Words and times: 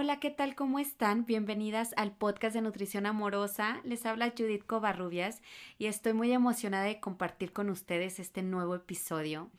Hola, 0.00 0.20
¿qué 0.20 0.30
tal? 0.30 0.54
¿Cómo 0.54 0.78
están? 0.78 1.26
Bienvenidas 1.26 1.92
al 1.96 2.12
podcast 2.12 2.54
de 2.54 2.60
Nutrición 2.60 3.04
Amorosa. 3.04 3.80
Les 3.82 4.06
habla 4.06 4.32
Judith 4.38 4.64
Covarrubias 4.64 5.42
y 5.76 5.86
estoy 5.86 6.12
muy 6.12 6.30
emocionada 6.30 6.84
de 6.84 7.00
compartir 7.00 7.52
con 7.52 7.68
ustedes 7.68 8.20
este 8.20 8.44
nuevo 8.44 8.76
episodio 8.76 9.50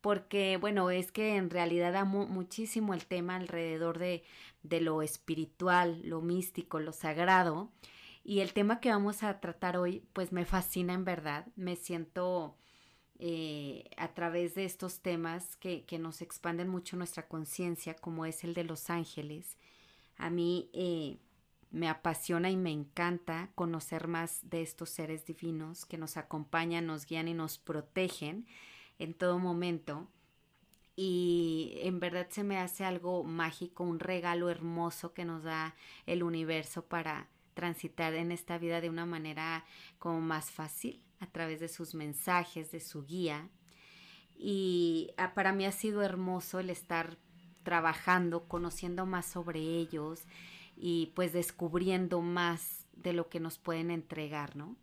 porque, 0.00 0.58
bueno, 0.58 0.92
es 0.92 1.10
que 1.10 1.34
en 1.34 1.50
realidad 1.50 1.96
amo 1.96 2.28
muchísimo 2.28 2.94
el 2.94 3.04
tema 3.04 3.34
alrededor 3.34 3.98
de, 3.98 4.22
de 4.62 4.80
lo 4.80 5.02
espiritual, 5.02 6.00
lo 6.04 6.20
místico, 6.20 6.78
lo 6.78 6.92
sagrado. 6.92 7.72
Y 8.22 8.42
el 8.42 8.52
tema 8.52 8.78
que 8.78 8.90
vamos 8.90 9.24
a 9.24 9.40
tratar 9.40 9.76
hoy, 9.76 10.04
pues 10.12 10.30
me 10.30 10.44
fascina 10.44 10.92
en 10.92 11.04
verdad. 11.04 11.48
Me 11.56 11.74
siento 11.74 12.54
eh, 13.18 13.90
a 13.96 14.14
través 14.14 14.54
de 14.54 14.66
estos 14.66 15.00
temas 15.00 15.56
que, 15.56 15.84
que 15.84 15.98
nos 15.98 16.22
expanden 16.22 16.68
mucho 16.68 16.96
nuestra 16.96 17.26
conciencia, 17.26 17.94
como 17.94 18.24
es 18.24 18.44
el 18.44 18.54
de 18.54 18.62
los 18.62 18.88
ángeles. 18.88 19.56
A 20.20 20.28
mí 20.28 20.68
eh, 20.74 21.18
me 21.70 21.88
apasiona 21.88 22.50
y 22.50 22.56
me 22.56 22.70
encanta 22.70 23.50
conocer 23.54 24.06
más 24.06 24.40
de 24.42 24.60
estos 24.60 24.90
seres 24.90 25.24
divinos 25.24 25.86
que 25.86 25.96
nos 25.96 26.16
acompañan, 26.16 26.86
nos 26.86 27.06
guían 27.06 27.26
y 27.28 27.34
nos 27.34 27.58
protegen 27.58 28.46
en 28.98 29.14
todo 29.14 29.38
momento. 29.38 30.08
Y 30.94 31.78
en 31.82 32.00
verdad 32.00 32.26
se 32.28 32.44
me 32.44 32.58
hace 32.58 32.84
algo 32.84 33.24
mágico, 33.24 33.84
un 33.84 33.98
regalo 33.98 34.50
hermoso 34.50 35.14
que 35.14 35.24
nos 35.24 35.44
da 35.44 35.74
el 36.04 36.22
universo 36.22 36.84
para 36.84 37.28
transitar 37.54 38.12
en 38.14 38.30
esta 38.30 38.58
vida 38.58 38.82
de 38.82 38.90
una 38.90 39.06
manera 39.06 39.64
como 39.98 40.20
más 40.20 40.50
fácil 40.50 41.02
a 41.20 41.26
través 41.26 41.60
de 41.60 41.68
sus 41.68 41.94
mensajes, 41.94 42.70
de 42.72 42.80
su 42.80 43.06
guía. 43.06 43.48
Y 44.36 45.12
ah, 45.16 45.32
para 45.32 45.52
mí 45.52 45.64
ha 45.64 45.72
sido 45.72 46.02
hermoso 46.02 46.58
el 46.58 46.68
estar 46.68 47.16
trabajando, 47.62 48.48
conociendo 48.48 49.06
más 49.06 49.26
sobre 49.26 49.60
ellos 49.60 50.22
y 50.76 51.12
pues 51.14 51.32
descubriendo 51.32 52.20
más 52.20 52.86
de 52.92 53.12
lo 53.12 53.28
que 53.28 53.40
nos 53.40 53.58
pueden 53.58 53.90
entregar, 53.90 54.56
¿no? 54.56 54.76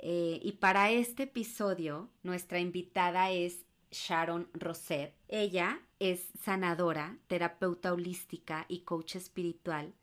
Eh, 0.00 0.38
y 0.42 0.52
para 0.52 0.90
este 0.90 1.24
episodio, 1.24 2.08
nuestra 2.22 2.60
invitada 2.60 3.30
es 3.30 3.64
Sharon 3.90 4.48
Rosette. 4.52 5.14
Ella 5.28 5.80
es 5.98 6.28
sanadora, 6.42 7.18
terapeuta 7.26 7.92
holística 7.92 8.64
y 8.68 8.80
coach 8.80 9.16
espiritual 9.16 9.94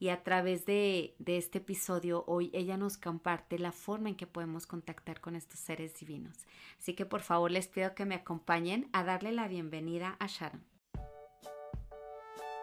y 0.00 0.08
a 0.08 0.22
través 0.24 0.64
de, 0.64 1.14
este 1.26 1.58
episodio 1.58 2.24
hoy 2.26 2.50
ella 2.54 2.78
nos 2.78 2.96
comparte 2.96 3.58
la 3.58 3.70
forma 3.70 4.08
en 4.08 4.16
que 4.16 4.26
podemos 4.26 4.66
contactar 4.66 5.20
con 5.20 5.36
estos 5.36 5.60
seres 5.60 5.94
divinos. 6.00 6.46
Así 6.78 6.94
que 6.94 7.04
por 7.04 7.20
favor 7.20 7.50
les 7.50 7.68
pido 7.68 7.94
que 7.94 8.06
me 8.06 8.14
acompañen 8.14 8.88
a 8.94 9.04
darle 9.04 9.30
la 9.30 9.46
bienvenida 9.46 10.16
a 10.18 10.26
Sharon. 10.26 10.69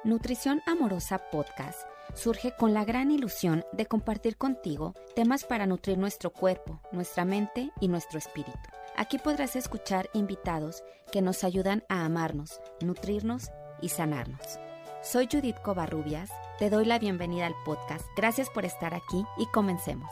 Nutrición 0.03 0.61
Amorosa 0.65 1.17
Podcast 1.31 1.87
surge 2.13 2.53
con 2.55 2.73
la 2.73 2.85
gran 2.85 3.11
ilusión 3.11 3.65
de 3.73 3.85
compartir 3.85 4.37
contigo 4.37 4.93
temas 5.15 5.43
para 5.43 5.65
nutrir 5.65 5.97
nuestro 5.97 6.31
cuerpo, 6.31 6.81
nuestra 6.91 7.25
mente 7.25 7.71
y 7.81 7.87
nuestro 7.87 8.17
espíritu. 8.17 8.57
Aquí 8.95 9.17
podrás 9.17 9.55
escuchar 9.55 10.09
invitados 10.13 10.83
que 11.11 11.21
nos 11.21 11.43
ayudan 11.43 11.83
a 11.89 12.05
amarnos, 12.05 12.61
nutrirnos 12.81 13.49
y 13.81 13.89
sanarnos. 13.89 14.59
Soy 15.01 15.27
Judith 15.31 15.59
Covarrubias 15.63 16.31
te 16.59 16.71
doy 16.71 16.85
la 16.85 16.97
bienvenida 16.97 17.45
al 17.45 17.55
podcast. 17.65 18.03
Gracias 18.15 18.49
por 18.49 18.65
estar 18.65 18.95
aquí 18.95 19.23
y 19.37 19.45
comencemos. 19.51 20.09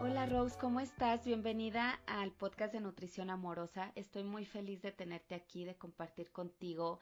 Hola 0.00 0.26
Rose, 0.26 0.56
¿cómo 0.58 0.80
estás? 0.80 1.24
Bienvenida 1.24 2.00
al 2.06 2.32
podcast 2.32 2.72
de 2.72 2.80
Nutrición 2.80 3.30
Amorosa. 3.30 3.92
Estoy 3.94 4.24
muy 4.24 4.44
feliz 4.44 4.82
de 4.82 4.90
tenerte 4.90 5.36
aquí, 5.36 5.64
de 5.64 5.76
compartir 5.76 6.32
contigo 6.32 6.98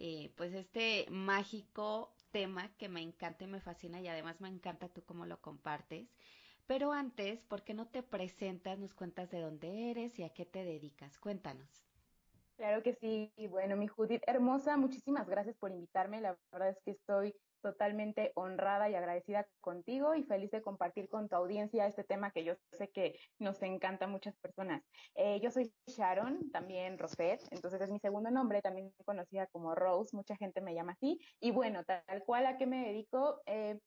eh, 0.00 0.32
pues 0.36 0.54
este 0.54 1.06
mágico 1.10 2.14
tema 2.30 2.70
que 2.76 2.88
me 2.88 3.02
encanta 3.02 3.44
y 3.44 3.48
me 3.48 3.60
fascina 3.60 4.00
y 4.00 4.08
además 4.08 4.40
me 4.40 4.48
encanta 4.48 4.88
tú 4.88 5.04
cómo 5.04 5.26
lo 5.26 5.40
compartes. 5.40 6.14
Pero 6.66 6.92
antes, 6.92 7.44
¿por 7.44 7.64
qué 7.64 7.74
no 7.74 7.88
te 7.88 8.02
presentas, 8.02 8.78
nos 8.78 8.94
cuentas 8.94 9.30
de 9.30 9.40
dónde 9.40 9.90
eres 9.90 10.18
y 10.18 10.22
a 10.22 10.32
qué 10.32 10.44
te 10.46 10.64
dedicas? 10.64 11.18
Cuéntanos. 11.18 11.88
Claro 12.56 12.82
que 12.82 12.94
sí. 12.94 13.32
Bueno, 13.48 13.76
mi 13.76 13.86
Judith 13.86 14.22
hermosa, 14.26 14.76
muchísimas 14.76 15.28
gracias 15.28 15.56
por 15.56 15.70
invitarme. 15.70 16.20
La 16.20 16.36
verdad 16.52 16.70
es 16.70 16.78
que 16.84 16.90
estoy 16.92 17.34
totalmente 17.60 18.32
honrada 18.34 18.88
y 18.88 18.94
agradecida 18.94 19.46
contigo 19.60 20.14
y 20.14 20.24
feliz 20.24 20.50
de 20.50 20.62
compartir 20.62 21.08
con 21.08 21.28
tu 21.28 21.36
audiencia 21.36 21.86
este 21.86 22.04
tema 22.04 22.30
que 22.30 22.44
yo 22.44 22.54
sé 22.72 22.88
que 22.90 23.18
nos 23.38 23.62
encanta 23.62 24.06
a 24.06 24.08
muchas 24.08 24.36
personas. 24.36 24.82
Eh, 25.14 25.40
yo 25.40 25.50
soy 25.50 25.72
Sharon, 25.86 26.50
también 26.50 26.98
Rosette, 26.98 27.46
entonces 27.50 27.80
es 27.80 27.90
mi 27.90 27.98
segundo 28.00 28.30
nombre, 28.30 28.62
también 28.62 28.92
conocida 29.04 29.46
como 29.48 29.74
Rose, 29.74 30.16
mucha 30.16 30.36
gente 30.36 30.60
me 30.60 30.74
llama 30.74 30.92
así. 30.92 31.20
Y 31.40 31.50
bueno, 31.50 31.84
tal 31.84 32.24
cual 32.24 32.46
a 32.46 32.58
qué 32.58 32.66
me 32.66 32.86
dedico, 32.86 33.40
eh, 33.46 33.78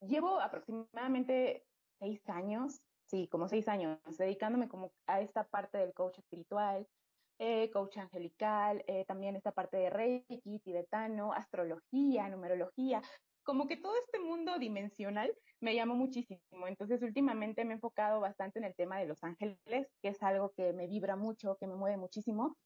llevo 0.00 0.40
aproximadamente 0.40 1.64
seis 1.98 2.20
años, 2.28 2.80
sí, 3.06 3.28
como 3.28 3.48
seis 3.48 3.68
años, 3.68 3.98
dedicándome 4.18 4.68
como 4.68 4.92
a 5.06 5.20
esta 5.20 5.44
parte 5.44 5.78
del 5.78 5.92
coach 5.92 6.18
espiritual, 6.18 6.86
eh, 7.40 7.70
coach 7.70 7.96
angelical, 7.96 8.84
eh, 8.86 9.06
también 9.06 9.34
esta 9.34 9.50
parte 9.50 9.78
de 9.78 9.88
Reiki, 9.88 10.60
tibetano, 10.62 11.32
astrología, 11.32 12.28
numerología, 12.28 13.00
como 13.42 13.66
que 13.66 13.78
todo 13.78 13.94
este 14.04 14.20
mundo 14.20 14.58
dimensional 14.58 15.32
me 15.58 15.74
llamó 15.74 15.94
muchísimo. 15.94 16.68
Entonces, 16.68 17.02
últimamente 17.02 17.64
me 17.64 17.72
he 17.72 17.74
enfocado 17.76 18.20
bastante 18.20 18.58
en 18.58 18.66
el 18.66 18.74
tema 18.74 18.98
de 18.98 19.06
los 19.06 19.24
ángeles, 19.24 19.58
que 20.02 20.08
es 20.08 20.22
algo 20.22 20.52
que 20.54 20.74
me 20.74 20.86
vibra 20.86 21.16
mucho, 21.16 21.56
que 21.58 21.66
me 21.66 21.76
mueve 21.76 21.96
muchísimo. 21.96 22.58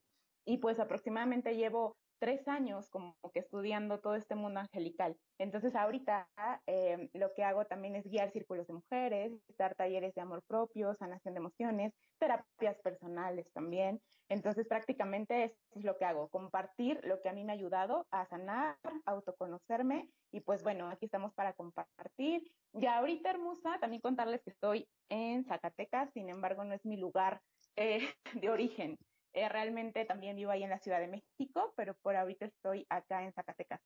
Y 0.45 0.59
pues 0.59 0.81
aproximadamente 0.81 1.57
llevo 1.57 1.97
tres 2.19 2.47
años 2.49 2.89
como 2.91 3.17
que 3.33 3.41
estudiando 3.41 4.01
todo 4.01 4.15
este 4.15 4.35
mundo 4.35 4.61
angelical. 4.61 5.17
Entonces 5.39 5.75
ahorita 5.75 6.29
eh, 6.67 7.11
lo 7.13 7.33
que 7.35 7.45
hago 7.45 7.65
también 7.67 7.97
es 7.97 8.05
guiar 8.05 8.31
círculos 8.33 8.67
de 8.67 8.75
mujeres, 8.75 9.33
dar 9.59 9.75
talleres 9.75 10.15
de 10.15 10.23
amor 10.23 10.43
propio, 10.47 10.95
sanación 10.95 11.35
de 11.35 11.41
emociones, 11.41 11.93
terapias 12.19 12.79
personales 12.81 13.51
también. 13.53 14.01
Entonces 14.29 14.67
prácticamente 14.67 15.45
eso 15.45 15.79
es 15.79 15.85
lo 15.85 15.97
que 15.97 16.05
hago, 16.05 16.29
compartir 16.29 17.01
lo 17.05 17.21
que 17.21 17.29
a 17.29 17.33
mí 17.33 17.45
me 17.45 17.53
ha 17.53 17.57
ayudado 17.57 18.07
a 18.11 18.27
sanar, 18.27 18.77
autoconocerme 19.05 20.09
y 20.33 20.41
pues 20.41 20.63
bueno, 20.63 20.89
aquí 20.89 21.07
estamos 21.07 21.35
para 21.35 21.53
compartir. 21.53 22.43
Y 22.73 22.87
ahorita 22.87 23.31
hermosa, 23.31 23.79
también 23.81 24.01
contarles 24.01 24.43
que 24.43 24.51
estoy 24.51 24.89
en 25.09 25.45
Zacatecas, 25.45 26.11
sin 26.13 26.29
embargo 26.29 26.65
no 26.65 26.75
es 26.75 26.85
mi 26.85 26.97
lugar 26.97 27.41
eh, 27.77 28.09
de 28.43 28.51
origen. 28.51 28.99
Eh, 29.35 29.49
realmente 29.49 30.05
también 30.05 30.37
vivo 30.37 30.53
ahí 30.53 30.63
en 30.63 30.71
la 30.71 30.79
Ciudad 30.79 31.01
de 31.01 31.09
México, 31.09 31.75
pero 31.77 31.95
por 32.03 32.17
ahorita 32.17 32.47
estoy 32.47 32.87
acá 32.89 33.25
en 33.25 33.33
Zacatecas. 33.33 33.81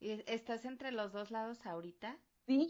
¿Y 0.00 0.22
estás 0.30 0.64
entre 0.64 0.90
los 0.90 1.12
dos 1.12 1.30
lados 1.30 1.66
ahorita? 1.66 2.18
Sí, 2.46 2.68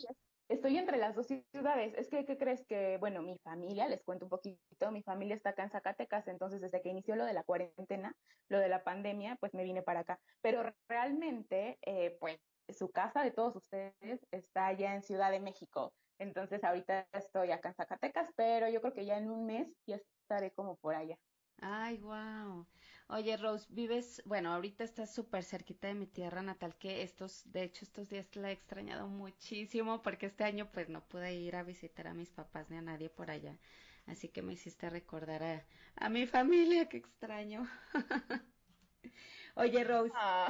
estoy 0.48 0.76
entre 0.78 0.96
las 0.98 1.14
dos 1.14 1.26
ciudades. 1.26 1.94
Es 1.96 2.08
que, 2.08 2.24
¿qué 2.24 2.36
crees 2.36 2.64
que, 2.66 2.98
bueno, 2.98 3.22
mi 3.22 3.38
familia, 3.44 3.88
les 3.88 4.02
cuento 4.02 4.26
un 4.26 4.30
poquito, 4.30 4.90
mi 4.90 5.02
familia 5.02 5.36
está 5.36 5.50
acá 5.50 5.64
en 5.64 5.70
Zacatecas, 5.70 6.26
entonces 6.28 6.60
desde 6.60 6.82
que 6.82 6.88
inició 6.88 7.14
lo 7.16 7.24
de 7.24 7.32
la 7.32 7.44
cuarentena, 7.44 8.12
lo 8.48 8.58
de 8.58 8.68
la 8.68 8.82
pandemia, 8.82 9.36
pues 9.40 9.54
me 9.54 9.64
vine 9.64 9.82
para 9.82 10.00
acá. 10.00 10.18
Pero 10.40 10.64
realmente, 10.88 11.78
eh, 11.82 12.16
pues 12.20 12.38
su 12.68 12.90
casa 12.90 13.22
de 13.22 13.30
todos 13.30 13.54
ustedes 13.56 14.26
está 14.32 14.66
allá 14.66 14.94
en 14.94 15.02
Ciudad 15.02 15.30
de 15.30 15.40
México. 15.40 15.94
Entonces 16.18 16.64
ahorita 16.64 17.08
estoy 17.12 17.50
acá 17.52 17.68
en 17.68 17.74
Zacatecas, 17.74 18.30
pero 18.36 18.68
yo 18.68 18.80
creo 18.80 18.94
que 18.94 19.06
ya 19.06 19.18
en 19.18 19.30
un 19.30 19.46
mes 19.46 19.68
ya 19.86 19.96
estaré 19.96 20.52
como 20.52 20.76
por 20.76 20.94
allá. 20.94 21.16
Ay, 21.60 21.98
wow. 21.98 22.66
Oye, 23.08 23.36
Rose, 23.36 23.66
vives, 23.70 24.22
bueno, 24.24 24.52
ahorita 24.52 24.84
estás 24.84 25.14
súper 25.14 25.44
cerquita 25.44 25.88
de 25.88 25.94
mi 25.94 26.06
tierra 26.06 26.42
natal, 26.42 26.74
que 26.76 27.02
estos, 27.02 27.42
de 27.52 27.62
hecho, 27.64 27.84
estos 27.84 28.08
días 28.10 28.34
la 28.36 28.50
he 28.50 28.52
extrañado 28.52 29.06
muchísimo 29.08 30.02
porque 30.02 30.26
este 30.26 30.44
año 30.44 30.70
pues 30.72 30.88
no 30.88 31.02
pude 31.06 31.34
ir 31.34 31.56
a 31.56 31.62
visitar 31.62 32.08
a 32.08 32.14
mis 32.14 32.30
papás 32.30 32.68
ni 32.70 32.76
a 32.76 32.82
nadie 32.82 33.08
por 33.10 33.30
allá. 33.30 33.58
Así 34.06 34.28
que 34.28 34.42
me 34.42 34.52
hiciste 34.54 34.88
recordar 34.90 35.42
a, 35.42 35.64
a 35.96 36.08
mi 36.08 36.26
familia, 36.26 36.88
que 36.88 36.96
extraño. 36.98 37.68
Oye, 39.56 39.84
Rose, 39.84 40.12
ah. 40.14 40.48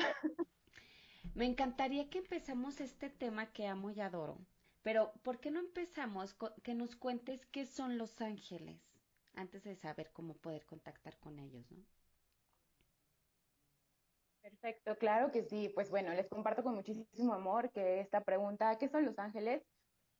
me 1.34 1.46
encantaría 1.46 2.10
que 2.10 2.18
empezamos 2.18 2.80
este 2.80 3.10
tema 3.10 3.52
que 3.52 3.68
amo 3.68 3.90
y 3.90 4.00
adoro, 4.00 4.38
pero 4.82 5.12
¿por 5.22 5.38
qué 5.38 5.50
no 5.52 5.60
empezamos 5.60 6.34
con 6.34 6.52
que 6.64 6.74
nos 6.74 6.96
cuentes 6.96 7.46
qué 7.46 7.64
son 7.64 7.96
los 7.96 8.20
ángeles? 8.20 8.95
Antes 9.36 9.62
de 9.64 9.76
saber 9.76 10.10
cómo 10.12 10.34
poder 10.34 10.66
contactar 10.66 11.18
con 11.18 11.38
ellos, 11.38 11.70
¿no? 11.70 11.84
Perfecto, 14.42 14.96
claro 14.96 15.32
que 15.32 15.42
sí. 15.42 15.70
Pues 15.74 15.90
bueno, 15.90 16.12
les 16.14 16.28
comparto 16.28 16.62
con 16.62 16.74
muchísimo 16.74 17.34
amor 17.34 17.70
que 17.72 18.00
esta 18.00 18.22
pregunta, 18.22 18.78
¿qué 18.78 18.88
son 18.88 19.04
los 19.04 19.18
ángeles? 19.18 19.62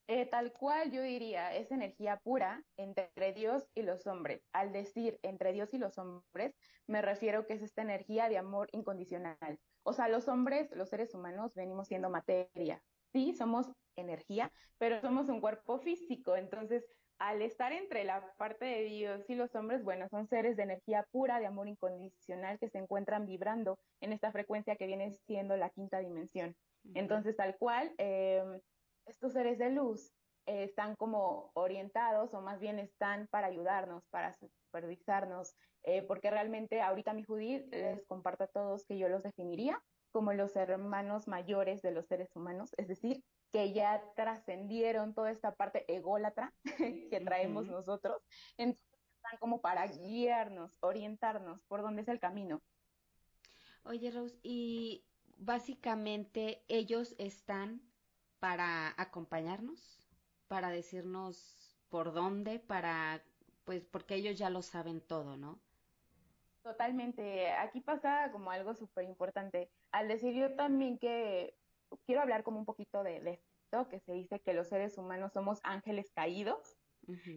Eh, 0.08 0.26
tal 0.26 0.52
cual 0.52 0.92
yo 0.92 1.02
diría, 1.02 1.54
es 1.54 1.70
energía 1.72 2.18
pura 2.18 2.64
entre 2.76 3.10
Dios 3.34 3.68
y 3.74 3.82
los 3.82 4.06
hombres. 4.06 4.42
Al 4.52 4.72
decir 4.72 5.18
entre 5.22 5.52
Dios 5.52 5.74
y 5.74 5.78
los 5.78 5.98
hombres, 5.98 6.54
me 6.88 7.02
refiero 7.02 7.46
que 7.46 7.54
es 7.54 7.62
esta 7.62 7.82
energía 7.82 8.28
de 8.28 8.38
amor 8.38 8.68
incondicional. 8.72 9.60
O 9.84 9.92
sea, 9.92 10.08
los 10.08 10.28
hombres, 10.28 10.70
los 10.72 10.90
seres 10.90 11.14
humanos, 11.14 11.54
venimos 11.54 11.88
siendo 11.88 12.10
materia. 12.10 12.82
Sí, 13.12 13.34
somos 13.34 13.68
energía, 13.96 14.52
pero 14.78 15.00
somos 15.00 15.28
un 15.28 15.40
cuerpo 15.40 15.78
físico. 15.80 16.36
Entonces, 16.36 16.84
al 17.18 17.42
estar 17.42 17.72
entre 17.72 18.04
la 18.04 18.32
parte 18.36 18.64
de 18.64 18.84
Dios 18.84 19.24
y 19.28 19.34
los 19.34 19.54
hombres, 19.54 19.82
bueno, 19.82 20.08
son 20.10 20.26
seres 20.28 20.56
de 20.56 20.64
energía 20.64 21.06
pura, 21.10 21.38
de 21.38 21.46
amor 21.46 21.68
incondicional, 21.68 22.58
que 22.58 22.68
se 22.68 22.78
encuentran 22.78 23.26
vibrando 23.26 23.78
en 24.00 24.12
esta 24.12 24.32
frecuencia 24.32 24.76
que 24.76 24.86
viene 24.86 25.12
siendo 25.26 25.56
la 25.56 25.70
quinta 25.70 25.98
dimensión. 26.00 26.54
Entonces, 26.94 27.36
tal 27.36 27.56
cual, 27.56 27.92
em, 27.98 28.60
estos 29.06 29.32
seres 29.32 29.58
de 29.58 29.70
luz 29.70 30.12
eh, 30.46 30.64
están 30.64 30.94
como 30.96 31.50
orientados 31.54 32.32
o 32.34 32.40
más 32.40 32.60
bien 32.60 32.78
están 32.78 33.26
para 33.28 33.48
ayudarnos, 33.48 34.04
para 34.10 34.34
supervisarnos, 34.34 35.54
eh, 35.84 36.02
porque 36.02 36.30
realmente 36.30 36.80
ahorita 36.80 37.14
mi 37.14 37.24
Judith 37.24 37.66
les 37.72 38.04
comparto 38.06 38.44
a 38.44 38.48
todos 38.48 38.84
que 38.84 38.98
yo 38.98 39.08
los 39.08 39.22
definiría 39.22 39.82
como 40.12 40.32
los 40.32 40.56
hermanos 40.56 41.28
mayores 41.28 41.82
de 41.82 41.90
los 41.90 42.06
seres 42.06 42.34
humanos, 42.34 42.70
es 42.78 42.88
decir, 42.88 43.22
que 43.56 43.73
ya 43.73 44.03
trascendieron 44.14 45.14
toda 45.14 45.31
esta 45.31 45.55
parte 45.55 45.91
ególatra 45.91 46.53
que 47.11 47.23
traemos 47.25 47.67
nosotros, 47.67 48.23
entonces 48.58 48.85
están 49.17 49.38
como 49.38 49.62
para 49.62 49.87
guiarnos, 49.87 50.76
orientarnos 50.81 51.62
por 51.62 51.81
dónde 51.81 52.03
es 52.03 52.08
el 52.08 52.20
camino. 52.20 52.61
Oye, 53.82 54.11
Rose, 54.11 54.38
y 54.43 55.06
básicamente 55.38 56.67
ellos 56.69 57.14
están 57.17 57.81
para 58.41 58.93
acompañarnos, 59.00 60.06
para 60.49 60.69
decirnos 60.69 61.79
por 61.88 62.12
dónde, 62.12 62.59
para, 62.59 63.25
pues, 63.64 63.87
porque 63.87 64.17
ellos 64.17 64.37
ya 64.37 64.50
lo 64.50 64.61
saben 64.61 65.00
todo, 65.00 65.38
¿no? 65.38 65.62
Totalmente. 66.62 67.52
Aquí 67.52 67.81
pasa 67.81 68.31
como 68.32 68.50
algo 68.50 68.75
súper 68.75 69.05
importante. 69.05 69.70
Al 69.93 70.09
decir 70.09 70.35
yo 70.35 70.55
también 70.56 70.99
que 70.99 71.56
quiero 72.06 72.23
hablar 72.23 72.43
como 72.43 72.59
un 72.59 72.65
poquito 72.65 73.03
de, 73.03 73.17
esto, 73.17 73.88
que 73.88 74.00
se 74.00 74.12
dice 74.12 74.41
que 74.41 74.55
los 74.55 74.69
seres 74.69 74.99
humanos 74.99 75.33
somos 75.33 75.61
ángeles 75.62 76.11
caídos. 76.15 76.77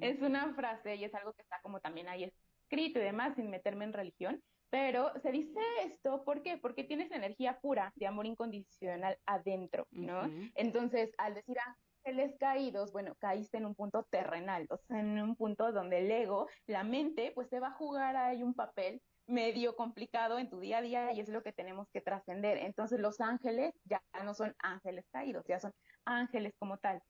Es 0.02 0.22
una 0.22 0.54
frase 0.56 0.96
y 0.96 1.04
es 1.04 1.14
algo 1.14 1.34
que 1.34 1.44
está 1.44 1.60
como 1.62 1.80
también 1.80 2.08
ahí 2.08 2.32
escrito 2.64 3.00
y 3.00 3.04
demás, 3.04 3.36
sin 3.36 3.50
meterme 3.50 3.86
en 3.86 3.94
religión. 3.94 4.42
Pero 4.72 5.12
se 5.22 5.32
dice 5.32 5.60
esto, 5.84 6.24
¿por 6.24 6.44
qué? 6.44 6.58
Porque 6.58 6.84
tienes 6.84 7.12
energía 7.12 7.60
pura 7.60 7.92
de 7.96 8.08
amor 8.08 8.26
incondicional 8.26 9.18
adentro, 9.26 9.88
¿no? 9.92 10.22
Entonces, 10.56 11.12
al 11.18 11.36
decir 11.36 11.58
ángeles 12.06 12.36
caídos, 12.40 12.92
bueno, 12.92 13.16
caíste 13.20 13.58
en 13.58 13.66
un 13.66 13.76
punto 13.76 14.04
terrenal, 14.10 14.68
o 14.70 14.78
sea, 14.78 15.00
en 15.00 15.20
un 15.20 15.36
punto 15.36 15.72
donde 15.72 16.00
el 16.00 16.12
ego, 16.12 16.48
la 16.68 16.84
mente, 16.84 17.32
pues 17.34 17.50
te 17.50 17.60
va 17.60 17.68
a 17.68 17.74
jugar 17.74 18.16
ahí 18.16 18.44
un 18.44 18.54
papel 18.54 19.02
medio 19.30 19.76
complicado 19.76 20.40
en 20.40 20.50
tu 20.50 20.60
día 20.60 20.80
a 20.80 20.82
día 20.82 21.14
y 21.14 21.20
es 21.20 21.30
lo 21.30 21.44
que 21.44 21.54
tenemos 21.54 21.88
que 21.90 22.02
trascender. 22.02 22.58
Entonces 22.58 23.00
los 23.00 23.22
ángeles 23.22 23.74
ya 23.86 24.02
no 24.24 24.34
son 24.34 24.56
ángeles 24.60 25.06
caídos, 25.12 25.46
ya 25.48 25.60
son 25.60 25.74
ángeles 26.06 26.54
como 26.58 26.78
tal. 26.78 27.02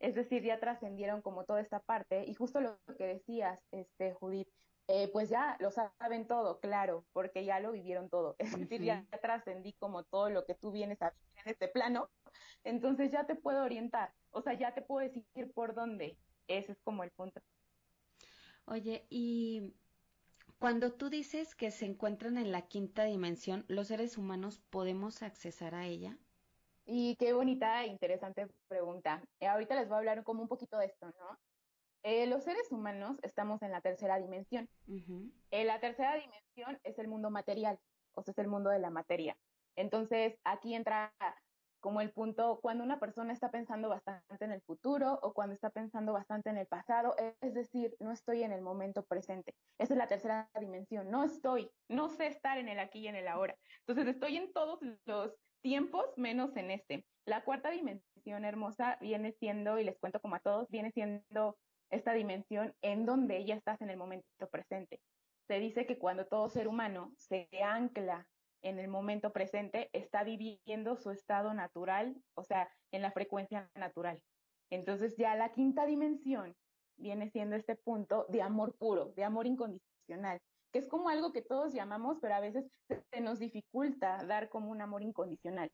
Es 0.00 0.14
decir, 0.14 0.42
ya 0.42 0.60
trascendieron 0.60 1.22
como 1.22 1.44
toda 1.44 1.60
esta 1.60 1.80
parte 1.80 2.24
y 2.26 2.34
justo 2.34 2.60
lo 2.60 2.78
que 2.96 3.06
decías, 3.06 3.60
este 3.72 4.12
Judith, 4.12 4.48
eh, 4.86 5.08
pues 5.12 5.28
ya 5.28 5.56
lo 5.60 5.70
saben 5.70 6.26
todo, 6.26 6.60
claro, 6.60 7.04
porque 7.12 7.44
ya 7.44 7.60
lo 7.60 7.72
vivieron 7.72 8.08
todo. 8.08 8.36
Es 8.38 8.58
decir, 8.58 8.82
ya 8.82 9.04
trascendí 9.20 9.72
como 9.74 10.04
todo 10.04 10.30
lo 10.30 10.44
que 10.46 10.54
tú 10.54 10.70
vienes 10.70 11.02
a 11.02 11.10
vivir 11.10 11.42
en 11.44 11.52
este 11.52 11.68
plano, 11.68 12.08
entonces 12.64 13.10
ya 13.10 13.26
te 13.26 13.34
puedo 13.34 13.62
orientar, 13.62 14.12
o 14.30 14.40
sea, 14.40 14.54
ya 14.54 14.74
te 14.74 14.82
puedo 14.82 15.06
decir 15.06 15.52
por 15.52 15.74
dónde. 15.74 16.16
Ese 16.46 16.72
es 16.72 16.78
como 16.82 17.04
el 17.04 17.10
punto. 17.10 17.40
Oye, 18.64 19.06
y 19.10 19.74
cuando 20.58 20.92
tú 20.92 21.08
dices 21.08 21.54
que 21.54 21.70
se 21.70 21.86
encuentran 21.86 22.36
en 22.36 22.50
la 22.52 22.62
quinta 22.62 23.04
dimensión, 23.04 23.64
¿los 23.68 23.88
seres 23.88 24.18
humanos 24.18 24.60
podemos 24.70 25.22
accesar 25.22 25.74
a 25.74 25.86
ella? 25.86 26.18
Y 26.84 27.16
qué 27.16 27.32
bonita 27.32 27.84
e 27.84 27.88
interesante 27.88 28.48
pregunta. 28.66 29.22
Eh, 29.40 29.46
ahorita 29.46 29.74
les 29.76 29.88
voy 29.88 29.96
a 29.96 29.98
hablar 29.98 30.24
como 30.24 30.42
un 30.42 30.48
poquito 30.48 30.78
de 30.78 30.86
esto, 30.86 31.06
¿no? 31.06 31.38
Eh, 32.02 32.26
los 32.26 32.44
seres 32.44 32.72
humanos 32.72 33.18
estamos 33.22 33.62
en 33.62 33.70
la 33.70 33.80
tercera 33.80 34.18
dimensión. 34.18 34.68
Eh, 35.50 35.64
la 35.64 35.80
tercera 35.80 36.14
dimensión 36.14 36.78
es 36.84 36.98
el 36.98 37.08
mundo 37.08 37.30
material, 37.30 37.78
o 38.14 38.22
sea, 38.22 38.32
es 38.32 38.38
el 38.38 38.48
mundo 38.48 38.70
de 38.70 38.78
la 38.78 38.90
materia. 38.90 39.36
Entonces, 39.76 40.38
aquí 40.44 40.74
entra 40.74 41.12
como 41.80 42.00
el 42.00 42.10
punto 42.10 42.58
cuando 42.60 42.84
una 42.84 42.98
persona 42.98 43.32
está 43.32 43.50
pensando 43.50 43.88
bastante 43.88 44.44
en 44.44 44.52
el 44.52 44.62
futuro 44.62 45.18
o 45.22 45.32
cuando 45.32 45.54
está 45.54 45.70
pensando 45.70 46.12
bastante 46.12 46.50
en 46.50 46.58
el 46.58 46.66
pasado, 46.66 47.14
es 47.40 47.54
decir, 47.54 47.96
no 48.00 48.10
estoy 48.10 48.42
en 48.42 48.52
el 48.52 48.62
momento 48.62 49.04
presente. 49.04 49.54
Esa 49.78 49.94
es 49.94 49.98
la 49.98 50.08
tercera 50.08 50.50
dimensión, 50.58 51.10
no 51.10 51.24
estoy, 51.24 51.70
no 51.88 52.08
sé 52.08 52.26
en 52.58 52.68
el 52.68 52.78
aquí 52.78 53.00
y 53.00 53.08
en 53.08 53.16
el 53.16 53.28
ahora. 53.28 53.56
Entonces 53.86 54.14
estoy 54.14 54.36
en 54.36 54.52
todos 54.52 54.80
los 55.06 55.34
tiempos 55.62 56.06
menos 56.16 56.56
en 56.56 56.70
este. 56.70 57.04
La 57.24 57.44
cuarta 57.44 57.70
dimensión 57.70 58.44
hermosa 58.44 58.98
viene 59.00 59.32
siendo, 59.32 59.78
y 59.78 59.84
les 59.84 59.98
cuento 59.98 60.20
como 60.20 60.36
a 60.36 60.40
todos, 60.40 60.68
viene 60.70 60.90
siendo 60.92 61.56
esta 61.90 62.12
dimensión 62.12 62.74
en 62.82 63.06
donde 63.06 63.44
ya 63.44 63.54
estás 63.54 63.80
en 63.80 63.90
el 63.90 63.96
momento 63.96 64.26
presente. 64.50 65.00
Se 65.46 65.58
dice 65.58 65.86
que 65.86 65.98
cuando 65.98 66.26
todo 66.26 66.48
ser 66.50 66.68
humano 66.68 67.12
se 67.16 67.48
ancla 67.62 68.26
en 68.62 68.78
el 68.78 68.88
momento 68.88 69.32
presente 69.32 69.88
está 69.92 70.24
viviendo 70.24 70.96
su 70.96 71.10
estado 71.10 71.54
natural, 71.54 72.14
o 72.34 72.44
sea, 72.44 72.68
en 72.92 73.02
la 73.02 73.12
frecuencia 73.12 73.70
natural. 73.74 74.20
Entonces 74.70 75.16
ya 75.16 75.34
la 75.36 75.52
quinta 75.52 75.86
dimensión 75.86 76.54
viene 76.96 77.30
siendo 77.30 77.56
este 77.56 77.76
punto 77.76 78.26
de 78.28 78.42
amor 78.42 78.76
puro, 78.76 79.12
de 79.16 79.24
amor 79.24 79.46
incondicional, 79.46 80.40
que 80.72 80.78
es 80.78 80.88
como 80.88 81.08
algo 81.08 81.32
que 81.32 81.42
todos 81.42 81.72
llamamos, 81.72 82.18
pero 82.20 82.34
a 82.34 82.40
veces 82.40 82.64
se 83.10 83.20
nos 83.20 83.38
dificulta 83.38 84.24
dar 84.24 84.48
como 84.48 84.70
un 84.70 84.80
amor 84.80 85.02
incondicional. 85.02 85.70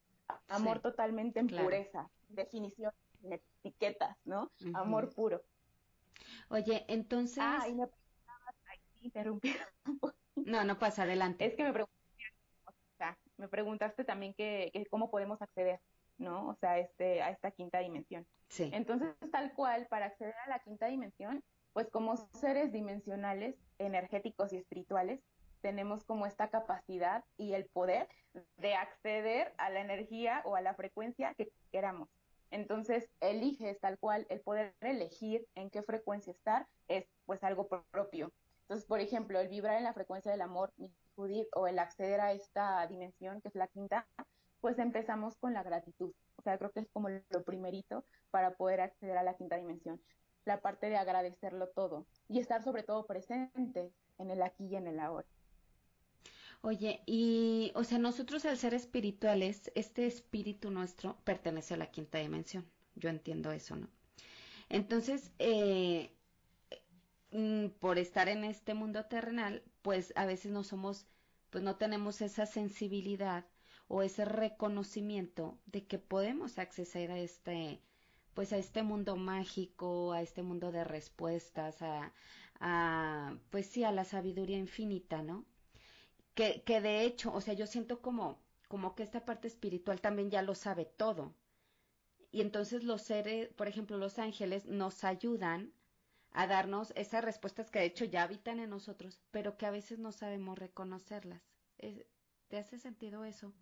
Amor 0.49 0.81
totalmente 0.81 1.41
en 1.41 1.49
pureza, 1.49 2.09
definición, 2.29 2.93
etiquetas, 3.23 4.17
¿no? 4.25 4.51
Amor 4.75 5.13
puro. 5.15 5.43
Oye, 6.49 6.85
entonces... 6.89 7.39
Ah, 7.41 7.67
y 7.69 7.75
me 7.75 7.89
interrumpí. 9.03 9.55
No, 10.37 10.65
no 10.65 10.81
pasa, 10.81 11.05
adelante. 11.05 11.47
Es 11.47 11.55
que 11.55 11.63
me 11.63 11.73
pregunté 11.73 11.95
me 13.37 13.49
preguntaste 13.49 14.05
también 14.05 14.35
que, 14.35 14.71
cómo 14.91 15.11
podemos 15.11 15.41
acceder, 15.43 15.81
¿no? 16.19 16.49
O 16.49 16.55
sea, 16.57 16.79
este, 16.79 17.23
a 17.23 17.31
esta 17.31 17.51
quinta 17.51 17.81
dimensión. 17.81 18.27
Sí. 18.49 18.71
Entonces, 18.73 19.09
tal 19.33 19.53
cual, 19.55 19.87
para 19.89 20.07
acceder 20.07 20.35
a 20.47 20.49
la 20.49 20.59
quinta 20.61 20.87
dimensión, 20.87 21.43
pues 21.75 21.91
como 21.91 22.17
seres 22.17 22.73
dimensionales, 22.73 23.57
energéticos 23.79 24.53
y 24.53 24.57
espirituales, 24.57 25.21
tenemos 25.61 26.05
como 26.05 26.25
esta 26.25 26.49
capacidad 26.49 27.25
y 27.37 27.53
el 27.55 27.67
poder 27.67 28.09
de 28.59 28.75
acceder 28.75 29.53
a 29.59 29.71
la 29.71 29.81
energía 29.81 30.41
o 30.45 30.57
a 30.57 30.61
la 30.61 30.75
frecuencia 30.75 31.35
que 31.35 31.51
queramos. 31.73 32.09
Entonces, 32.51 33.11
eliges 33.21 33.81
tal 33.81 33.99
cual, 33.99 34.27
el 34.31 34.41
poder 34.41 34.75
elegir 34.81 35.47
en 35.57 35.71
qué 35.71 35.83
frecuencia 35.83 36.31
estar 36.31 36.69
es 36.87 37.07
pues 37.27 37.43
algo 37.43 37.67
propio. 37.91 38.33
Entonces, 38.63 38.87
por 38.87 39.01
ejemplo, 39.01 39.41
el 39.41 39.49
vibrar 39.49 39.77
en 39.77 39.85
la 39.85 39.93
frecuencia 39.93 40.31
del 40.31 40.43
amor, 40.43 40.73
o 41.17 41.67
el 41.67 41.79
acceder 41.79 42.21
a 42.21 42.33
esta 42.33 42.87
dimensión, 42.87 43.41
que 43.41 43.49
es 43.49 43.55
la 43.55 43.69
quinta, 43.69 44.07
pues 44.61 44.79
empezamos 44.79 45.37
con 45.37 45.53
la 45.53 45.63
gratitud. 45.63 46.13
O 46.37 46.43
sea, 46.43 46.57
creo 46.59 46.71
que 46.71 46.81
es 46.81 46.89
como 46.93 47.09
lo 47.09 47.45
primerito 47.45 48.05
para 48.31 48.53
poder 48.53 48.81
acceder 48.81 49.17
a 49.17 49.23
la 49.23 49.35
quinta 49.35 49.57
dimensión. 49.57 50.01
La 50.45 50.61
parte 50.61 50.89
de 50.89 50.97
agradecerlo 50.97 51.69
todo 51.69 52.07
y 52.29 52.39
estar 52.39 52.63
sobre 52.63 52.83
todo 52.83 53.07
presente 53.07 53.93
en 54.19 54.31
el 54.31 54.43
aquí 54.43 54.67
y 54.67 54.77
en 54.77 54.87
el 54.87 55.01
ahora. 55.01 55.27
Oye, 56.61 57.03
y, 57.05 57.73
o 57.75 57.85
sea, 57.85 57.99
nosotros 57.99 58.47
al 58.47 58.57
ser 58.57 58.73
espirituales, 58.73 59.71
este 59.75 60.07
espíritu 60.07 60.71
nuestro 60.71 61.19
pertenece 61.25 61.75
a 61.75 61.77
la 61.77 61.91
quinta 61.91 62.19
dimensión. 62.19 62.65
Yo 62.95 63.11
entiendo 63.11 63.53
eso, 63.53 63.77
¿no? 63.77 63.89
Entonces, 64.71 65.31
eh, 65.39 66.11
mm, 67.33 67.67
por 67.81 67.99
estar 67.99 68.29
en 68.29 68.45
este 68.45 68.73
mundo 68.73 69.05
terrenal, 69.05 69.63
pues 69.83 70.15
a 70.17 70.25
veces 70.25 70.53
no 70.53 70.65
somos, 70.65 71.07
pues 71.51 71.63
no 71.63 71.77
tenemos 71.77 72.23
esa 72.23 72.47
sensibilidad 72.47 73.45
o 73.89 74.03
ese 74.03 74.25
reconocimiento 74.25 75.59
de 75.67 75.85
que 75.87 75.99
podemos 75.99 76.59
acceder 76.59 77.11
a 77.11 77.19
este, 77.19 77.81
pues 78.35 78.53
a 78.53 78.59
este 78.59 78.83
mundo 78.83 79.17
mágico, 79.17 80.13
a 80.13 80.23
este 80.23 80.43
mundo 80.43 80.73
de 80.73 80.85
respuestas, 80.85 81.83
a, 81.83 82.13
a 82.61 83.37
pues 83.51 83.67
sí, 83.67 83.85
a 83.85 83.93
la 83.93 84.05
sabiduría 84.05 84.59
infinita, 84.59 85.23
¿no? 85.23 85.45
Que, 86.35 86.63
que 86.65 86.81
de 86.81 87.05
hecho, 87.05 87.33
o 87.35 87.41
sea, 87.41 87.55
yo 87.55 87.67
siento 87.67 88.01
como, 88.03 88.39
como 88.69 88.95
que 88.95 89.03
esta 89.05 89.25
parte 89.25 89.49
espiritual 89.49 90.01
también 90.03 90.31
ya 90.31 90.43
lo 90.43 90.55
sabe 90.55 90.85
todo. 90.87 91.35
Y 92.33 92.43
entonces 92.43 92.85
los 92.85 93.03
seres, 93.03 93.49
por 93.55 93.67
ejemplo, 93.69 93.97
los 93.99 94.19
ángeles 94.19 94.67
nos 94.67 95.05
ayudan 95.05 95.73
a 96.33 96.47
darnos 96.47 96.93
esas 96.97 97.25
respuestas 97.25 97.71
que 97.71 97.81
de 97.81 97.87
hecho 97.87 98.05
ya 98.07 98.25
habitan 98.25 98.61
en 98.61 98.71
nosotros, 98.71 99.21
pero 99.33 99.57
que 99.59 99.67
a 99.67 99.71
veces 99.73 99.99
no 100.01 100.13
sabemos 100.13 100.59
reconocerlas. 100.59 101.43
¿Te 102.49 102.57
hace 102.57 102.79
sentido 102.79 103.27
eso? 103.27 103.53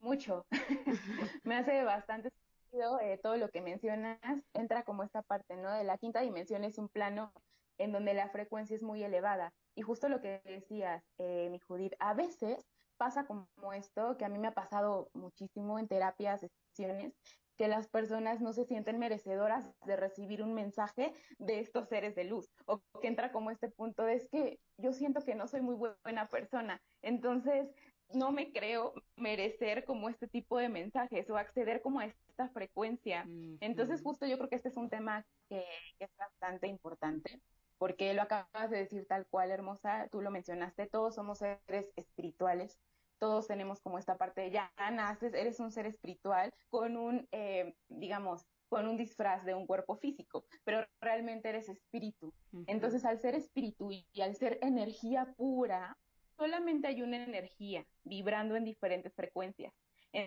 Mucho. 0.00 0.46
Me 1.44 1.56
hace 1.56 1.82
bastante 1.84 2.30
sentido 2.66 3.00
eh, 3.00 3.18
todo 3.22 3.36
lo 3.36 3.50
que 3.50 3.60
mencionas. 3.60 4.18
Entra 4.54 4.84
como 4.84 5.02
esta 5.02 5.22
parte, 5.22 5.56
¿no? 5.56 5.72
De 5.72 5.84
la 5.84 5.98
quinta 5.98 6.20
dimensión 6.20 6.64
es 6.64 6.78
un 6.78 6.88
plano 6.88 7.32
en 7.78 7.92
donde 7.92 8.14
la 8.14 8.28
frecuencia 8.28 8.74
es 8.74 8.82
muy 8.82 9.02
elevada. 9.02 9.52
Y 9.74 9.82
justo 9.82 10.08
lo 10.08 10.20
que 10.20 10.40
decías, 10.44 11.04
eh, 11.18 11.48
mi 11.50 11.58
Judith, 11.58 11.94
a 11.98 12.14
veces 12.14 12.66
pasa 12.96 13.26
como 13.26 13.46
esto, 13.74 14.16
que 14.16 14.24
a 14.24 14.28
mí 14.28 14.38
me 14.38 14.48
ha 14.48 14.54
pasado 14.54 15.10
muchísimo 15.12 15.78
en 15.78 15.86
terapias, 15.86 16.46
sesiones, 16.74 17.12
que 17.58 17.68
las 17.68 17.88
personas 17.88 18.40
no 18.40 18.52
se 18.52 18.64
sienten 18.64 18.98
merecedoras 18.98 19.70
de 19.84 19.96
recibir 19.96 20.42
un 20.42 20.54
mensaje 20.54 21.14
de 21.38 21.60
estos 21.60 21.88
seres 21.88 22.14
de 22.14 22.24
luz, 22.24 22.50
o 22.66 22.80
que 23.00 23.08
entra 23.08 23.32
como 23.32 23.50
este 23.50 23.68
punto 23.68 24.04
de 24.04 24.14
es 24.14 24.28
que 24.30 24.60
yo 24.78 24.92
siento 24.92 25.22
que 25.22 25.34
no 25.34 25.46
soy 25.46 25.60
muy 25.60 25.74
buena 25.74 26.28
persona, 26.28 26.80
entonces 27.02 27.68
no 28.12 28.30
me 28.30 28.52
creo 28.52 28.94
merecer 29.16 29.84
como 29.84 30.08
este 30.08 30.28
tipo 30.28 30.58
de 30.58 30.68
mensajes 30.68 31.28
o 31.30 31.36
acceder 31.36 31.82
como 31.82 32.00
a 32.00 32.06
esta 32.36 32.48
frecuencia. 32.50 33.26
Entonces 33.60 34.02
justo 34.02 34.26
yo 34.26 34.36
creo 34.36 34.50
que 34.50 34.56
este 34.56 34.68
es 34.68 34.76
un 34.76 34.90
tema 34.90 35.24
que, 35.48 35.64
que 35.98 36.04
es 36.04 36.16
bastante 36.18 36.66
importante 36.66 37.40
porque 37.78 38.14
lo 38.14 38.22
acabas 38.22 38.70
de 38.70 38.78
decir 38.78 39.06
tal 39.06 39.26
cual, 39.26 39.50
hermosa, 39.50 40.08
tú 40.10 40.22
lo 40.22 40.30
mencionaste, 40.30 40.86
todos 40.86 41.14
somos 41.14 41.38
seres 41.38 41.92
espirituales, 41.96 42.78
todos 43.18 43.46
tenemos 43.46 43.80
como 43.80 43.98
esta 43.98 44.16
parte 44.16 44.42
de 44.42 44.50
ya 44.50 44.72
naces, 44.92 45.34
eres 45.34 45.60
un 45.60 45.70
ser 45.70 45.86
espiritual 45.86 46.52
con 46.70 46.96
un, 46.96 47.28
eh, 47.32 47.74
digamos, 47.88 48.46
con 48.68 48.88
un 48.88 48.96
disfraz 48.96 49.44
de 49.44 49.54
un 49.54 49.66
cuerpo 49.66 49.96
físico, 49.96 50.44
pero 50.64 50.86
realmente 51.00 51.48
eres 51.48 51.68
espíritu. 51.68 52.32
Entonces, 52.66 53.04
al 53.04 53.20
ser 53.20 53.34
espíritu 53.34 53.90
y 53.92 54.20
al 54.20 54.34
ser 54.34 54.58
energía 54.62 55.32
pura, 55.36 55.96
solamente 56.36 56.88
hay 56.88 57.02
una 57.02 57.22
energía 57.22 57.86
vibrando 58.04 58.56
en 58.56 58.64
diferentes 58.64 59.14
frecuencias. 59.14 59.72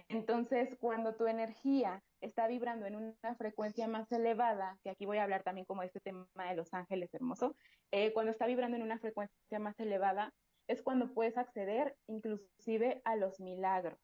Entonces, 0.07 0.77
cuando 0.79 1.15
tu 1.15 1.25
energía 1.25 2.03
está 2.21 2.47
vibrando 2.47 2.85
en 2.85 2.95
una 2.95 3.35
frecuencia 3.35 3.87
más 3.87 4.11
elevada, 4.11 4.77
que 4.83 4.91
aquí 4.91 5.07
voy 5.07 5.17
a 5.17 5.23
hablar 5.23 5.41
también 5.41 5.65
como 5.65 5.81
de 5.81 5.87
este 5.87 5.99
tema 5.99 6.27
de 6.35 6.55
los 6.55 6.71
ángeles 6.75 7.11
hermoso, 7.11 7.55
eh, 7.89 8.13
cuando 8.13 8.31
está 8.31 8.45
vibrando 8.45 8.77
en 8.77 8.83
una 8.83 8.99
frecuencia 8.99 9.57
más 9.57 9.79
elevada, 9.79 10.31
es 10.67 10.83
cuando 10.83 11.11
puedes 11.11 11.39
acceder 11.39 11.97
inclusive 12.05 13.01
a 13.03 13.15
los 13.15 13.39
milagros. 13.39 13.97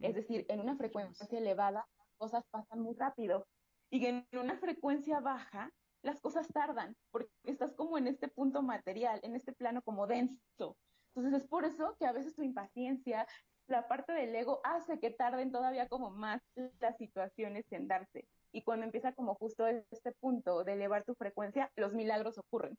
Es 0.00 0.16
decir, 0.16 0.44
en 0.48 0.58
una 0.58 0.76
frecuencia 0.76 1.26
elevada, 1.30 1.86
las 1.96 2.16
cosas 2.16 2.44
pasan 2.50 2.80
muy 2.80 2.96
rápido. 2.96 3.46
Y 3.90 4.04
en 4.06 4.26
una 4.32 4.58
frecuencia 4.58 5.20
baja, 5.20 5.70
las 6.02 6.20
cosas 6.20 6.48
tardan, 6.48 6.96
porque 7.12 7.30
estás 7.44 7.74
como 7.74 7.96
en 7.96 8.08
este 8.08 8.26
punto 8.26 8.62
material, 8.62 9.20
en 9.22 9.36
este 9.36 9.52
plano 9.52 9.82
como 9.82 10.08
denso. 10.08 10.76
Entonces 11.14 11.42
es 11.42 11.48
por 11.48 11.64
eso 11.64 11.96
que 12.00 12.06
a 12.06 12.12
veces 12.12 12.34
tu 12.34 12.42
impaciencia, 12.42 13.26
la 13.68 13.86
parte 13.88 14.12
del 14.12 14.34
ego 14.34 14.60
hace 14.64 14.98
que 14.98 15.10
tarden 15.10 15.52
todavía 15.52 15.88
como 15.88 16.10
más 16.10 16.42
las 16.80 16.96
situaciones 16.96 17.64
en 17.70 17.88
darse. 17.88 18.26
Y 18.52 18.62
cuando 18.62 18.86
empieza 18.86 19.12
como 19.12 19.34
justo 19.34 19.66
este 19.66 20.12
punto 20.12 20.64
de 20.64 20.72
elevar 20.72 21.04
tu 21.04 21.14
frecuencia, 21.14 21.70
los 21.76 21.94
milagros 21.94 22.38
ocurren. 22.38 22.76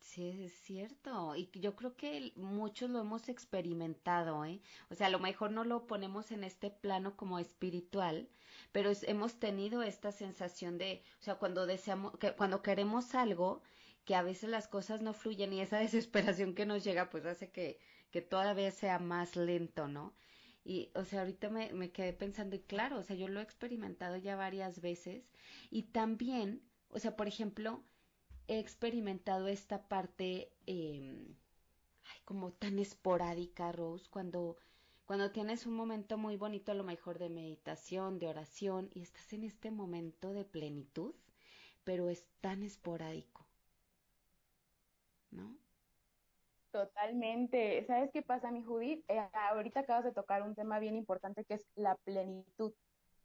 Sí, 0.00 0.44
es 0.44 0.52
cierto. 0.60 1.34
Y 1.36 1.50
yo 1.60 1.74
creo 1.74 1.96
que 1.96 2.32
muchos 2.36 2.88
lo 2.90 3.00
hemos 3.00 3.28
experimentado, 3.28 4.44
¿eh? 4.44 4.60
O 4.88 4.94
sea, 4.94 5.08
a 5.08 5.10
lo 5.10 5.18
mejor 5.18 5.50
no 5.50 5.64
lo 5.64 5.86
ponemos 5.86 6.30
en 6.30 6.44
este 6.44 6.70
plano 6.70 7.16
como 7.16 7.38
espiritual, 7.40 8.28
pero 8.72 8.92
hemos 9.02 9.38
tenido 9.40 9.82
esta 9.82 10.12
sensación 10.12 10.78
de, 10.78 11.02
o 11.20 11.22
sea, 11.24 11.34
cuando 11.36 11.66
deseamos, 11.66 12.16
que, 12.18 12.32
cuando 12.32 12.62
queremos 12.62 13.14
algo, 13.14 13.62
que 14.04 14.14
a 14.14 14.22
veces 14.22 14.48
las 14.50 14.68
cosas 14.68 15.02
no 15.02 15.12
fluyen 15.12 15.52
y 15.52 15.60
esa 15.60 15.78
desesperación 15.80 16.54
que 16.54 16.66
nos 16.66 16.84
llega, 16.84 17.10
pues 17.10 17.26
hace 17.26 17.50
que, 17.50 17.80
que 18.16 18.22
todavía 18.22 18.70
sea 18.70 18.98
más 18.98 19.36
lento, 19.36 19.88
¿no? 19.88 20.14
Y, 20.64 20.90
o 20.94 21.04
sea, 21.04 21.20
ahorita 21.20 21.50
me, 21.50 21.70
me 21.74 21.92
quedé 21.92 22.14
pensando, 22.14 22.56
y 22.56 22.60
claro, 22.60 22.98
o 23.00 23.02
sea, 23.02 23.14
yo 23.14 23.28
lo 23.28 23.40
he 23.40 23.42
experimentado 23.42 24.16
ya 24.16 24.36
varias 24.36 24.80
veces. 24.80 25.28
Y 25.70 25.82
también, 25.82 26.62
o 26.88 26.98
sea, 26.98 27.14
por 27.14 27.28
ejemplo, 27.28 27.84
he 28.48 28.58
experimentado 28.58 29.48
esta 29.48 29.86
parte 29.86 30.50
ay, 30.66 31.36
como 32.24 32.52
tan 32.52 32.78
esporádica, 32.78 33.70
Rose, 33.70 34.06
cuando, 34.08 34.56
cuando 35.04 35.30
tienes 35.30 35.66
un 35.66 35.74
momento 35.74 36.16
muy 36.16 36.38
bonito, 36.38 36.72
a 36.72 36.74
lo 36.74 36.84
mejor 36.84 37.18
de 37.18 37.28
meditación, 37.28 38.18
de 38.18 38.28
oración, 38.28 38.88
y 38.94 39.02
estás 39.02 39.30
en 39.34 39.44
este 39.44 39.70
momento 39.70 40.32
de 40.32 40.46
plenitud, 40.46 41.14
pero 41.84 42.08
es 42.08 42.24
tan 42.40 42.62
esporádico. 42.62 43.46
¿No? 45.30 45.65
Totalmente. 46.70 47.84
¿Sabes 47.86 48.10
qué 48.12 48.22
pasa, 48.22 48.50
mi 48.50 48.62
Judith? 48.62 49.04
Eh, 49.08 49.18
ahorita 49.32 49.80
acabas 49.80 50.04
de 50.04 50.12
tocar 50.12 50.42
un 50.42 50.54
tema 50.54 50.78
bien 50.78 50.96
importante 50.96 51.44
que 51.44 51.54
es 51.54 51.66
la 51.74 51.96
plenitud. 52.04 52.72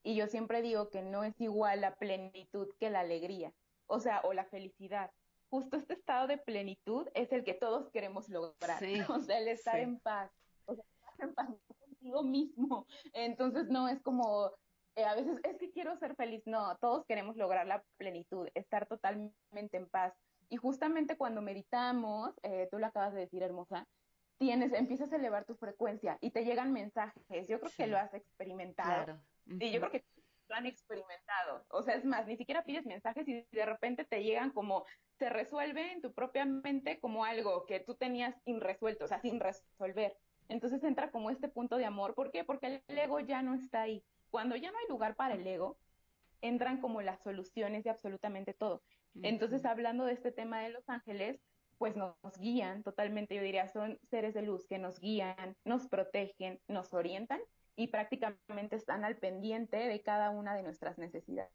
Y 0.03 0.15
yo 0.15 0.27
siempre 0.27 0.61
digo 0.61 0.89
que 0.89 1.01
no 1.01 1.23
es 1.23 1.39
igual 1.39 1.81
la 1.81 1.95
plenitud 1.95 2.67
que 2.79 2.89
la 2.89 3.01
alegría 3.01 3.53
o 3.91 3.99
sea, 3.99 4.21
o 4.23 4.33
la 4.33 4.45
felicidad. 4.45 5.11
Justo 5.49 5.75
este 5.75 5.93
estado 5.93 6.27
de 6.27 6.37
plenitud 6.37 7.09
es 7.13 7.31
el 7.33 7.43
que 7.43 7.53
todos 7.53 7.89
queremos 7.91 8.29
lograr, 8.29 8.81
o 9.09 9.19
sea, 9.19 9.37
el 9.37 9.49
estar 9.49 9.79
en 9.79 9.99
paz, 9.99 10.31
o 10.65 10.75
sea, 10.75 10.85
estar 11.11 11.27
en 11.27 11.35
paz 11.35 11.49
contigo 11.77 12.23
mismo. 12.23 12.87
Entonces, 13.11 13.67
no 13.67 13.89
es 13.89 14.01
como, 14.01 14.49
eh, 14.95 15.03
a 15.03 15.13
veces 15.13 15.41
es 15.43 15.57
que 15.57 15.71
quiero 15.71 15.97
ser 15.97 16.15
feliz, 16.15 16.41
no, 16.45 16.77
todos 16.77 17.05
queremos 17.05 17.35
lograr 17.35 17.67
la 17.67 17.83
plenitud, 17.97 18.47
estar 18.55 18.87
totalmente 18.87 19.75
en 19.75 19.89
paz. 19.89 20.13
Y 20.51 20.57
justamente 20.57 21.15
cuando 21.15 21.41
meditamos, 21.41 22.33
eh, 22.43 22.67
tú 22.69 22.77
lo 22.77 22.85
acabas 22.85 23.13
de 23.13 23.21
decir, 23.21 23.41
hermosa, 23.41 23.87
tienes, 24.37 24.73
empiezas 24.73 25.13
a 25.13 25.15
elevar 25.15 25.45
tu 25.45 25.55
frecuencia 25.55 26.17
y 26.19 26.31
te 26.31 26.43
llegan 26.43 26.73
mensajes. 26.73 27.47
Yo 27.47 27.57
creo 27.61 27.71
que 27.75 27.87
lo 27.87 27.97
has 27.97 28.13
experimentado. 28.13 29.05
Claro. 29.05 29.21
Y 29.45 29.71
yo 29.71 29.79
creo 29.79 29.91
que 29.91 30.03
han 30.49 30.65
experimentado. 30.65 31.63
O 31.69 31.81
sea, 31.83 31.95
es 31.95 32.03
más, 32.03 32.27
ni 32.27 32.35
siquiera 32.35 32.65
pides 32.65 32.85
mensajes 32.85 33.25
y 33.29 33.47
de 33.49 33.65
repente 33.65 34.03
te 34.03 34.23
llegan 34.23 34.51
como, 34.51 34.83
se 35.17 35.29
resuelve 35.29 35.93
en 35.93 36.01
tu 36.01 36.11
propia 36.11 36.43
mente 36.43 36.99
como 36.99 37.23
algo 37.23 37.65
que 37.65 37.79
tú 37.79 37.95
tenías 37.95 38.35
irresuelto, 38.43 39.05
o 39.05 39.07
sea, 39.07 39.21
sin 39.21 39.39
resolver. 39.39 40.17
Entonces 40.49 40.83
entra 40.83 41.11
como 41.11 41.29
este 41.29 41.47
punto 41.47 41.77
de 41.77 41.85
amor. 41.85 42.13
¿Por 42.13 42.29
qué? 42.29 42.43
Porque 42.43 42.81
el 42.85 42.97
ego 42.97 43.21
ya 43.21 43.41
no 43.41 43.53
está 43.53 43.83
ahí. 43.83 44.03
Cuando 44.29 44.57
ya 44.57 44.69
no 44.69 44.77
hay 44.79 44.87
lugar 44.89 45.15
para 45.15 45.35
el 45.35 45.47
ego, 45.47 45.77
entran 46.41 46.81
como 46.81 47.01
las 47.01 47.21
soluciones 47.21 47.85
de 47.85 47.89
absolutamente 47.89 48.53
todo. 48.53 48.81
Entonces, 49.21 49.65
hablando 49.65 50.05
de 50.05 50.13
este 50.13 50.31
tema 50.31 50.61
de 50.61 50.69
los 50.69 50.87
ángeles, 50.89 51.39
pues 51.81 51.95
nos, 51.95 52.15
guían 52.39 52.83
totalmente, 52.83 53.33
yo 53.33 53.41
diría, 53.41 53.67
son 53.67 53.97
seres 54.09 54.35
de 54.35 54.43
luz 54.43 54.67
que 54.67 54.77
nos 54.77 54.99
guían, 54.99 55.57
nos 55.65 55.87
protegen, 55.87 56.59
nos 56.67 56.93
orientan 56.93 57.41
y 57.75 57.87
prácticamente 57.87 58.75
están 58.75 59.03
al 59.03 59.17
pendiente 59.17 59.77
de 59.77 60.01
cada 60.03 60.29
una 60.29 60.53
de 60.53 60.61
nuestras 60.61 60.99
necesidades. 60.99 61.51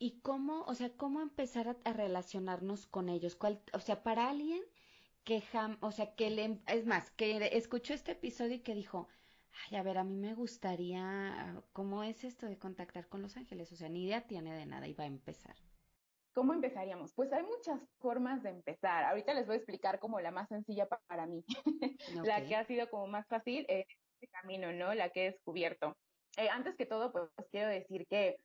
¿Y 0.00 0.18
cómo, 0.22 0.62
o 0.62 0.74
sea, 0.74 0.90
cómo 0.96 1.20
empezar 1.20 1.76
a, 1.84 1.92
relacionarnos 1.92 2.86
con 2.86 3.08
ellos? 3.08 3.36
¿Cuál, 3.36 3.62
o 3.72 3.78
sea, 3.78 4.02
para 4.02 4.28
alguien 4.28 4.62
que 5.22 5.40
jam, 5.42 5.78
o 5.80 5.92
sea, 5.92 6.16
que 6.16 6.30
le, 6.30 6.60
es 6.66 6.84
más, 6.84 7.12
que 7.12 7.50
escuchó 7.56 7.94
este 7.94 8.10
episodio 8.12 8.56
y 8.56 8.62
que 8.62 8.74
dijo, 8.74 9.06
ay, 9.70 9.76
a 9.76 9.84
ver, 9.84 9.98
a 9.98 10.02
mí 10.02 10.16
me 10.16 10.34
gustaría, 10.34 11.62
¿cómo 11.72 12.02
es 12.02 12.24
esto 12.24 12.46
de 12.46 12.58
contactar 12.58 13.08
con 13.08 13.22
los 13.22 13.36
ángeles? 13.36 13.70
O 13.70 13.76
sea, 13.76 13.88
ni 13.88 14.06
idea 14.06 14.26
tiene 14.26 14.56
de 14.56 14.66
nada 14.66 14.88
y 14.88 14.94
va 14.94 15.04
a 15.04 15.06
empezar. 15.06 15.54
¿Cómo 16.34 16.54
empezaríamos? 16.54 17.12
Pues 17.14 17.32
hay 17.32 17.42
muchas 17.42 17.80
formas 17.98 18.42
de 18.42 18.50
empezar. 18.50 19.04
Ahorita 19.04 19.34
les 19.34 19.46
voy 19.46 19.54
a 19.54 19.58
explicar 19.58 19.98
como 19.98 20.20
la 20.20 20.30
más 20.30 20.48
sencilla 20.48 20.88
para 21.06 21.26
mí, 21.26 21.44
la 22.24 22.44
que 22.46 22.56
ha 22.56 22.64
sido 22.64 22.88
como 22.88 23.06
más 23.06 23.26
fácil. 23.28 23.66
Eh, 23.68 23.84
este 24.22 24.28
camino, 24.28 24.72
¿no? 24.72 24.94
La 24.94 25.10
que 25.10 25.26
he 25.26 25.30
descubierto. 25.32 25.96
Eh, 26.36 26.48
antes 26.48 26.76
que 26.76 26.86
todo, 26.86 27.12
pues 27.12 27.28
quiero 27.50 27.68
decir 27.68 28.06
que 28.06 28.36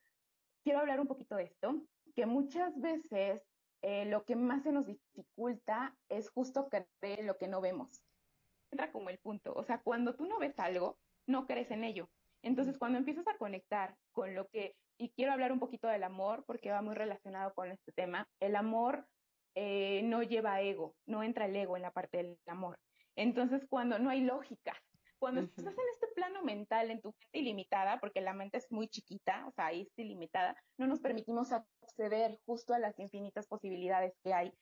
quiero 0.64 0.80
hablar 0.80 1.00
un 1.00 1.06
poquito 1.06 1.36
de 1.36 1.44
esto, 1.44 1.82
que 2.14 2.26
muchas 2.26 2.78
veces 2.80 3.42
eh, 3.82 4.04
lo 4.06 4.24
que 4.24 4.34
más 4.36 4.64
se 4.64 4.72
nos 4.72 4.86
dificulta 4.86 5.96
es 6.08 6.30
justo 6.30 6.68
creer 6.68 7.24
lo 7.24 7.38
que 7.38 7.48
no 7.48 7.60
vemos. 7.60 8.02
Entra 8.70 8.90
como 8.90 9.08
el 9.08 9.18
punto, 9.18 9.54
o 9.54 9.64
sea, 9.64 9.80
cuando 9.82 10.14
tú 10.14 10.26
no 10.26 10.38
ves 10.38 10.58
algo, 10.58 10.98
no 11.26 11.46
crees 11.46 11.70
en 11.70 11.84
ello. 11.84 12.10
Entonces, 12.42 12.76
cuando 12.76 12.98
empiezas 12.98 13.26
a 13.28 13.38
conectar 13.38 13.96
con 14.18 14.34
lo 14.34 14.48
que, 14.48 14.74
y 14.98 15.10
quiero 15.10 15.32
hablar 15.32 15.52
un 15.52 15.60
poquito 15.60 15.86
del 15.86 16.02
amor, 16.02 16.44
porque 16.44 16.72
va 16.72 16.82
muy 16.82 16.96
relacionado 16.96 17.54
con 17.54 17.70
este 17.70 17.92
tema, 17.92 18.28
el 18.40 18.56
amor 18.56 19.06
eh, 19.54 20.02
no 20.02 20.24
lleva 20.24 20.60
ego, 20.60 20.96
no 21.06 21.22
entra 21.22 21.46
el 21.46 21.54
ego 21.54 21.76
en 21.76 21.82
la 21.82 21.92
parte 21.92 22.16
del 22.16 22.38
amor. 22.46 22.80
Entonces, 23.14 23.64
cuando 23.70 24.00
no 24.00 24.10
hay 24.10 24.22
lógica, 24.22 24.74
cuando 25.20 25.42
estás 25.42 25.66
en 25.66 25.88
este 25.92 26.08
plano 26.16 26.42
mental, 26.42 26.90
en 26.90 27.00
tu 27.00 27.08
mente 27.10 27.38
ilimitada, 27.38 28.00
porque 28.00 28.20
la 28.20 28.34
mente 28.34 28.58
es 28.58 28.72
muy 28.72 28.88
chiquita, 28.88 29.46
o 29.46 29.52
sea, 29.52 29.66
ahí 29.66 29.82
es 29.82 29.98
ilimitada, 29.98 30.56
no 30.78 30.88
nos 30.88 30.98
permitimos 30.98 31.52
acceder 31.52 32.40
justo 32.44 32.74
a 32.74 32.80
las 32.80 32.98
infinitas 32.98 33.46
posibilidades 33.46 34.14
que 34.24 34.34
hay 34.34 34.52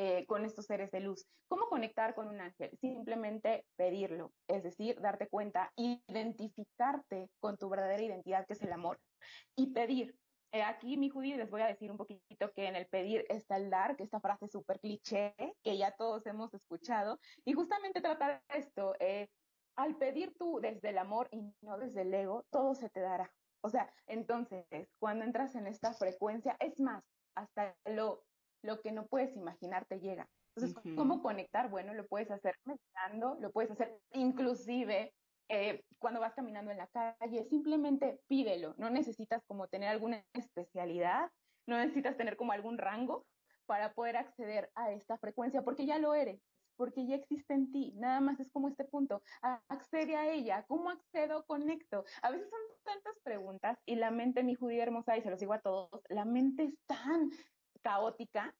eh, 0.00 0.24
con 0.26 0.44
estos 0.44 0.66
seres 0.66 0.92
de 0.92 1.00
luz. 1.00 1.26
¿Cómo 1.48 1.66
conectar 1.66 2.14
con 2.14 2.28
un 2.28 2.40
ángel? 2.40 2.70
Simplemente 2.80 3.66
pedirlo, 3.76 4.32
es 4.46 4.62
decir, 4.62 5.00
darte 5.00 5.26
cuenta, 5.26 5.72
identificarte 5.74 7.28
con 7.40 7.56
tu 7.56 7.68
verdadera 7.68 8.04
identidad, 8.04 8.46
que 8.46 8.52
es 8.52 8.62
el 8.62 8.72
amor, 8.72 9.00
y 9.56 9.72
pedir. 9.72 10.14
Eh, 10.52 10.62
aquí, 10.62 10.96
mi 10.96 11.08
Judy, 11.08 11.34
les 11.34 11.50
voy 11.50 11.62
a 11.62 11.66
decir 11.66 11.90
un 11.90 11.96
poquito 11.96 12.52
que 12.54 12.68
en 12.68 12.76
el 12.76 12.86
pedir 12.86 13.26
está 13.28 13.56
el 13.56 13.70
dar, 13.70 13.96
que 13.96 14.04
esta 14.04 14.20
frase 14.20 14.46
súper 14.46 14.78
cliché, 14.78 15.34
que 15.64 15.76
ya 15.76 15.90
todos 15.90 16.24
hemos 16.26 16.54
escuchado, 16.54 17.18
y 17.44 17.54
justamente 17.54 18.00
tratar 18.00 18.40
esto, 18.50 18.94
eh, 19.00 19.26
al 19.76 19.96
pedir 19.96 20.32
tú 20.38 20.60
desde 20.60 20.90
el 20.90 20.98
amor 20.98 21.28
y 21.32 21.42
no 21.60 21.76
desde 21.76 22.02
el 22.02 22.14
ego, 22.14 22.44
todo 22.50 22.76
se 22.76 22.88
te 22.88 23.00
dará. 23.00 23.32
O 23.62 23.68
sea, 23.68 23.92
entonces, 24.06 24.64
cuando 25.00 25.24
entras 25.24 25.56
en 25.56 25.66
esta 25.66 25.92
frecuencia, 25.92 26.56
es 26.60 26.78
más, 26.78 27.02
hasta 27.34 27.76
lo, 27.84 28.22
lo 28.62 28.80
que 28.80 28.92
no 28.92 29.06
puedes 29.06 29.34
imaginar 29.36 29.86
te 29.86 30.00
llega. 30.00 30.28
Entonces, 30.56 30.94
¿cómo 30.96 31.22
conectar? 31.22 31.70
Bueno, 31.70 31.94
lo 31.94 32.06
puedes 32.06 32.30
hacer 32.30 32.56
meditando, 32.64 33.36
lo 33.40 33.52
puedes 33.52 33.70
hacer 33.70 33.96
inclusive 34.12 35.14
eh, 35.48 35.82
cuando 35.98 36.20
vas 36.20 36.34
caminando 36.34 36.70
en 36.70 36.78
la 36.78 36.88
calle, 36.88 37.44
simplemente 37.48 38.20
pídelo, 38.28 38.74
no 38.76 38.90
necesitas 38.90 39.42
como 39.46 39.66
tener 39.68 39.88
alguna 39.88 40.22
especialidad, 40.34 41.30
no 41.66 41.78
necesitas 41.78 42.16
tener 42.18 42.36
como 42.36 42.52
algún 42.52 42.76
rango 42.76 43.24
para 43.64 43.94
poder 43.94 44.16
acceder 44.16 44.70
a 44.74 44.92
esta 44.92 45.16
frecuencia, 45.16 45.62
porque 45.62 45.86
ya 45.86 45.98
lo 45.98 46.14
eres, 46.14 46.42
porque 46.76 47.06
ya 47.06 47.16
existe 47.16 47.54
en 47.54 47.72
ti, 47.72 47.94
nada 47.96 48.20
más 48.20 48.38
es 48.40 48.50
como 48.50 48.68
este 48.68 48.84
punto, 48.84 49.22
accede 49.68 50.16
a 50.16 50.30
ella, 50.30 50.64
¿cómo 50.68 50.90
accedo? 50.90 51.44
Conecto. 51.46 52.04
A 52.22 52.30
veces 52.30 52.48
son 52.50 52.60
tantas 52.84 53.18
preguntas 53.22 53.78
y 53.86 53.96
la 53.96 54.10
mente, 54.10 54.42
mi 54.42 54.54
judía 54.54 54.82
hermosa, 54.82 55.16
y 55.16 55.22
se 55.22 55.30
los 55.30 55.40
digo 55.40 55.54
a 55.54 55.60
todos, 55.60 56.02
la 56.08 56.26
mente 56.26 56.64
es 56.64 56.74
tan 56.86 57.30
caótica 57.82 58.54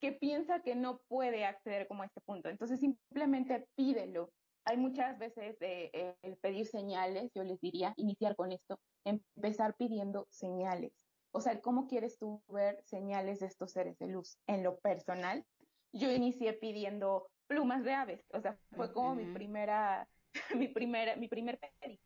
que 0.00 0.12
piensa 0.12 0.60
que 0.62 0.74
no 0.74 1.00
puede 1.08 1.44
acceder 1.44 1.86
como 1.86 2.02
a 2.02 2.06
este 2.06 2.20
punto. 2.20 2.48
Entonces 2.48 2.80
simplemente 2.80 3.66
pídelo. 3.76 4.30
Hay 4.64 4.76
muchas 4.76 5.18
veces 5.18 5.56
eh, 5.60 6.16
el 6.22 6.36
pedir 6.36 6.66
señales, 6.66 7.30
yo 7.34 7.44
les 7.44 7.60
diría, 7.60 7.94
iniciar 7.96 8.36
con 8.36 8.52
esto, 8.52 8.78
empezar 9.04 9.74
pidiendo 9.74 10.26
señales. 10.30 10.92
O 11.32 11.40
sea, 11.40 11.60
¿cómo 11.60 11.86
quieres 11.86 12.18
tú 12.18 12.42
ver 12.48 12.82
señales 12.84 13.40
de 13.40 13.46
estos 13.46 13.72
seres 13.72 13.98
de 13.98 14.08
luz? 14.08 14.38
En 14.46 14.62
lo 14.62 14.76
personal, 14.78 15.44
yo 15.92 16.10
inicié 16.10 16.52
pidiendo 16.52 17.28
plumas 17.46 17.84
de 17.84 17.92
aves, 17.92 18.24
o 18.32 18.40
sea, 18.40 18.56
fue 18.76 18.92
como 18.92 19.14
mi 19.14 19.32
primera, 19.32 20.08
mi 20.56 20.68
primera, 20.68 21.16
mi 21.16 21.28
primer 21.28 21.58
pedido. 21.58 22.00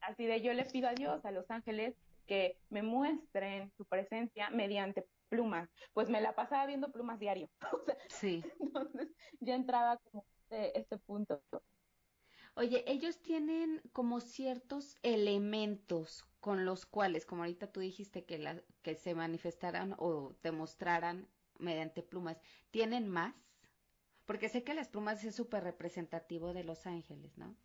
Así 0.00 0.26
de 0.26 0.40
yo 0.40 0.52
le 0.54 0.64
pido 0.64 0.88
a 0.88 0.94
Dios, 0.94 1.24
a 1.24 1.30
los 1.30 1.50
ángeles, 1.50 1.94
que 2.26 2.56
me 2.70 2.82
muestren 2.82 3.72
su 3.76 3.84
presencia 3.84 4.50
mediante 4.50 5.04
plumas, 5.30 5.70
pues 5.94 6.10
me 6.10 6.20
la 6.20 6.34
pasaba 6.34 6.66
viendo 6.66 6.92
plumas 6.92 7.18
diario. 7.18 7.48
sí. 8.08 8.44
Entonces 8.60 9.08
ya 9.40 9.54
entraba 9.54 9.96
como 9.96 10.26
este, 10.50 10.78
este, 10.78 10.98
punto. 10.98 11.42
Oye, 12.54 12.84
ellos 12.86 13.22
tienen 13.22 13.80
como 13.92 14.20
ciertos 14.20 14.98
elementos 15.02 16.26
con 16.40 16.64
los 16.66 16.84
cuales, 16.84 17.24
como 17.24 17.42
ahorita 17.42 17.72
tú 17.72 17.80
dijiste 17.80 18.24
que, 18.24 18.38
la, 18.38 18.62
que 18.82 18.96
se 18.96 19.14
manifestaran 19.14 19.94
o 19.98 20.34
demostraran 20.42 21.28
mediante 21.58 22.02
plumas, 22.02 22.40
¿tienen 22.70 23.08
más? 23.08 23.34
Porque 24.26 24.48
sé 24.48 24.64
que 24.64 24.74
las 24.74 24.88
plumas 24.88 25.22
es 25.24 25.34
súper 25.34 25.62
representativo 25.64 26.52
de 26.52 26.64
los 26.64 26.86
ángeles, 26.86 27.38
¿no? 27.38 27.56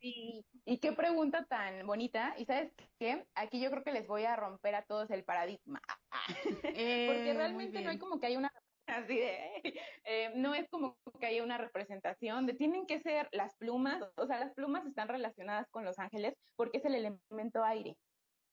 Sí, 0.00 0.44
y 0.64 0.78
qué 0.78 0.92
pregunta 0.92 1.44
tan 1.46 1.86
bonita. 1.86 2.34
Y 2.38 2.44
sabes 2.44 2.72
qué, 2.98 3.26
aquí 3.34 3.60
yo 3.60 3.70
creo 3.70 3.82
que 3.82 3.92
les 3.92 4.06
voy 4.06 4.24
a 4.24 4.36
romper 4.36 4.74
a 4.74 4.82
todos 4.82 5.10
el 5.10 5.24
paradigma. 5.24 5.80
Porque 6.42 7.30
eh, 7.30 7.34
realmente 7.34 7.80
no 7.82 7.90
hay 7.90 7.98
como 7.98 8.20
que 8.20 8.26
hay 8.26 8.36
una 8.36 8.52
así 8.88 9.16
de, 9.16 9.62
eh, 10.04 10.32
no 10.34 10.54
es 10.54 10.68
como 10.70 10.96
que 11.20 11.26
haya 11.26 11.42
una 11.44 11.58
representación 11.58 12.46
de 12.46 12.54
tienen 12.54 12.86
que 12.86 13.00
ser 13.00 13.28
las 13.32 13.54
plumas, 13.56 14.02
o 14.16 14.26
sea, 14.26 14.40
las 14.40 14.54
plumas 14.54 14.86
están 14.86 15.08
relacionadas 15.08 15.68
con 15.70 15.84
los 15.84 15.98
ángeles 15.98 16.34
porque 16.56 16.78
es 16.78 16.84
el 16.84 16.94
elemento 16.94 17.64
aire. 17.64 17.96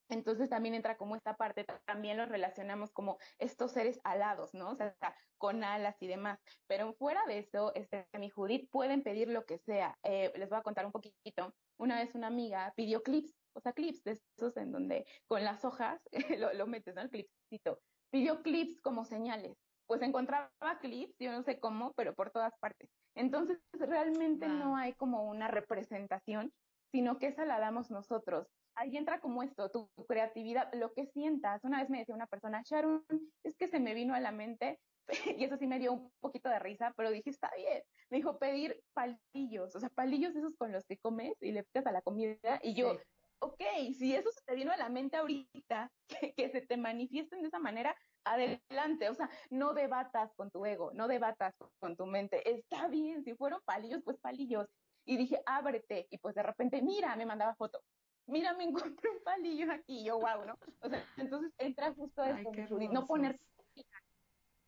Entonces 0.10 0.50
también 0.50 0.76
entra 0.76 0.98
como 0.98 1.16
esta 1.16 1.36
parte, 1.36 1.66
también 1.86 2.18
los 2.18 2.30
relacionamos 2.30 2.92
como 2.92 3.18
estos 3.40 3.72
seres 3.72 4.00
alados, 4.04 4.54
¿no? 4.54 4.72
O 4.72 4.76
sea, 4.76 4.96
con 5.38 5.64
alas 5.64 5.96
y 6.02 6.08
demás. 6.08 6.40
Pero 6.68 6.94
fuera 6.94 7.26
de 7.26 7.40
eso, 7.40 7.74
este, 7.76 8.08
mi 8.20 8.30
Judith 8.30 8.70
pueden 8.70 9.04
pedir 9.04 9.30
lo 9.30 9.46
que 9.46 9.58
sea. 9.60 9.98
Eh, 10.04 10.32
les 10.36 10.50
voy 10.50 10.60
a 10.60 10.64
contar 10.64 10.86
un 10.86 10.92
poquito. 10.92 11.54
Una 11.78 12.00
vez 12.00 12.16
una 12.16 12.28
amiga 12.28 12.74
pidió 12.76 13.04
clips, 13.04 13.36
o 13.54 13.60
sea, 13.60 13.74
clips 13.74 14.04
de 14.04 14.20
esos 14.38 14.56
en 14.58 14.72
donde 14.72 15.06
con 15.28 15.44
las 15.44 15.66
hojas 15.66 16.02
lo, 16.40 16.54
lo 16.54 16.68
metes, 16.68 16.96
¿no? 16.96 17.02
El 17.02 17.10
clipcito. 17.10 17.80
Pidió 18.12 18.44
clips 18.44 18.82
como 18.82 19.06
señales. 19.06 19.58
Pues 19.88 20.02
encontraba 20.02 20.50
clips, 20.82 21.16
yo 21.20 21.32
no 21.32 21.44
sé 21.44 21.60
cómo, 21.60 21.94
pero 21.94 22.16
por 22.16 22.32
todas 22.32 22.58
partes. 22.60 22.90
Entonces, 23.16 23.60
realmente 23.74 24.48
no 24.48 24.76
hay 24.76 24.94
como 24.94 25.26
una 25.26 25.48
representación, 25.48 26.52
sino 26.92 27.20
que 27.20 27.28
esa 27.28 27.46
la 27.46 27.60
damos 27.60 27.92
nosotros 27.92 28.48
ahí 28.76 28.98
entra 28.98 29.20
como 29.20 29.44
esto, 29.44 29.70
tu, 29.70 29.90
creatividad, 30.08 30.72
lo 30.74 30.94
que 30.94 31.06
sientas. 31.08 31.64
Una 31.64 31.80
vez 31.80 31.90
me 31.90 32.00
decía 32.00 32.16
una 32.16 32.28
persona, 32.28 32.62
Sharon, 32.66 33.06
es 33.44 33.56
que 33.58 33.68
se 33.68 33.80
me 33.80 33.94
vino 33.94 34.14
a 34.14 34.20
la 34.20 34.32
mente, 34.32 34.80
y 35.40 35.44
eso 35.44 35.58
sí 35.58 35.68
me 35.68 35.80
dio 35.80 35.94
un 35.94 36.12
poquito 36.20 36.50
de 36.50 36.60
risa, 36.60 36.94
pero 36.96 37.12
dije, 37.12 37.30
está 37.30 37.52
bien. 37.56 37.84
Me 38.10 38.18
dijo 38.18 38.38
pedir 38.38 38.82
palillos, 38.94 39.76
o 39.76 39.80
sea, 39.80 39.90
palillos 39.90 40.36
esos 40.36 40.56
con 40.58 40.72
los 40.72 40.86
que 40.86 40.98
comes 40.98 41.36
y 41.42 41.52
le 41.52 41.64
pitas 41.64 41.88
a 41.88 41.92
la 41.92 42.02
comida, 42.02 42.60
y 42.62 42.74
yo, 42.76 42.98
ok, 43.40 43.62
si 43.98 44.16
eso 44.16 44.32
se 44.32 44.42
te 44.46 44.56
vino 44.56 44.72
a 44.72 44.78
la 44.78 44.90
mente 44.90 45.18
ahorita, 45.18 45.92
que, 46.22 46.34
que 46.34 46.50
se 46.50 46.62
te 46.62 46.78
manifiesten 46.78 47.42
de 47.42 47.48
esa 47.48 47.60
manera, 47.60 47.96
adelante, 48.26 49.10
o 49.10 49.14
sea, 49.14 49.30
no 49.50 49.74
debatas 49.74 50.34
con 50.36 50.50
tu 50.50 50.66
ego, 50.66 50.92
no 50.94 51.08
debatas 51.08 51.54
con 51.80 51.96
tu 51.96 52.06
mente, 52.06 52.50
está 52.50 52.88
bien, 52.88 53.24
si 53.24 53.36
fueron 53.36 53.62
palillos, 53.66 54.02
pues 54.04 54.18
palillos. 54.20 54.68
Y 55.08 55.18
dije, 55.18 55.40
ábrete, 55.46 56.08
y 56.10 56.18
pues 56.18 56.34
de 56.34 56.42
repente, 56.42 56.82
mira, 56.82 57.16
me 57.16 57.28
mandaba 57.28 57.54
foto, 57.54 57.80
mira, 58.28 58.54
me 58.54 58.66
encontré 58.66 59.10
un 59.10 59.24
palillo 59.24 59.72
aquí, 59.72 60.04
yo, 60.04 60.20
wow, 60.20 60.46
¿no? 60.46 60.58
O 60.82 60.90
sea, 60.90 61.04
entonces 61.18 61.52
entra 61.58 61.94
justo 61.94 62.24
esto, 62.24 62.52
no 62.92 63.08
poner 63.08 63.40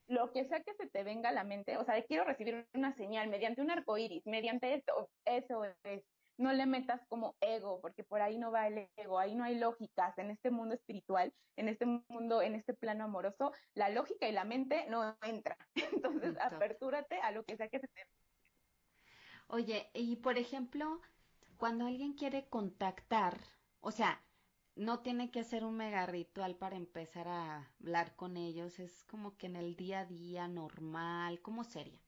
lo 0.07 0.31
que 0.31 0.45
sea 0.45 0.61
que 0.61 0.73
se 0.75 0.87
te 0.87 1.03
venga 1.03 1.29
a 1.29 1.33
la 1.33 1.43
mente, 1.43 1.77
o 1.77 1.83
sea, 1.83 2.01
quiero 2.03 2.23
recibir 2.23 2.65
una 2.73 2.93
señal 2.95 3.29
mediante 3.29 3.61
un 3.61 3.71
arco 3.71 3.97
iris, 3.97 4.25
mediante 4.25 4.73
esto, 4.73 5.09
eso 5.25 5.65
es, 5.83 6.03
no 6.37 6.53
le 6.53 6.65
metas 6.65 7.01
como 7.07 7.35
ego, 7.41 7.81
porque 7.81 8.03
por 8.03 8.21
ahí 8.21 8.37
no 8.37 8.51
va 8.51 8.67
el 8.67 8.87
ego, 8.95 9.19
ahí 9.19 9.35
no 9.35 9.43
hay 9.43 9.55
lógicas 9.55 10.17
en 10.17 10.31
este 10.31 10.49
mundo 10.49 10.75
espiritual, 10.75 11.33
en 11.57 11.67
este 11.67 11.85
mundo, 11.85 12.41
en 12.41 12.55
este 12.55 12.73
plano 12.73 13.03
amoroso, 13.03 13.51
la 13.73 13.89
lógica 13.89 14.29
y 14.29 14.31
la 14.31 14.45
mente 14.45 14.85
no 14.87 15.17
entra. 15.23 15.57
Entonces, 16.01 16.37
apertúrate 16.39 17.19
a 17.19 17.31
lo 17.31 17.43
que 17.43 17.57
sea 17.57 17.67
que 17.67 17.79
se 17.79 17.87
te 17.87 18.03
Oye, 19.47 19.89
y 19.93 20.17
por 20.17 20.37
ejemplo, 20.37 21.01
cuando 21.57 21.85
alguien 21.87 22.13
quiere 22.13 22.47
contactar, 22.49 23.39
o 23.81 23.91
sea, 23.91 24.23
no 24.75 25.01
tiene 25.01 25.31
que 25.31 25.39
hacer 25.41 25.65
un 25.65 25.75
mega 25.77 26.05
ritual 26.05 26.55
para 26.57 26.75
empezar 26.77 27.27
a 27.27 27.73
hablar 27.79 28.15
con 28.15 28.37
ellos, 28.37 28.79
es 28.79 29.03
como 29.05 29.37
que 29.37 29.47
en 29.47 29.55
el 29.57 29.75
día 29.75 30.01
a 30.01 30.05
día 30.05 30.47
normal, 30.47 31.41
¿cómo 31.41 31.63
sería? 31.63 32.01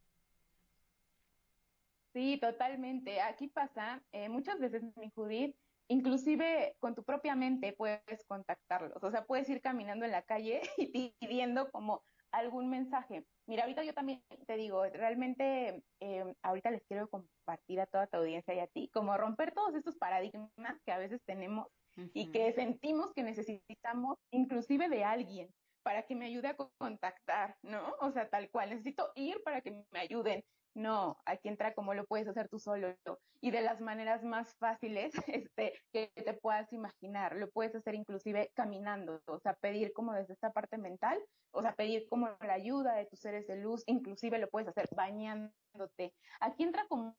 Sí, 2.13 2.37
totalmente. 2.41 3.21
Aquí 3.21 3.47
pasa, 3.47 4.03
eh, 4.11 4.29
muchas 4.29 4.59
veces, 4.59 4.83
mi 4.97 5.11
Judith, 5.11 5.55
inclusive 5.87 6.75
con 6.79 6.95
tu 6.95 7.03
propia 7.03 7.35
mente 7.35 7.73
puedes 7.73 8.25
contactarlos. 8.27 9.03
O 9.03 9.11
sea, 9.11 9.25
puedes 9.25 9.47
ir 9.49 9.61
caminando 9.61 10.05
en 10.05 10.11
la 10.11 10.23
calle 10.23 10.61
y 10.77 11.15
pidiendo 11.19 11.71
como 11.71 12.03
algún 12.31 12.69
mensaje. 12.69 13.25
Mira, 13.47 13.63
ahorita 13.63 13.83
yo 13.83 13.93
también 13.93 14.23
te 14.45 14.55
digo, 14.57 14.83
realmente 14.85 15.83
eh, 15.99 16.33
ahorita 16.43 16.71
les 16.71 16.83
quiero 16.85 17.09
compartir 17.09 17.79
a 17.79 17.87
toda 17.87 18.07
tu 18.07 18.17
audiencia 18.17 18.53
y 18.53 18.59
a 18.59 18.67
ti, 18.67 18.89
como 18.93 19.17
romper 19.17 19.53
todos 19.53 19.75
estos 19.75 19.97
paradigmas 19.97 20.81
que 20.85 20.91
a 20.91 20.97
veces 20.97 21.21
tenemos 21.25 21.67
y 22.13 22.31
que 22.31 22.53
sentimos 22.53 23.11
que 23.13 23.23
necesitamos 23.23 24.17
inclusive 24.31 24.87
de 24.87 25.03
alguien 25.03 25.53
para 25.83 26.03
que 26.03 26.15
me 26.15 26.27
ayude 26.27 26.47
a 26.49 26.55
contactar, 26.55 27.57
¿no? 27.63 27.95
O 27.99 28.11
sea, 28.11 28.29
tal 28.29 28.49
cual, 28.51 28.69
necesito 28.69 29.11
ir 29.15 29.41
para 29.43 29.61
que 29.61 29.71
me 29.91 29.99
ayuden. 29.99 30.43
No, 30.75 31.17
aquí 31.25 31.49
entra 31.49 31.73
como 31.73 31.93
lo 31.93 32.05
puedes 32.05 32.27
hacer 32.27 32.47
tú 32.47 32.59
solo 32.59 32.95
y 33.41 33.51
de 33.51 33.61
las 33.61 33.81
maneras 33.81 34.23
más 34.23 34.55
fáciles 34.57 35.11
este, 35.27 35.73
que 35.91 36.11
te 36.15 36.33
puedas 36.33 36.71
imaginar. 36.71 37.35
Lo 37.35 37.49
puedes 37.49 37.75
hacer 37.75 37.95
inclusive 37.95 38.51
caminando, 38.53 39.21
o 39.25 39.39
sea, 39.39 39.53
pedir 39.55 39.91
como 39.93 40.13
desde 40.13 40.33
esta 40.33 40.51
parte 40.51 40.77
mental, 40.77 41.19
o 41.51 41.61
sea, 41.61 41.73
pedir 41.73 42.07
como 42.07 42.27
la 42.41 42.53
ayuda 42.53 42.93
de 42.95 43.05
tus 43.07 43.19
seres 43.19 43.47
de 43.47 43.57
luz, 43.57 43.83
inclusive 43.87 44.37
lo 44.37 44.49
puedes 44.49 44.69
hacer 44.69 44.87
bañándote. 44.95 46.13
Aquí 46.39 46.63
entra 46.63 46.85
como 46.87 47.15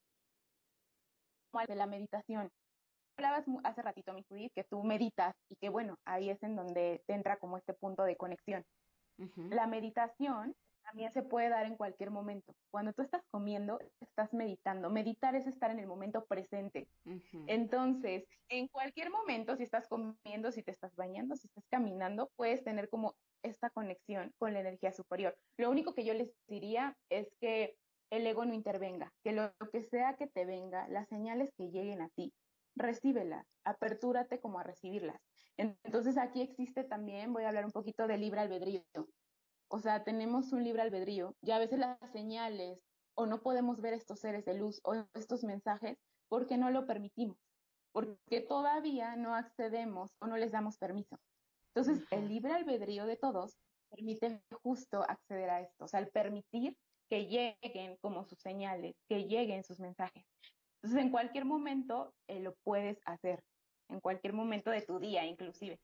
de 1.66 1.74
la 1.74 1.86
meditación. 1.86 2.50
Hablabas 3.16 3.44
hace 3.64 3.82
ratito, 3.82 4.14
mi 4.14 4.22
Judith, 4.22 4.52
que 4.54 4.64
tú 4.64 4.82
meditas 4.82 5.34
y 5.48 5.56
que 5.56 5.68
bueno, 5.68 5.98
ahí 6.06 6.30
es 6.30 6.42
en 6.42 6.56
donde 6.56 7.02
te 7.06 7.14
entra 7.14 7.36
como 7.38 7.58
este 7.58 7.74
punto 7.74 8.04
de 8.04 8.16
conexión. 8.16 8.64
La 9.36 9.66
meditación 9.66 10.54
también 10.90 11.12
se 11.12 11.22
puede 11.22 11.48
dar 11.48 11.66
en 11.66 11.76
cualquier 11.76 12.10
momento. 12.10 12.52
Cuando 12.70 12.92
tú 12.92 13.02
estás 13.02 13.22
comiendo, 13.30 13.78
estás 14.00 14.32
meditando. 14.32 14.90
Meditar 14.90 15.36
es 15.36 15.46
estar 15.46 15.70
en 15.70 15.78
el 15.78 15.86
momento 15.86 16.24
presente. 16.26 16.88
Entonces, 17.46 18.24
en 18.48 18.66
cualquier 18.68 19.10
momento, 19.10 19.56
si 19.56 19.62
estás 19.62 19.86
comiendo, 19.88 20.50
si 20.50 20.62
te 20.62 20.72
estás 20.72 20.94
bañando, 20.96 21.36
si 21.36 21.46
estás 21.46 21.64
caminando, 21.70 22.30
puedes 22.36 22.64
tener 22.64 22.88
como 22.88 23.14
esta 23.42 23.70
conexión 23.70 24.32
con 24.38 24.52
la 24.52 24.60
energía 24.60 24.92
superior. 24.92 25.36
Lo 25.56 25.70
único 25.70 25.94
que 25.94 26.04
yo 26.04 26.12
les 26.12 26.32
diría 26.48 26.96
es 27.08 27.28
que 27.40 27.76
el 28.10 28.26
ego 28.26 28.44
no 28.44 28.54
intervenga, 28.54 29.12
que 29.22 29.32
lo, 29.32 29.52
que 29.72 29.84
sea 29.84 30.16
que 30.16 30.26
te 30.26 30.44
venga, 30.44 30.88
las 30.88 31.08
señales 31.08 31.52
que 31.56 31.70
lleguen 31.70 32.02
a 32.02 32.08
ti, 32.08 32.34
recíbelas, 32.74 33.46
apertúrate 33.64 34.40
como 34.40 34.58
a 34.58 34.64
recibirlas. 34.64 35.20
Entonces 35.56 36.18
aquí 36.18 36.42
existe 36.42 36.82
también, 36.82 37.32
voy 37.32 37.44
a 37.44 37.48
hablar 37.48 37.64
un 37.64 37.70
poquito 37.70 38.08
de 38.08 38.18
libre 38.18 38.40
albedrío. 38.40 38.82
O 39.72 39.78
sea, 39.78 40.02
tenemos 40.02 40.52
un 40.52 40.64
libre 40.64 40.82
albedrío 40.82 41.36
y 41.42 41.52
a 41.52 41.58
veces 41.58 41.78
las 41.78 41.96
señales 42.10 42.82
o 43.14 43.26
no 43.26 43.40
podemos 43.40 43.80
ver 43.80 43.94
estos 43.94 44.18
seres 44.18 44.44
de 44.44 44.54
luz 44.54 44.80
o 44.82 44.94
estos 45.14 45.44
mensajes 45.44 45.96
porque 46.28 46.58
no 46.58 46.70
lo 46.70 46.86
permitimos, 46.86 47.38
porque 47.92 48.40
todavía 48.40 49.14
no 49.14 49.36
accedemos 49.36 50.10
o 50.20 50.26
no 50.26 50.36
les 50.36 50.50
damos 50.50 50.76
permiso. 50.76 51.16
Entonces, 51.72 52.04
el 52.10 52.28
libre 52.28 52.52
albedrío 52.52 53.06
de 53.06 53.16
todos 53.16 53.56
permite 53.90 54.42
justo 54.64 55.02
acceder 55.08 55.50
a 55.50 55.60
esto, 55.60 55.84
o 55.84 55.88
sea, 55.88 56.00
el 56.00 56.08
permitir 56.08 56.76
que 57.08 57.26
lleguen 57.26 57.96
como 58.00 58.24
sus 58.24 58.40
señales, 58.40 58.96
que 59.08 59.28
lleguen 59.28 59.62
sus 59.62 59.78
mensajes. 59.78 60.26
Entonces, 60.76 61.00
en 61.00 61.10
cualquier 61.10 61.44
momento 61.44 62.12
eh, 62.26 62.40
lo 62.40 62.56
puedes 62.64 63.00
hacer, 63.04 63.44
en 63.88 64.00
cualquier 64.00 64.32
momento 64.32 64.70
de 64.72 64.82
tu 64.82 64.98
día 64.98 65.24
inclusive. 65.26 65.78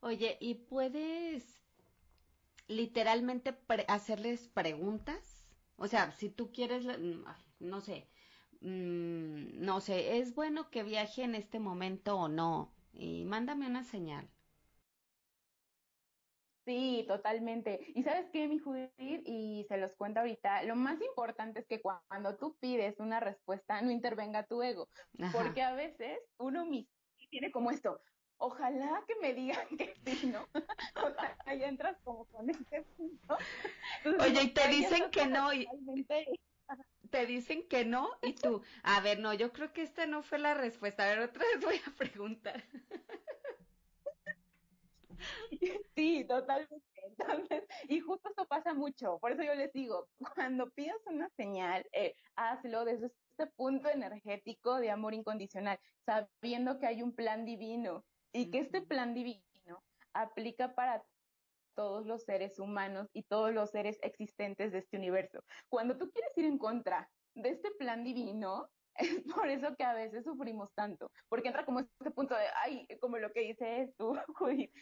Oye, 0.00 0.36
¿y 0.40 0.54
puedes 0.54 1.67
literalmente 2.68 3.58
hacerles 3.88 4.48
preguntas? 4.48 5.48
O 5.76 5.88
sea, 5.88 6.12
si 6.12 6.30
tú 6.30 6.52
quieres, 6.52 6.86
no 7.58 7.80
sé, 7.80 8.10
mm, 8.60 9.60
no 9.64 9.80
sé, 9.80 10.18
¿es 10.18 10.34
bueno 10.34 10.70
que 10.70 10.82
viaje 10.84 11.22
en 11.24 11.34
este 11.34 11.58
momento 11.60 12.16
o 12.16 12.28
no? 12.28 12.76
Y 12.92 13.24
mándame 13.24 13.66
una 13.66 13.84
señal. 13.84 14.28
Sí, 16.66 17.04
totalmente. 17.08 17.80
Y 17.94 18.02
sabes 18.02 18.28
qué, 18.30 18.46
mi 18.46 18.58
Judith, 18.58 18.92
y 18.98 19.64
se 19.68 19.78
los 19.78 19.96
cuento 19.96 20.20
ahorita, 20.20 20.62
lo 20.64 20.76
más 20.76 21.00
importante 21.00 21.60
es 21.60 21.66
que 21.66 21.80
cuando 21.80 22.36
tú 22.36 22.58
pides 22.58 23.00
una 23.00 23.20
respuesta, 23.20 23.80
no 23.80 23.90
intervenga 23.90 24.46
tu 24.46 24.62
ego, 24.62 24.90
porque 25.32 25.62
a 25.62 25.72
veces 25.74 26.18
uno 26.38 26.66
mismo 26.66 26.90
tiene 27.30 27.50
como 27.50 27.70
esto, 27.70 28.00
ojalá 28.38 29.02
que 29.06 29.14
me 29.20 29.34
digan 29.34 29.66
que 29.78 29.94
sí, 30.04 30.26
¿no? 30.26 30.46
o 31.06 31.10
sea, 31.14 31.36
ahí 31.46 31.62
entras 31.62 31.96
como 32.04 32.24
con 32.26 32.48
ese 32.48 32.82
punto. 32.96 33.36
Oye, 34.20 34.42
y 34.42 34.48
te 34.48 34.68
dicen 34.68 35.10
que 35.10 35.26
no, 35.26 35.52
y 35.52 35.66
te 37.10 37.26
dicen 37.26 37.66
que 37.68 37.84
no, 37.84 38.10
y 38.22 38.34
tú, 38.34 38.62
a 38.82 39.00
ver, 39.00 39.18
no, 39.18 39.32
yo 39.34 39.52
creo 39.52 39.72
que 39.72 39.82
esta 39.82 40.06
no 40.06 40.22
fue 40.22 40.38
la 40.38 40.54
respuesta, 40.54 41.04
a 41.04 41.08
ver, 41.08 41.20
otra 41.20 41.42
vez 41.44 41.64
voy 41.64 41.80
a 41.86 41.96
preguntar. 41.96 42.62
Sí, 45.94 46.24
totalmente. 46.28 46.84
Entonces, 47.18 47.64
y 47.88 47.98
justo 48.00 48.30
eso 48.30 48.46
pasa 48.46 48.74
mucho. 48.74 49.18
Por 49.18 49.32
eso 49.32 49.42
yo 49.42 49.54
les 49.54 49.72
digo, 49.72 50.08
cuando 50.34 50.70
pidas 50.70 50.98
una 51.06 51.28
señal, 51.30 51.84
eh, 51.92 52.14
hazlo 52.36 52.84
desde 52.84 53.06
este 53.06 53.46
punto 53.56 53.88
energético 53.88 54.78
de 54.78 54.90
amor 54.90 55.14
incondicional, 55.14 55.80
sabiendo 56.04 56.78
que 56.78 56.86
hay 56.86 57.02
un 57.02 57.14
plan 57.14 57.44
divino 57.44 58.04
y 58.32 58.50
que 58.50 58.58
este 58.58 58.82
plan 58.82 59.14
divino 59.14 59.42
aplica 60.12 60.74
para 60.74 61.04
todos 61.74 62.06
los 62.06 62.24
seres 62.24 62.58
humanos 62.58 63.08
y 63.12 63.22
todos 63.22 63.52
los 63.52 63.70
seres 63.70 63.98
existentes 64.02 64.72
de 64.72 64.78
este 64.78 64.96
universo. 64.96 65.44
Cuando 65.68 65.96
tú 65.96 66.10
quieres 66.10 66.36
ir 66.36 66.46
en 66.46 66.58
contra 66.58 67.08
de 67.34 67.50
este 67.50 67.70
plan 67.78 68.02
divino, 68.02 68.68
es 68.96 69.22
por 69.32 69.48
eso 69.48 69.76
que 69.76 69.84
a 69.84 69.94
veces 69.94 70.24
sufrimos 70.24 70.72
tanto, 70.74 71.10
porque 71.28 71.48
entra 71.48 71.64
como 71.64 71.80
este 71.80 72.10
punto 72.10 72.34
de, 72.34 72.46
ay, 72.64 72.86
como 73.00 73.18
lo 73.18 73.30
que 73.32 73.42
dices 73.42 73.94
tú, 73.96 74.16
Judith, 74.34 74.72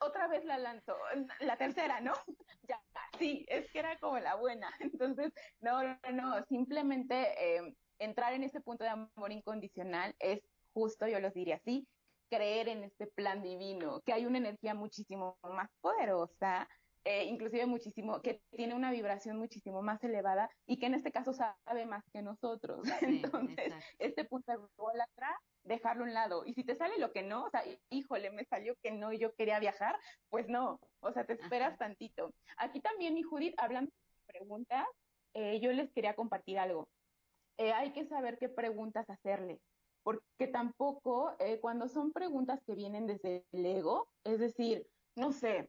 otra 0.00 0.28
vez 0.28 0.44
la 0.44 0.58
lanzo, 0.58 0.96
la 1.40 1.56
tercera, 1.56 2.00
¿no? 2.00 2.12
ya, 2.68 2.80
sí, 3.18 3.44
es 3.48 3.70
que 3.72 3.80
era 3.80 3.98
como 3.98 4.18
la 4.18 4.36
buena. 4.36 4.70
Entonces, 4.80 5.32
no, 5.60 5.82
no, 5.82 5.98
no, 6.12 6.44
simplemente 6.44 7.56
eh, 7.56 7.74
entrar 7.98 8.34
en 8.34 8.44
este 8.44 8.60
punto 8.60 8.84
de 8.84 8.90
amor 8.90 9.32
incondicional 9.32 10.14
es 10.18 10.40
justo, 10.72 11.08
yo 11.08 11.20
los 11.20 11.34
diría 11.34 11.56
así, 11.56 11.88
creer 12.28 12.68
en 12.68 12.84
este 12.84 13.06
plan 13.06 13.42
divino, 13.42 14.00
que 14.00 14.12
hay 14.12 14.26
una 14.26 14.38
energía 14.38 14.74
muchísimo 14.74 15.38
más 15.42 15.68
poderosa, 15.80 16.68
eh, 17.04 17.24
inclusive 17.24 17.66
muchísimo, 17.66 18.20
que 18.20 18.42
tiene 18.50 18.74
una 18.74 18.90
vibración 18.90 19.38
muchísimo 19.38 19.80
más 19.80 20.02
elevada 20.02 20.50
y 20.66 20.78
que 20.78 20.86
en 20.86 20.94
este 20.94 21.12
caso 21.12 21.32
sabe 21.32 21.86
más 21.86 22.02
que 22.12 22.20
nosotros. 22.20 22.80
Entonces, 23.02 23.72
este 24.00 24.24
punto 24.24 24.52
de 24.52 25.02
atrás 25.02 25.38
dejarlo 25.62 26.02
a 26.04 26.06
un 26.08 26.14
lado. 26.14 26.44
Y 26.44 26.54
si 26.54 26.64
te 26.64 26.76
sale 26.76 26.98
lo 26.98 27.12
que 27.12 27.22
no, 27.22 27.44
o 27.44 27.50
sea, 27.50 27.62
híjole, 27.90 28.30
me 28.30 28.44
salió 28.44 28.74
que 28.82 28.90
no 28.90 29.12
y 29.12 29.18
yo 29.18 29.34
quería 29.34 29.60
viajar, 29.60 29.96
pues 30.30 30.48
no, 30.48 30.80
o 31.00 31.12
sea, 31.12 31.24
te 31.24 31.34
esperas 31.34 31.78
tantito. 31.78 32.32
Aquí 32.56 32.80
también, 32.80 33.14
mi 33.14 33.22
Judith, 33.22 33.54
hablando 33.58 33.90
de 33.90 34.32
preguntas, 34.32 34.86
eh, 35.34 35.60
yo 35.60 35.72
les 35.72 35.92
quería 35.92 36.14
compartir 36.14 36.58
algo. 36.58 36.88
Eh, 37.58 37.72
hay 37.72 37.92
que 37.92 38.06
saber 38.06 38.36
qué 38.38 38.48
preguntas 38.48 39.08
hacerle, 39.08 39.60
porque 40.06 40.46
tampoco 40.46 41.34
eh, 41.40 41.58
cuando 41.58 41.88
son 41.88 42.12
preguntas 42.12 42.62
que 42.64 42.76
vienen 42.76 43.08
desde 43.08 43.44
el 43.50 43.66
ego, 43.66 44.08
es 44.22 44.38
decir, 44.38 44.86
no 45.16 45.32
sé, 45.32 45.68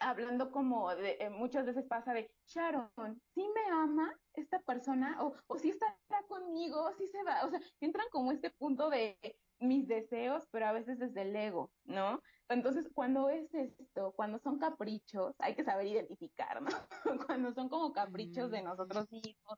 hablando 0.00 0.50
como 0.50 0.92
de, 0.96 1.16
eh, 1.20 1.30
muchas 1.30 1.64
veces 1.64 1.84
pasa 1.84 2.12
de, 2.12 2.28
Sharon, 2.48 3.22
¿sí 3.32 3.48
me 3.54 3.72
ama 3.72 4.12
esta 4.34 4.58
persona? 4.58 5.16
O, 5.22 5.36
o 5.46 5.58
si 5.58 5.68
estará 5.70 5.94
conmigo, 6.26 6.82
o 6.82 6.92
si 6.94 7.06
se 7.06 7.22
va, 7.22 7.44
o 7.44 7.50
sea, 7.50 7.60
entran 7.80 8.06
como 8.10 8.32
este 8.32 8.50
punto 8.50 8.90
de 8.90 9.16
mis 9.60 9.86
deseos, 9.86 10.48
pero 10.50 10.66
a 10.66 10.72
veces 10.72 10.98
desde 10.98 11.22
el 11.22 11.36
ego, 11.36 11.70
¿no? 11.84 12.20
Entonces, 12.48 12.90
cuando 12.92 13.30
es 13.30 13.54
esto, 13.54 14.12
cuando 14.16 14.40
son 14.40 14.58
caprichos, 14.58 15.36
hay 15.38 15.54
que 15.54 15.62
saber 15.62 15.86
identificar, 15.86 16.60
¿no? 16.60 16.70
cuando 17.28 17.54
son 17.54 17.68
como 17.68 17.92
caprichos 17.92 18.50
de 18.50 18.62
nosotros 18.62 19.08
mismos, 19.12 19.56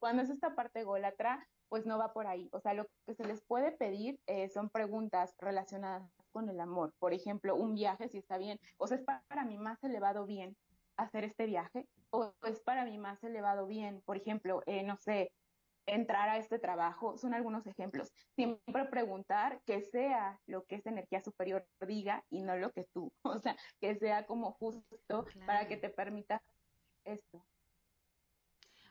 cuando 0.00 0.24
es 0.24 0.30
esta 0.30 0.56
parte 0.56 0.82
golatra, 0.82 1.46
pues 1.72 1.86
no 1.86 1.96
va 1.96 2.12
por 2.12 2.26
ahí. 2.26 2.50
O 2.52 2.60
sea, 2.60 2.74
lo 2.74 2.86
que 3.06 3.14
se 3.14 3.24
les 3.24 3.40
puede 3.40 3.72
pedir 3.72 4.20
eh, 4.26 4.50
son 4.50 4.68
preguntas 4.68 5.34
relacionadas 5.38 6.06
con 6.30 6.50
el 6.50 6.60
amor. 6.60 6.92
Por 6.98 7.14
ejemplo, 7.14 7.56
un 7.56 7.74
viaje, 7.74 8.10
si 8.10 8.18
está 8.18 8.36
bien, 8.36 8.60
o 8.76 8.86
sea, 8.86 8.98
es 8.98 9.04
para 9.04 9.46
mí 9.46 9.56
más 9.56 9.82
elevado 9.82 10.26
bien 10.26 10.54
hacer 10.98 11.24
este 11.24 11.46
viaje, 11.46 11.88
o 12.10 12.34
es 12.42 12.60
para 12.60 12.84
mí 12.84 12.98
más 12.98 13.24
elevado 13.24 13.66
bien, 13.66 14.02
por 14.04 14.18
ejemplo, 14.18 14.62
eh, 14.66 14.82
no 14.82 14.98
sé, 14.98 15.32
entrar 15.86 16.28
a 16.28 16.36
este 16.36 16.58
trabajo, 16.58 17.16
son 17.16 17.32
algunos 17.32 17.66
ejemplos. 17.66 18.12
Siempre 18.36 18.84
preguntar 18.84 19.62
que 19.64 19.80
sea 19.80 20.38
lo 20.44 20.66
que 20.66 20.74
esa 20.74 20.90
energía 20.90 21.22
superior 21.22 21.66
diga 21.80 22.22
y 22.28 22.42
no 22.42 22.54
lo 22.54 22.70
que 22.72 22.84
tú, 22.92 23.10
o 23.22 23.38
sea, 23.38 23.56
que 23.80 23.96
sea 23.96 24.26
como 24.26 24.52
justo 24.52 25.24
para 25.46 25.66
que 25.68 25.78
te 25.78 25.88
permita 25.88 26.42
esto. 27.04 27.42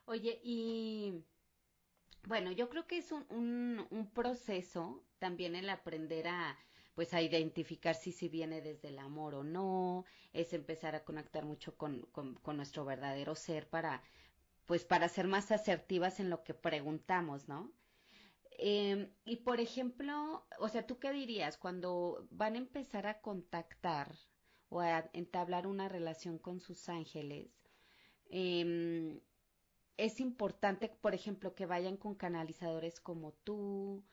Oye, 0.05 0.41
y 0.43 1.23
bueno, 2.27 2.51
yo 2.51 2.69
creo 2.69 2.87
que 2.87 2.97
es 2.97 3.11
un, 3.11 3.87
un, 3.89 4.11
proceso 4.11 5.03
también 5.19 5.55
el 5.55 5.69
aprender 5.69 6.27
a, 6.27 6.57
pues 6.93 7.13
a 7.13 7.21
identificar 7.21 7.95
si 7.95 8.11
si 8.11 8.29
viene 8.29 8.61
desde 8.61 8.89
el 8.89 8.99
amor 8.99 9.35
o 9.35 9.43
no, 9.43 10.05
es 10.33 10.53
empezar 10.53 10.95
a 10.95 11.03
conectar 11.03 11.45
mucho 11.45 11.75
con, 11.77 12.01
con, 12.11 12.57
nuestro 12.57 12.85
verdadero 12.85 13.35
ser 13.35 13.67
para, 13.67 14.03
pues 14.65 14.85
para 14.85 15.09
ser 15.09 15.27
más 15.27 15.51
asertivas 15.51 16.19
en 16.19 16.29
lo 16.29 16.43
que 16.43 16.53
preguntamos, 16.53 17.47
¿no? 17.47 17.71
Em, 18.51 19.09
y 19.25 19.37
por 19.37 19.59
ejemplo, 19.59 20.45
o 20.59 20.69
sea, 20.69 20.85
¿tú 20.85 20.99
qué 20.99 21.11
dirías 21.11 21.57
cuando 21.57 22.27
van 22.29 22.55
a 22.55 22.59
empezar 22.59 23.07
a 23.07 23.21
contactar 23.21 24.15
o 24.69 24.81
a 24.81 25.09
entablar 25.13 25.65
una 25.65 25.89
relación 25.89 26.37
con 26.37 26.59
sus 26.59 26.87
ángeles? 26.87 27.49
Eh, 28.29 29.19
es 30.05 30.19
importante, 30.19 30.89
por 30.89 31.13
ejemplo, 31.13 31.53
que 31.53 31.65
vayan 31.65 31.97
con 31.97 32.15
canalizadores 32.15 32.99
como 32.99 33.33
tú, 33.43 34.03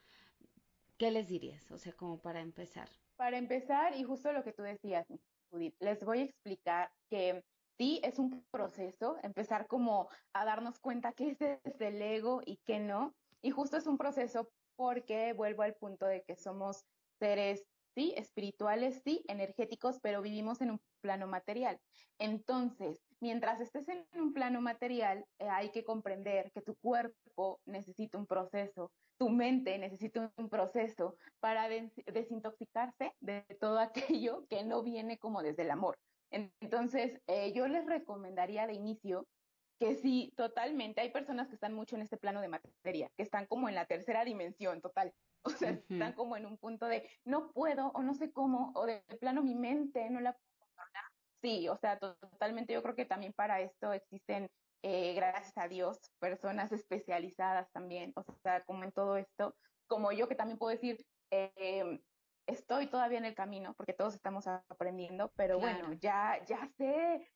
¿Qué 0.99 1.11
les 1.11 1.29
dirías? 1.29 1.71
O 1.71 1.77
sea, 1.77 1.93
como 1.93 2.19
para 2.19 2.41
empezar. 2.41 2.89
Para 3.15 3.37
empezar, 3.37 3.95
y 3.95 4.03
justo 4.03 4.33
lo 4.33 4.43
que 4.43 4.51
tú 4.51 4.63
decías, 4.63 5.07
Judith, 5.49 5.73
les 5.79 6.03
voy 6.03 6.19
a 6.19 6.23
explicar 6.23 6.91
que 7.09 7.41
sí 7.77 8.01
es 8.03 8.19
un 8.19 8.43
proceso, 8.51 9.15
empezar 9.23 9.67
como 9.67 10.09
a 10.33 10.43
darnos 10.43 10.77
cuenta 10.77 11.13
qué 11.13 11.29
es 11.29 11.39
desde 11.39 11.87
el 11.87 12.01
ego 12.01 12.41
y 12.45 12.57
qué 12.65 12.79
no. 12.79 13.15
Y 13.41 13.51
justo 13.51 13.77
es 13.77 13.87
un 13.87 13.97
proceso 13.97 14.51
porque 14.75 15.31
vuelvo 15.31 15.63
al 15.63 15.75
punto 15.75 16.05
de 16.05 16.21
que 16.23 16.35
somos 16.35 16.83
seres, 17.17 17.65
sí, 17.95 18.13
espirituales, 18.17 19.01
sí, 19.05 19.23
energéticos, 19.29 19.99
pero 20.01 20.21
vivimos 20.21 20.59
en 20.59 20.71
un 20.71 20.81
plano 20.99 21.27
material. 21.27 21.79
Entonces, 22.17 22.99
mientras 23.21 23.59
estés 23.61 23.87
en 23.89 24.05
un 24.15 24.33
plano 24.33 24.61
material, 24.61 25.25
eh, 25.39 25.49
hay 25.49 25.71
que 25.71 25.83
comprender 25.83 26.51
que 26.51 26.61
tu 26.61 26.75
cuerpo 26.75 27.59
necesita 27.65 28.17
un 28.17 28.25
proceso, 28.25 28.91
tu 29.17 29.29
mente 29.29 29.77
necesita 29.77 30.31
un 30.37 30.49
proceso 30.49 31.15
para 31.39 31.67
desintoxicarse 31.69 33.13
de 33.19 33.43
todo 33.59 33.79
aquello 34.19 34.45
que 34.49 34.63
no 34.63 34.83
viene 34.83 35.17
como 35.17 35.41
desde 35.41 35.63
el 35.63 35.71
amor. 35.71 35.97
Entonces, 36.31 37.19
eh, 37.27 37.53
yo 37.53 37.67
les 37.67 37.85
recomendaría 37.85 38.67
de 38.67 38.73
inicio 38.73 39.25
que 39.79 39.95
sí, 39.95 40.33
totalmente, 40.35 40.99
hay 40.99 41.09
personas 41.09 41.47
que 41.47 41.55
están 41.55 41.73
mucho 41.73 41.95
en 41.95 42.01
este 42.01 42.17
plano 42.17 42.41
de 42.41 42.49
materia, 42.49 43.09
que 43.15 43.23
están 43.23 43.45
como 43.47 43.69
en 43.69 43.75
la 43.75 43.85
tercera 43.85 44.25
dimensión 44.25 44.81
total. 44.81 45.13
O 45.43 45.51
sea, 45.51 45.69
están 45.69 46.13
como 46.13 46.35
en 46.35 46.45
un 46.45 46.57
punto 46.57 46.85
de 46.85 47.09
no 47.23 47.51
puedo 47.53 47.91
o 47.95 48.03
no 48.03 48.13
sé 48.13 48.31
cómo, 48.33 48.73
o 48.75 48.85
de 48.85 49.01
plano 49.21 49.41
mi 49.41 49.55
mente 49.55 50.09
no 50.09 50.19
la. 50.19 50.37
Sí, 51.41 51.67
o 51.69 51.77
sea, 51.77 51.97
totalmente 51.97 52.73
yo 52.73 52.83
creo 52.83 52.95
que 52.95 53.05
también 53.05 53.33
para 53.33 53.61
esto 53.61 53.93
existen 53.93 54.49
eh, 54.81 55.13
gracias 55.13 55.57
a 55.57 55.67
Dios, 55.67 55.99
personas 56.19 56.71
especializadas 56.71 57.69
también, 57.71 58.13
o 58.15 58.23
sea, 58.43 58.63
como 58.63 58.83
en 58.83 58.91
todo 58.91 59.17
esto, 59.17 59.55
como 59.87 60.11
yo 60.11 60.27
que 60.27 60.35
también 60.35 60.57
puedo 60.57 60.71
decir, 60.71 60.97
eh, 61.31 61.99
estoy 62.47 62.87
todavía 62.87 63.17
en 63.17 63.25
el 63.25 63.35
camino, 63.35 63.73
porque 63.75 63.93
todos 63.93 64.15
estamos 64.15 64.47
aprendiendo, 64.47 65.31
pero 65.35 65.59
bueno, 65.59 65.93
ya, 65.93 66.43
ya 66.45 66.67
sé 66.77 67.29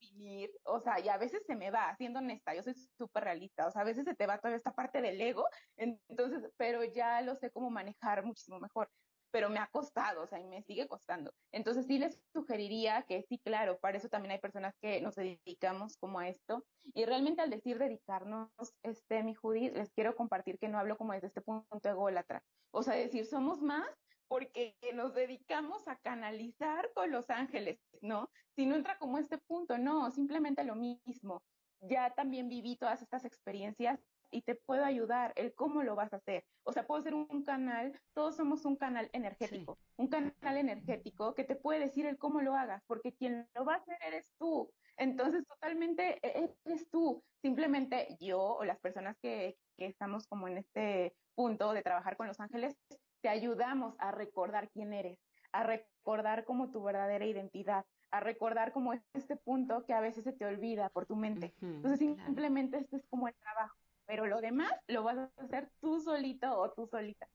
definir, 0.00 0.50
o 0.64 0.80
sea, 0.80 1.00
y 1.00 1.08
a 1.08 1.16
veces 1.16 1.42
se 1.46 1.56
me 1.56 1.70
va, 1.70 1.94
siendo 1.96 2.18
honesta, 2.18 2.54
yo 2.54 2.62
soy 2.62 2.74
súper 2.98 3.24
realista, 3.24 3.66
o 3.66 3.70
sea, 3.70 3.82
a 3.82 3.86
veces 3.86 4.04
se 4.04 4.14
te 4.14 4.26
va 4.26 4.38
toda 4.38 4.54
esta 4.54 4.72
parte 4.72 5.00
del 5.00 5.20
ego, 5.20 5.46
entonces, 5.76 6.50
pero 6.56 6.84
ya 6.84 7.22
lo 7.22 7.34
sé 7.36 7.50
cómo 7.50 7.70
manejar 7.70 8.24
muchísimo 8.24 8.60
mejor. 8.60 8.90
Pero 9.34 9.50
me 9.50 9.58
ha 9.58 9.66
costado, 9.66 10.22
o 10.22 10.26
sea, 10.28 10.38
y 10.38 10.46
me 10.46 10.62
sigue 10.62 10.86
costando. 10.86 11.34
Entonces 11.50 11.88
sí 11.88 11.98
les 11.98 12.22
sugeriría 12.32 13.02
que 13.02 13.24
sí, 13.24 13.40
claro, 13.40 13.80
para 13.80 13.98
eso 13.98 14.08
también 14.08 14.30
hay 14.30 14.38
personas 14.38 14.76
que 14.80 15.00
nos 15.00 15.16
dedicamos 15.16 15.96
como 15.96 16.20
a 16.20 16.28
esto. 16.28 16.64
Y 16.94 17.04
realmente 17.04 17.42
al 17.42 17.50
decir 17.50 17.80
dedicarnos, 17.80 18.48
este, 18.84 19.24
mi 19.24 19.34
Judy, 19.34 19.70
les 19.70 19.92
quiero 19.92 20.14
compartir 20.14 20.56
que 20.60 20.68
no 20.68 20.78
hablo 20.78 20.96
como 20.96 21.14
desde 21.14 21.26
este 21.26 21.40
punto 21.40 21.66
ególatra. 21.82 22.44
O 22.70 22.84
sea, 22.84 22.94
decir, 22.94 23.26
somos 23.26 23.60
más 23.60 23.90
porque 24.28 24.76
nos 24.94 25.14
dedicamos 25.14 25.88
a 25.88 25.96
canalizar 25.96 26.92
con 26.94 27.10
los 27.10 27.28
ángeles, 27.28 27.80
¿no? 28.02 28.30
Si 28.54 28.66
no 28.66 28.76
entra 28.76 28.98
como 28.98 29.18
este 29.18 29.38
punto, 29.38 29.78
no, 29.78 30.12
simplemente 30.12 30.62
lo 30.62 30.76
mismo. 30.76 31.42
Ya 31.80 32.14
también 32.14 32.48
viví 32.48 32.76
todas 32.76 33.02
estas 33.02 33.24
experiencias 33.24 33.98
y 34.34 34.42
te 34.42 34.56
puedo 34.56 34.84
ayudar 34.84 35.32
el 35.36 35.54
cómo 35.54 35.84
lo 35.84 35.94
vas 35.94 36.12
a 36.12 36.16
hacer. 36.16 36.44
O 36.64 36.72
sea, 36.72 36.86
puedo 36.86 37.00
ser 37.00 37.14
un 37.14 37.44
canal, 37.44 37.98
todos 38.14 38.36
somos 38.36 38.64
un 38.64 38.74
canal 38.74 39.08
energético, 39.12 39.78
un 39.96 40.08
canal 40.08 40.56
energético 40.56 41.34
que 41.34 41.44
te 41.44 41.54
puede 41.54 41.78
decir 41.78 42.04
el 42.06 42.18
cómo 42.18 42.40
lo 42.40 42.56
hagas, 42.56 42.82
porque 42.88 43.14
quien 43.14 43.48
lo 43.54 43.64
va 43.64 43.74
a 43.74 43.76
hacer 43.76 43.96
eres 44.04 44.32
tú. 44.36 44.70
Entonces, 44.96 45.46
totalmente 45.46 46.18
e-, 46.26 46.52
eres 46.64 46.90
tú. 46.90 47.22
Simplemente 47.42 48.16
yo 48.20 48.40
o 48.40 48.64
las 48.64 48.80
personas 48.80 49.16
que, 49.22 49.56
que 49.76 49.86
estamos 49.86 50.26
como 50.26 50.48
en 50.48 50.58
este 50.58 51.14
punto 51.36 51.72
de 51.72 51.82
trabajar 51.82 52.16
con 52.16 52.26
los 52.26 52.40
ángeles, 52.40 52.76
te 53.20 53.28
ayudamos 53.28 53.94
a 53.98 54.10
recordar 54.10 54.68
quién 54.70 54.92
eres, 54.92 55.18
a 55.52 55.62
recordar 55.62 56.44
como 56.44 56.72
tu 56.72 56.82
verdadera 56.82 57.24
identidad, 57.24 57.84
a 58.10 58.18
recordar 58.18 58.72
como 58.72 58.94
este 59.12 59.36
punto 59.36 59.84
que 59.84 59.92
a 59.92 60.00
veces 60.00 60.24
se 60.24 60.32
te 60.32 60.44
olvida 60.44 60.88
por 60.88 61.06
tu 61.06 61.14
mente. 61.14 61.54
Entonces, 61.60 62.00
simplemente 62.00 62.78
este 62.78 62.96
es 62.96 63.06
como 63.06 63.28
el 63.28 63.34
trabajo 63.34 63.76
pero 64.06 64.26
lo 64.26 64.40
demás 64.40 64.72
lo 64.88 65.02
vas 65.02 65.18
a 65.18 65.30
hacer 65.38 65.70
tú 65.80 66.00
solito 66.00 66.58
o 66.58 66.70
tú 66.72 66.86
solita. 66.86 67.28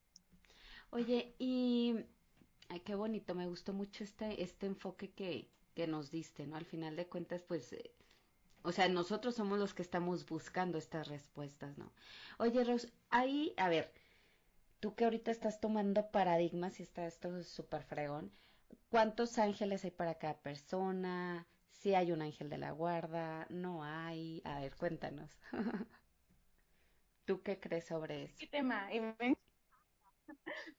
Oye, 0.91 1.35
y 1.39 1.95
ay, 2.69 2.79
qué 2.81 2.95
bonito, 2.95 3.35
me 3.35 3.47
gustó 3.47 3.73
mucho 3.73 4.03
este, 4.03 4.41
este 4.43 4.65
enfoque 4.67 5.11
que, 5.11 5.49
que 5.75 5.87
nos 5.87 6.11
diste, 6.11 6.47
¿no? 6.47 6.55
Al 6.55 6.65
final 6.65 6.95
de 6.95 7.07
cuentas, 7.07 7.43
pues, 7.43 7.73
eh, 7.73 7.91
o 8.63 8.71
sea, 8.71 8.87
nosotros 8.89 9.35
somos 9.35 9.59
los 9.59 9.73
que 9.73 9.81
estamos 9.81 10.25
buscando 10.25 10.77
estas 10.77 11.07
respuestas, 11.07 11.77
¿no? 11.77 11.91
Oye, 12.37 12.63
Rose, 12.63 12.91
ahí, 13.09 13.53
a 13.57 13.69
ver, 13.69 13.93
tú 14.79 14.95
que 14.95 15.05
ahorita 15.05 15.31
estás 15.31 15.59
tomando 15.61 16.11
paradigmas 16.11 16.79
y 16.79 16.83
está 16.83 17.05
esto 17.07 17.43
súper 17.43 17.83
fregón, 17.83 18.31
¿cuántos 18.89 19.37
ángeles 19.37 19.83
hay 19.85 19.91
para 19.91 20.15
cada 20.15 20.41
persona? 20.41 21.47
Si 21.71 21.95
hay 21.95 22.11
un 22.11 22.21
ángel 22.21 22.49
de 22.49 22.57
la 22.57 22.71
guarda, 22.71 23.47
no 23.49 23.83
hay. 23.83 24.41
A 24.45 24.59
ver, 24.59 24.75
cuéntanos. 24.75 25.39
¿Tú 27.29 27.43
qué 27.43 27.59
crees 27.59 27.85
sobre 27.85 28.23
eso? 28.23 28.37
¿Qué 28.39 28.47
tema? 28.47 28.89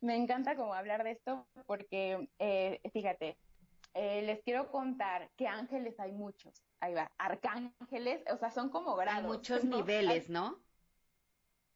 me, 0.01 0.17
encanta 0.17 0.57
como 0.57 0.75
hablar 0.75 1.05
de 1.05 1.13
esto 1.13 1.47
porque, 1.65 2.29
eh, 2.41 2.81
fíjate, 2.93 3.39
eh, 3.95 4.23
les 4.23 4.43
quiero 4.43 4.69
contar 4.73 5.31
que 5.37 5.47
ángeles 5.47 6.01
hay 6.01 6.11
muchos. 6.11 6.53
Ahí 6.81 6.93
va, 6.93 7.13
arcángeles, 7.19 8.25
o 8.33 8.37
sea, 8.37 8.51
son 8.51 8.69
como 8.69 8.97
grados. 8.97 9.23
Hay 9.23 9.31
muchos 9.31 9.63
niveles, 9.63 10.29
¿no? 10.29 10.61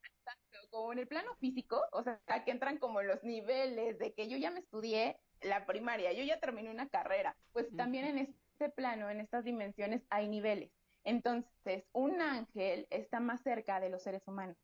Exacto, 0.03 0.59
como 0.71 0.93
en 0.93 0.99
el 0.99 1.07
plano 1.07 1.37
físico, 1.37 1.81
o 1.93 2.03
sea, 2.03 2.19
que 2.45 2.51
entran 2.51 2.79
como 2.79 3.01
los 3.01 3.23
niveles 3.23 4.01
de 4.01 4.13
que 4.13 4.27
yo 4.27 4.37
ya 4.39 4.51
me 4.51 4.59
estudié 4.59 5.21
la 5.41 5.67
primaria, 5.67 6.13
yo 6.15 6.25
ya 6.25 6.41
terminé 6.41 6.69
una 6.69 6.89
carrera, 6.89 7.37
pues 7.53 7.69
también 7.77 8.07
en 8.07 8.19
este 8.19 8.71
plano, 8.71 9.09
en 9.09 9.21
estas 9.21 9.45
dimensiones, 9.45 10.03
hay 10.11 10.27
niveles. 10.27 10.73
Entonces, 11.05 11.85
un 11.93 12.21
ángel 12.21 12.87
está 12.91 13.21
más 13.21 13.43
cerca 13.43 13.81
de 13.81 13.91
los 13.91 14.03
seres 14.03 14.27
humanos. 14.27 14.57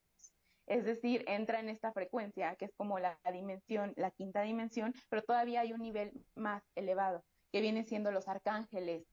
Es 0.66 0.84
decir, 0.84 1.24
entra 1.26 1.60
en 1.60 1.68
esta 1.68 1.92
frecuencia, 1.92 2.54
que 2.56 2.66
es 2.66 2.72
como 2.76 2.98
la 2.98 3.18
dimensión, 3.32 3.92
la 3.96 4.10
quinta 4.10 4.42
dimensión, 4.42 4.94
pero 5.08 5.22
todavía 5.22 5.60
hay 5.60 5.72
un 5.72 5.82
nivel 5.82 6.12
más 6.36 6.62
elevado, 6.76 7.24
que 7.52 7.60
viene 7.60 7.84
siendo 7.84 8.12
los 8.12 8.28
arcángeles. 8.28 9.04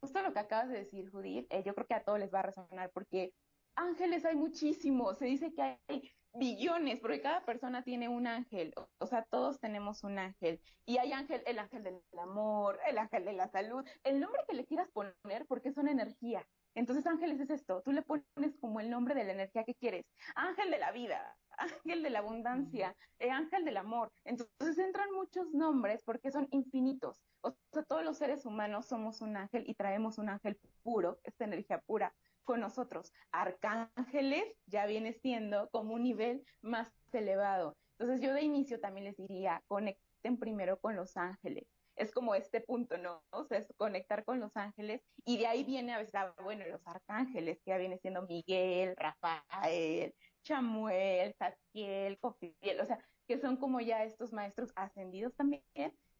Justo 0.00 0.22
lo 0.22 0.32
que 0.32 0.38
acabas 0.38 0.70
de 0.70 0.78
decir, 0.78 1.10
Judith, 1.10 1.46
eh, 1.50 1.62
yo 1.64 1.74
creo 1.74 1.86
que 1.86 1.94
a 1.94 2.02
todos 2.02 2.18
les 2.18 2.32
va 2.32 2.40
a 2.40 2.44
resonar, 2.44 2.90
porque 2.92 3.34
ángeles 3.74 4.24
hay 4.24 4.36
muchísimos. 4.36 5.18
Se 5.18 5.26
dice 5.26 5.52
que 5.52 5.78
hay 5.86 6.10
billones, 6.32 7.00
porque 7.00 7.20
cada 7.20 7.44
persona 7.44 7.82
tiene 7.82 8.08
un 8.08 8.26
ángel, 8.26 8.72
o 8.98 9.06
sea, 9.06 9.24
todos 9.24 9.58
tenemos 9.60 10.04
un 10.04 10.18
ángel. 10.18 10.60
Y 10.86 10.98
hay 10.98 11.12
ángel, 11.12 11.42
el 11.46 11.58
ángel 11.58 11.82
del 11.82 12.00
amor, 12.18 12.78
el 12.86 12.98
ángel 12.98 13.24
de 13.24 13.32
la 13.32 13.48
salud, 13.48 13.84
el 14.04 14.20
nombre 14.20 14.42
que 14.48 14.54
le 14.54 14.66
quieras 14.66 14.88
poner, 14.90 15.46
porque 15.46 15.72
una 15.76 15.92
energía. 15.92 16.46
Entonces, 16.74 17.06
ángeles 17.06 17.40
es 17.40 17.50
esto, 17.50 17.82
tú 17.82 17.92
le 17.92 18.02
pones 18.02 18.56
como 18.60 18.80
el 18.80 18.90
nombre 18.90 19.14
de 19.14 19.24
la 19.24 19.32
energía 19.32 19.64
que 19.64 19.74
quieres. 19.74 20.06
Ángel 20.36 20.70
de 20.70 20.78
la 20.78 20.92
vida, 20.92 21.36
ángel 21.58 22.02
de 22.02 22.10
la 22.10 22.20
abundancia, 22.20 22.96
eh, 23.18 23.30
ángel 23.30 23.64
del 23.64 23.76
amor. 23.76 24.12
Entonces 24.24 24.78
entran 24.78 25.12
muchos 25.12 25.52
nombres 25.52 26.02
porque 26.04 26.30
son 26.30 26.46
infinitos. 26.50 27.20
O 27.42 27.54
sea, 27.72 27.82
todos 27.82 28.04
los 28.04 28.18
seres 28.18 28.46
humanos 28.46 28.86
somos 28.86 29.20
un 29.20 29.36
ángel 29.36 29.64
y 29.66 29.74
traemos 29.74 30.18
un 30.18 30.28
ángel 30.28 30.58
puro, 30.82 31.18
esta 31.24 31.44
energía 31.44 31.80
pura 31.80 32.14
con 32.50 32.60
nosotros. 32.60 33.12
Arcángeles 33.30 34.42
ya 34.66 34.84
viene 34.84 35.12
siendo 35.12 35.70
como 35.70 35.94
un 35.94 36.02
nivel 36.02 36.44
más 36.62 36.92
elevado. 37.12 37.76
Entonces 37.96 38.20
yo 38.26 38.34
de 38.34 38.42
inicio 38.42 38.80
también 38.80 39.04
les 39.04 39.16
diría, 39.16 39.62
conecten 39.68 40.36
primero 40.36 40.80
con 40.80 40.96
los 40.96 41.16
ángeles. 41.16 41.68
Es 41.94 42.10
como 42.10 42.34
este 42.34 42.60
punto, 42.60 42.98
¿no? 42.98 43.22
O 43.30 43.44
sea, 43.44 43.58
es 43.58 43.72
conectar 43.76 44.24
con 44.24 44.40
los 44.40 44.56
ángeles 44.56 45.00
y 45.24 45.38
de 45.38 45.46
ahí 45.46 45.62
viene 45.62 45.94
a 45.94 45.98
veces, 45.98 46.16
ah, 46.16 46.34
bueno, 46.42 46.64
los 46.66 46.84
arcángeles, 46.88 47.60
que 47.64 47.70
ya 47.70 47.78
viene 47.78 47.98
siendo 47.98 48.22
Miguel, 48.22 48.96
Rafael, 48.96 50.12
Chamuel, 50.42 51.32
Satiel, 51.38 52.18
Cofiel, 52.18 52.80
o 52.80 52.86
sea, 52.86 52.98
que 53.28 53.38
son 53.38 53.58
como 53.58 53.80
ya 53.80 54.02
estos 54.02 54.32
maestros 54.32 54.72
ascendidos 54.74 55.36
también 55.36 55.62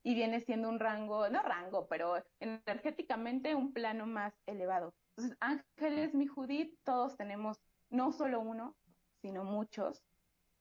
y 0.05 0.15
viene 0.15 0.41
siendo 0.43 0.69
un 0.69 0.79
rango, 0.79 1.29
no 1.29 1.43
rango, 1.43 1.89
pero 1.89 2.23
energéticamente 2.39 3.57
un 3.57 3.73
plano 3.73 4.07
más 4.07 4.33
elevado. 4.47 4.95
Entonces, 5.21 5.37
ángeles, 5.43 6.15
mi 6.15 6.27
Judith, 6.27 6.75
todos 6.83 7.15
tenemos 7.19 7.61
no 7.91 8.11
solo 8.11 8.41
uno, 8.41 8.75
sino 9.21 9.45
muchos, 9.45 10.03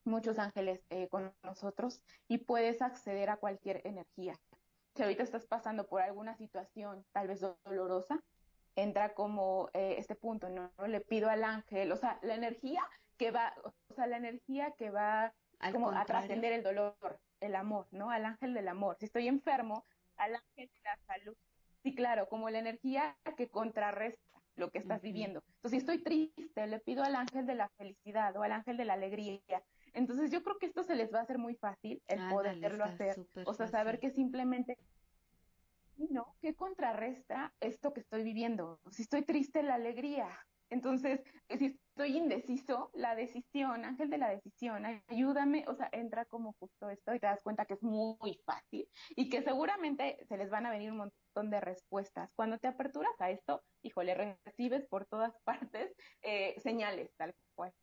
muchos 0.03 0.37
ángeles 0.37 0.83
eh, 0.89 1.07
con 1.07 1.33
nosotros 1.43 2.01
y 2.27 2.39
puedes 2.39 2.81
acceder 2.81 3.29
a 3.29 3.37
cualquier 3.37 3.79
energía. 3.87 4.37
Si 4.95 5.03
ahorita 5.03 5.23
estás 5.23 5.45
pasando 5.45 5.87
por 5.87 6.01
alguna 6.01 6.35
situación 6.35 7.05
tal 7.13 7.29
vez 7.29 7.39
dolorosa, 7.39 8.21
entra 8.75 9.13
como 9.13 9.69
eh, 9.71 9.95
este 9.97 10.15
punto, 10.15 10.49
¿no? 10.49 10.73
Le 10.85 10.99
pido 10.99 11.29
al 11.29 11.45
ángel, 11.45 11.93
o 11.93 11.95
sea, 11.95 12.19
la 12.21 12.35
energía 12.35 12.81
que 13.15 13.31
va, 13.31 13.53
o 13.63 13.93
sea, 13.93 14.07
la 14.07 14.17
energía 14.17 14.73
que 14.77 14.89
va 14.89 15.33
como 15.71 15.89
a 15.91 16.03
trascender 16.03 16.51
el 16.51 16.63
dolor, 16.63 16.97
el 17.39 17.55
amor, 17.55 17.87
¿no? 17.91 18.11
Al 18.11 18.25
ángel 18.25 18.53
del 18.53 18.67
amor. 18.67 18.97
Si 18.99 19.05
estoy 19.05 19.29
enfermo, 19.29 19.85
al 20.17 20.35
ángel 20.35 20.69
de 20.73 20.81
la 20.83 20.97
salud. 21.07 21.37
Sí, 21.81 21.95
claro, 21.95 22.27
como 22.27 22.49
la 22.49 22.59
energía 22.59 23.15
que 23.37 23.47
contrarresta 23.47 24.29
lo 24.59 24.69
que 24.69 24.79
estás 24.79 25.01
viviendo. 25.01 25.41
Entonces, 25.55 25.71
si 25.71 25.77
estoy 25.77 26.03
triste, 26.03 26.67
le 26.67 26.79
pido 26.79 27.03
al 27.03 27.15
ángel 27.15 27.45
de 27.45 27.55
la 27.55 27.69
felicidad 27.69 28.35
o 28.35 28.43
al 28.43 28.51
ángel 28.51 28.77
de 28.77 28.85
la 28.85 28.93
alegría. 28.93 29.63
Entonces, 29.93 30.31
yo 30.31 30.43
creo 30.43 30.57
que 30.57 30.67
esto 30.67 30.83
se 30.83 30.95
les 30.95 31.13
va 31.13 31.19
a 31.19 31.23
hacer 31.23 31.37
muy 31.37 31.55
fácil 31.55 32.01
el 32.07 32.19
poderlo 32.29 32.83
hacer. 32.83 33.15
O 33.45 33.53
sea, 33.53 33.67
saber 33.67 33.99
que 33.99 34.11
simplemente 34.11 34.77
¿no? 36.09 36.35
¿Qué 36.41 36.55
contrarresta 36.55 37.53
esto 37.59 37.93
que 37.93 37.99
estoy 37.99 38.23
viviendo? 38.23 38.79
Si 38.91 39.01
estoy 39.01 39.23
triste, 39.23 39.63
la 39.63 39.75
alegría. 39.75 40.27
Entonces, 40.69 41.21
si 41.57 41.79
estoy 41.89 42.17
indeciso, 42.17 42.91
la 42.93 43.15
decisión, 43.15 43.85
ángel 43.85 44.09
de 44.09 44.17
la 44.17 44.29
decisión, 44.29 44.85
ayúdame, 45.07 45.65
o 45.67 45.75
sea, 45.75 45.89
entra 45.91 46.25
como 46.25 46.53
justo 46.59 46.89
esto 46.89 47.13
y 47.13 47.19
te 47.19 47.27
das 47.27 47.41
cuenta 47.41 47.65
que 47.65 47.73
es 47.73 47.83
muy 47.83 48.39
fácil 48.45 48.87
y 49.15 49.29
que 49.29 49.41
seguramente 49.41 50.17
se 50.27 50.37
les 50.37 50.49
van 50.49 50.65
a 50.65 50.71
venir 50.71 50.91
un 50.91 50.97
montón 50.97 51.49
de 51.49 51.59
respuestas. 51.59 52.31
Cuando 52.35 52.57
te 52.59 52.67
aperturas 52.67 53.19
a 53.19 53.31
esto, 53.31 53.63
híjole, 53.81 54.39
recibes 54.45 54.85
por 54.87 55.05
todas 55.05 55.33
partes 55.43 55.95
eh, 56.21 56.55
señales, 56.61 57.11
tal 57.17 57.33
cual. 57.55 57.73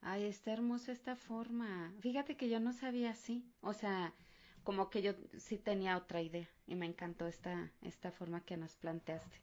Ay, 0.00 0.24
está 0.24 0.52
hermosa 0.52 0.92
esta 0.92 1.16
forma. 1.16 1.92
Fíjate 2.00 2.36
que 2.36 2.48
yo 2.48 2.60
no 2.60 2.72
sabía 2.72 3.10
así. 3.10 3.52
O 3.60 3.72
sea, 3.72 4.14
como 4.62 4.90
que 4.90 5.02
yo 5.02 5.12
sí 5.38 5.58
tenía 5.58 5.96
otra 5.96 6.20
idea 6.22 6.48
y 6.66 6.74
me 6.74 6.86
encantó 6.86 7.26
esta, 7.26 7.72
esta 7.82 8.10
forma 8.12 8.44
que 8.44 8.56
nos 8.56 8.76
planteaste. 8.76 9.40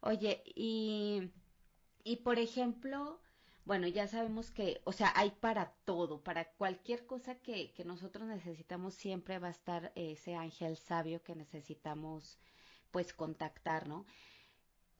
Oye, 0.00 0.42
y 0.44 1.30
y 2.04 2.16
por 2.16 2.38
ejemplo, 2.38 3.20
bueno, 3.64 3.86
ya 3.86 4.06
sabemos 4.08 4.50
que, 4.50 4.80
o 4.84 4.92
sea, 4.92 5.12
hay 5.16 5.30
para 5.30 5.72
todo, 5.84 6.22
para 6.24 6.52
cualquier 6.54 7.06
cosa 7.06 7.36
que, 7.36 7.72
que 7.72 7.84
nosotros 7.84 8.26
necesitamos, 8.28 8.94
siempre 8.94 9.38
va 9.38 9.48
a 9.48 9.50
estar 9.52 9.92
ese 9.94 10.34
ángel 10.34 10.76
sabio 10.76 11.22
que 11.22 11.34
necesitamos, 11.36 12.38
pues, 12.90 13.12
contactar, 13.12 13.86
¿no? 13.88 14.06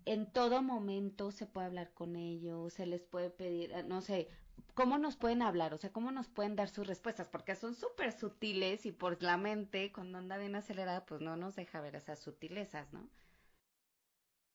En 0.04 0.32
todo 0.32 0.62
momento 0.62 1.30
se 1.32 1.46
puede 1.46 1.66
hablar 1.66 1.92
con 1.94 2.14
ellos, 2.16 2.72
se 2.74 2.86
les 2.86 3.02
puede 3.04 3.30
pedir, 3.30 3.72
eh, 3.72 3.82
no 3.84 4.00
sé, 4.00 4.28
¿cómo 4.74 4.98
nos 4.98 5.16
pueden 5.16 5.42
hablar? 5.42 5.74
O 5.74 5.78
sea, 5.78 5.92
¿cómo 5.92 6.12
nos 6.12 6.28
pueden 6.28 6.56
dar 6.56 6.68
sus 6.68 6.86
respuestas? 6.86 7.28
Porque 7.28 7.54
son 7.56 7.74
súper 7.74 8.12
sutiles 8.12 8.86
y 8.86 8.92
por 8.92 9.22
la 9.22 9.36
mente, 9.38 9.92
cuando 9.92 10.18
anda 10.18 10.38
bien 10.38 10.54
acelerada, 10.56 11.04
pues 11.06 11.20
no 11.20 11.36
nos 11.36 11.56
deja 11.56 11.80
ver 11.80 11.96
esas 11.96 12.18
sutilezas, 12.20 12.92
¿no? 12.92 13.10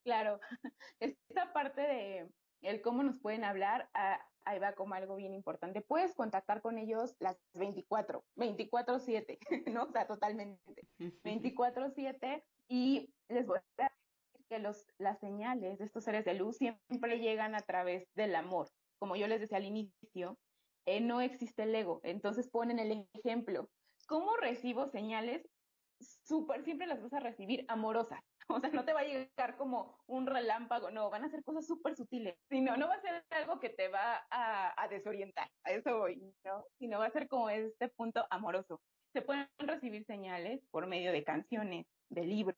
Claro, 0.07 0.39
esta 1.01 1.51
parte 1.51 1.81
de, 1.81 2.29
el 2.61 2.81
cómo 2.81 3.03
nos 3.03 3.19
pueden 3.19 3.43
hablar, 3.43 3.89
ah, 3.93 4.25
ahí 4.45 4.57
va 4.57 4.71
como 4.71 4.93
algo 4.93 5.17
bien 5.17 5.33
importante. 5.33 5.81
Puedes 5.81 6.15
contactar 6.15 6.61
con 6.61 6.77
ellos 6.77 7.13
las 7.19 7.37
24, 7.55 8.23
24/7, 8.37 9.37
¿no? 9.73 9.83
O 9.83 9.91
sea, 9.91 10.07
totalmente. 10.07 10.87
24/7 11.25 12.41
y 12.69 13.13
les 13.27 13.45
voy 13.45 13.57
a 13.57 13.83
decir 13.83 14.45
que 14.47 14.59
los, 14.59 14.85
las 14.97 15.19
señales 15.19 15.77
de 15.77 15.83
estos 15.83 16.05
seres 16.05 16.23
de 16.23 16.35
luz 16.35 16.55
siempre 16.55 17.19
llegan 17.19 17.53
a 17.53 17.59
través 17.59 18.07
del 18.15 18.33
amor. 18.37 18.69
Como 18.99 19.17
yo 19.17 19.27
les 19.27 19.41
decía 19.41 19.57
al 19.57 19.65
inicio, 19.65 20.39
eh, 20.85 21.01
no 21.01 21.19
existe 21.19 21.63
el 21.63 21.75
ego. 21.75 21.99
Entonces 22.03 22.49
ponen 22.49 22.79
el 22.79 23.09
ejemplo. 23.13 23.69
¿Cómo 24.07 24.37
recibo 24.37 24.87
señales? 24.87 25.45
Súper, 25.99 26.63
siempre 26.63 26.87
las 26.87 27.01
vas 27.01 27.11
a 27.11 27.19
recibir 27.19 27.65
amorosas. 27.67 28.21
O 28.57 28.59
sea, 28.59 28.69
no 28.69 28.85
te 28.85 28.93
va 28.93 29.01
a 29.01 29.05
llegar 29.05 29.57
como 29.57 29.97
un 30.07 30.25
relámpago, 30.25 30.89
no, 30.89 31.09
van 31.09 31.23
a 31.23 31.29
ser 31.29 31.43
cosas 31.43 31.67
súper 31.67 31.95
sutiles. 31.95 32.37
Sino, 32.49 32.77
no 32.77 32.87
va 32.87 32.95
a 32.95 33.01
ser 33.01 33.25
algo 33.29 33.59
que 33.59 33.69
te 33.69 33.89
va 33.89 34.25
a, 34.31 34.87
desorientar, 34.89 35.49
a 35.63 35.71
eso 35.71 35.97
voy, 35.97 36.33
¿no? 36.45 36.65
Sino 36.79 36.99
va 36.99 37.07
a 37.07 37.11
ser 37.11 37.27
como 37.27 37.49
este 37.49 37.89
punto 37.89 38.25
amoroso. 38.29 38.81
Se 39.13 39.21
pueden 39.21 39.47
recibir 39.57 40.05
señales 40.05 40.61
por 40.71 40.87
medio 40.87 41.11
de 41.11 41.23
canciones, 41.23 41.85
de 42.09 42.25
libros. 42.25 42.57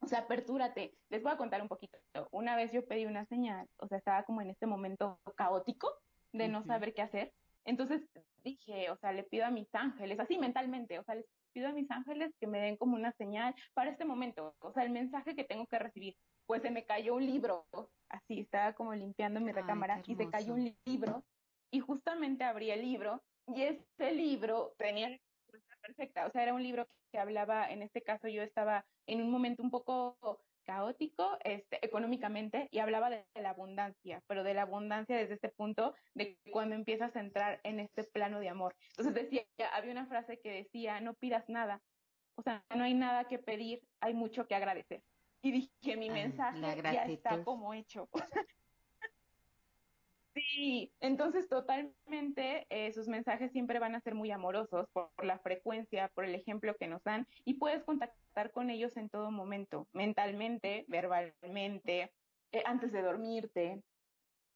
O 0.00 0.06
sea, 0.06 0.20
apertúrate. 0.20 0.96
Les 1.10 1.22
voy 1.22 1.30
a 1.30 1.36
contar 1.36 1.62
un 1.62 1.68
poquito. 1.68 1.98
Una 2.32 2.56
vez 2.56 2.72
yo 2.72 2.84
pedí 2.84 3.06
una 3.06 3.24
señal, 3.26 3.68
o 3.76 3.86
sea, 3.86 3.98
estaba 3.98 4.24
como 4.24 4.42
en 4.42 4.50
este 4.50 4.66
momento 4.66 5.20
caótico 5.36 5.88
de 6.32 6.48
no 6.48 6.64
saber 6.64 6.92
qué 6.92 7.02
hacer. 7.02 7.32
Entonces 7.64 8.02
dije, 8.42 8.90
o 8.90 8.96
sea, 8.96 9.12
le 9.12 9.22
pido 9.22 9.46
a 9.46 9.50
mis 9.50 9.72
ángeles, 9.74 10.18
así 10.18 10.38
mentalmente, 10.38 10.98
o 10.98 11.04
sea, 11.04 11.14
les 11.14 11.26
pido 11.52 11.68
a 11.68 11.72
mis 11.72 11.90
ángeles 11.90 12.34
que 12.40 12.46
me 12.46 12.60
den 12.60 12.76
como 12.76 12.96
una 12.96 13.12
señal 13.12 13.54
para 13.74 13.90
este 13.90 14.04
momento, 14.04 14.54
o 14.60 14.72
sea, 14.72 14.84
el 14.84 14.90
mensaje 14.90 15.36
que 15.36 15.44
tengo 15.44 15.66
que 15.66 15.78
recibir. 15.78 16.16
Pues 16.46 16.62
se 16.62 16.70
me 16.70 16.84
cayó 16.84 17.14
un 17.14 17.24
libro, 17.24 17.66
así 18.08 18.40
estaba 18.40 18.72
como 18.72 18.94
limpiando 18.94 19.40
mi 19.40 19.52
recámara 19.52 20.02
y 20.06 20.16
se 20.16 20.28
cayó 20.28 20.54
un 20.54 20.74
libro 20.84 21.22
y 21.70 21.80
justamente 21.80 22.44
abrí 22.44 22.70
el 22.70 22.82
libro 22.82 23.22
y 23.46 23.62
ese 23.62 24.12
libro 24.12 24.74
tenía 24.76 25.10
la 25.10 25.18
perfecta, 25.80 26.26
o 26.26 26.30
sea, 26.30 26.42
era 26.42 26.54
un 26.54 26.62
libro 26.62 26.86
que 27.10 27.18
hablaba, 27.18 27.70
en 27.70 27.82
este 27.82 28.02
caso 28.02 28.28
yo 28.28 28.42
estaba 28.42 28.84
en 29.06 29.22
un 29.22 29.30
momento 29.30 29.62
un 29.62 29.70
poco 29.70 30.16
caótico 30.64 31.38
este, 31.44 31.84
económicamente 31.84 32.68
y 32.70 32.78
hablaba 32.78 33.10
de, 33.10 33.24
la 33.34 33.50
abundancia, 33.50 34.22
pero 34.26 34.44
de 34.44 34.54
la 34.54 34.62
abundancia 34.62 35.16
desde 35.16 35.34
este 35.34 35.48
punto 35.48 35.94
de 36.14 36.38
cuando 36.50 36.74
empiezas 36.74 37.14
a 37.16 37.20
entrar 37.20 37.60
en 37.64 37.80
este 37.80 38.04
plano 38.04 38.40
de 38.40 38.48
amor. 38.48 38.74
Entonces 38.90 39.14
decía, 39.14 39.44
había 39.72 39.92
una 39.92 40.06
frase 40.06 40.40
que 40.40 40.50
decía, 40.50 41.00
no 41.00 41.14
pidas 41.14 41.48
nada, 41.48 41.82
o 42.36 42.42
sea, 42.42 42.64
no 42.74 42.84
hay 42.84 42.94
nada 42.94 43.24
que 43.24 43.38
pedir, 43.38 43.82
hay 44.00 44.14
mucho 44.14 44.46
que 44.46 44.54
agradecer. 44.54 45.02
Y 45.42 45.50
dije, 45.52 45.96
mi 45.96 46.08
mensaje 46.08 46.60
ya 46.82 47.04
está 47.04 47.42
como 47.42 47.74
hecho. 47.74 48.08
Sí, 50.34 50.90
entonces 51.00 51.46
totalmente 51.48 52.66
eh, 52.70 52.92
sus 52.92 53.06
mensajes 53.06 53.52
siempre 53.52 53.78
van 53.78 53.94
a 53.94 54.00
ser 54.00 54.14
muy 54.14 54.30
amorosos 54.30 54.88
por, 54.92 55.10
la 55.22 55.38
frecuencia, 55.38 56.08
por 56.14 56.24
el 56.24 56.34
ejemplo 56.34 56.74
que 56.76 56.88
nos 56.88 57.02
dan 57.02 57.26
y 57.44 57.54
puedes 57.54 57.84
contactar 57.84 58.50
con 58.50 58.70
ellos 58.70 58.96
en 58.96 59.10
todo 59.10 59.30
momento, 59.30 59.88
mentalmente, 59.92 60.86
verbalmente, 60.88 62.12
eh, 62.52 62.62
antes 62.64 62.92
de 62.92 63.02
dormirte, 63.02 63.82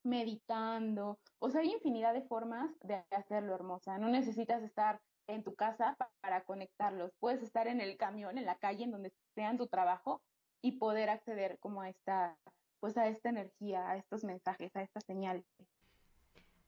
meditando, 0.03 1.19
o 1.37 1.51
sea, 1.51 1.61
hay 1.61 1.71
infinidad 1.71 2.13
de 2.13 2.23
formas 2.23 2.71
de 2.81 3.03
hacerlo 3.11 3.53
hermosa, 3.53 3.99
no 3.99 4.09
necesitas 4.09 4.63
estar 4.63 4.99
en 5.27 5.43
tu 5.43 5.53
casa 5.53 5.95
para 6.21 6.43
conectarlos, 6.43 7.11
puedes 7.19 7.43
estar 7.43 7.67
en 7.67 7.81
el 7.81 7.97
camión, 7.97 8.39
en 8.39 8.45
la 8.45 8.57
calle, 8.57 8.85
en 8.85 8.91
donde 8.91 9.13
sean 9.35 9.57
tu 9.57 9.67
trabajo 9.67 10.21
y 10.61 10.73
poder 10.73 11.09
acceder 11.11 11.59
como 11.59 11.81
a 11.81 11.89
esta 11.89 12.35
pues 12.79 12.97
a 12.97 13.07
esta 13.07 13.29
energía, 13.29 13.89
a 13.89 13.97
estos 13.97 14.23
mensajes, 14.23 14.75
a 14.75 14.81
estas 14.81 15.03
señales. 15.05 15.45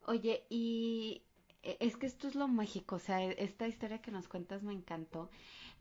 Oye, 0.06 0.46
y 0.50 1.24
e, 1.64 1.78
es 1.80 1.98
que 1.98 2.06
esto 2.06 2.28
es 2.28 2.36
lo 2.36 2.48
mágico, 2.48 2.96
o 2.96 3.00
sea, 3.00 3.22
esta 3.24 3.68
historia 3.68 4.02
que 4.02 4.12
nos 4.12 4.28
cuentas 4.28 4.64
me 4.64 4.74
encantó. 4.74 5.30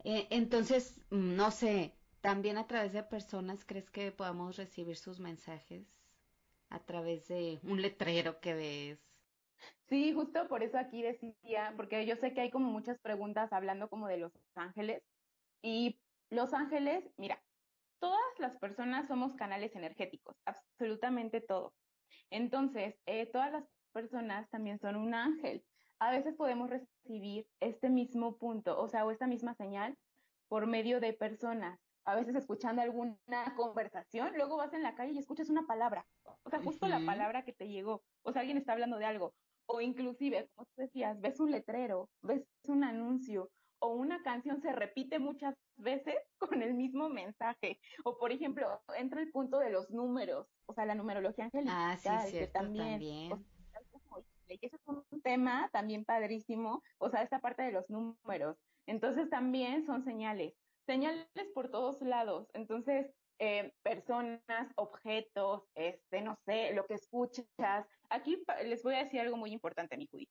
Eh, 0.03 0.27
entonces, 0.29 0.99
mm, 1.09 1.35
no 1.35 1.51
sé, 1.51 1.93
también 2.21 2.57
a 2.57 2.67
través 2.67 2.93
de 2.93 3.03
personas, 3.03 3.65
¿crees 3.65 3.89
que 3.89 4.11
podamos 4.11 4.57
recibir 4.57 4.97
sus 4.97 5.19
mensajes? 5.19 5.87
A 6.69 6.79
través 6.79 7.27
de 7.27 7.59
un 7.63 7.81
letrero 7.81 8.39
que 8.39 8.53
ves. 8.53 8.99
Sí, 9.87 10.13
justo 10.13 10.47
por 10.47 10.63
eso 10.63 10.77
aquí 10.77 11.01
decía, 11.01 11.73
porque 11.75 12.05
yo 12.05 12.15
sé 12.15 12.33
que 12.33 12.41
hay 12.41 12.51
como 12.51 12.71
muchas 12.71 12.99
preguntas 12.99 13.51
hablando 13.51 13.89
como 13.89 14.07
de 14.07 14.17
los 14.17 14.31
ángeles. 14.55 15.01
Y 15.61 15.99
los 16.29 16.53
ángeles, 16.53 17.03
mira, 17.17 17.41
todas 17.99 18.39
las 18.39 18.57
personas 18.57 19.07
somos 19.07 19.35
canales 19.35 19.75
energéticos, 19.75 20.35
absolutamente 20.45 21.41
todo. 21.41 21.73
Entonces, 22.29 22.95
eh, 23.05 23.25
todas 23.27 23.51
las 23.51 23.65
personas 23.91 24.49
también 24.49 24.79
son 24.79 24.95
un 24.95 25.13
ángel. 25.13 25.63
A 25.99 26.11
veces 26.11 26.35
podemos 26.35 26.69
recibir 26.69 27.45
este 27.59 27.89
mismo 27.89 28.37
punto, 28.37 28.79
o 28.79 28.87
sea, 28.87 29.05
o 29.05 29.11
esta 29.11 29.27
misma 29.27 29.53
señal 29.55 29.97
por 30.47 30.67
medio 30.67 30.99
de 30.99 31.13
personas. 31.13 31.79
A 32.05 32.15
veces 32.15 32.35
escuchando 32.35 32.81
alguna 32.81 33.17
conversación, 33.55 34.33
luego 34.35 34.57
vas 34.57 34.73
en 34.73 34.83
la 34.83 34.95
calle 34.95 35.11
y 35.11 35.19
escuchas 35.19 35.49
una 35.49 35.67
palabra, 35.67 36.05
o 36.43 36.49
sea, 36.49 36.59
justo 36.59 36.87
la 36.87 37.05
palabra 37.05 37.43
que 37.43 37.53
te 37.53 37.67
llegó, 37.67 38.01
o 38.23 38.31
sea, 38.31 38.39
alguien 38.39 38.57
está 38.57 38.71
hablando 38.71 38.97
de 38.97 39.05
algo, 39.05 39.33
o 39.67 39.81
inclusive, 39.81 40.49
como 40.55 40.65
tú 40.65 40.81
decías, 40.81 41.19
ves 41.21 41.39
un 41.39 41.51
letrero, 41.51 42.09
ves 42.23 42.47
un 42.63 42.83
anuncio, 42.83 43.51
o 43.79 43.89
una 43.89 44.21
canción 44.23 44.61
se 44.61 44.71
repite 44.71 45.19
muchas 45.19 45.55
veces 45.77 46.15
con 46.39 46.61
el 46.61 46.73
mismo 46.73 47.09
mensaje. 47.09 47.79
O 48.03 48.17
por 48.17 48.31
ejemplo, 48.31 48.81
entra 48.97 49.21
el 49.21 49.31
punto 49.31 49.59
de 49.59 49.69
los 49.69 49.89
números, 49.89 50.47
o 50.65 50.73
sea, 50.73 50.85
la 50.85 50.95
numerología 50.95 51.45
angelical, 51.45 51.75
ah, 52.05 52.25
sí, 52.25 52.37
que 52.37 52.47
también, 52.47 53.01
ese 54.47 54.75
es 54.75 54.87
un 54.87 55.21
tema 55.21 55.69
también 55.71 56.05
padrísimo, 56.05 56.83
o 56.97 57.09
sea, 57.09 57.21
esta 57.23 57.39
parte 57.39 57.63
de 57.63 57.71
los 57.71 57.89
números. 57.89 58.57
Entonces 58.87 59.29
también 59.29 59.85
son 59.85 60.03
señales, 60.03 60.53
señales 60.85 61.27
por 61.53 61.69
todos 61.69 62.01
lados. 62.01 62.49
Entonces, 62.53 63.11
eh, 63.37 63.71
personas, 63.83 64.67
objetos, 64.75 65.63
este, 65.75 66.21
no 66.21 66.35
sé, 66.45 66.73
lo 66.73 66.85
que 66.85 66.95
escuchas. 66.95 67.85
Aquí 68.09 68.43
les 68.65 68.83
voy 68.83 68.95
a 68.95 69.03
decir 69.03 69.21
algo 69.21 69.37
muy 69.37 69.51
importante, 69.51 69.95
mi 69.95 70.07
Judith 70.07 70.29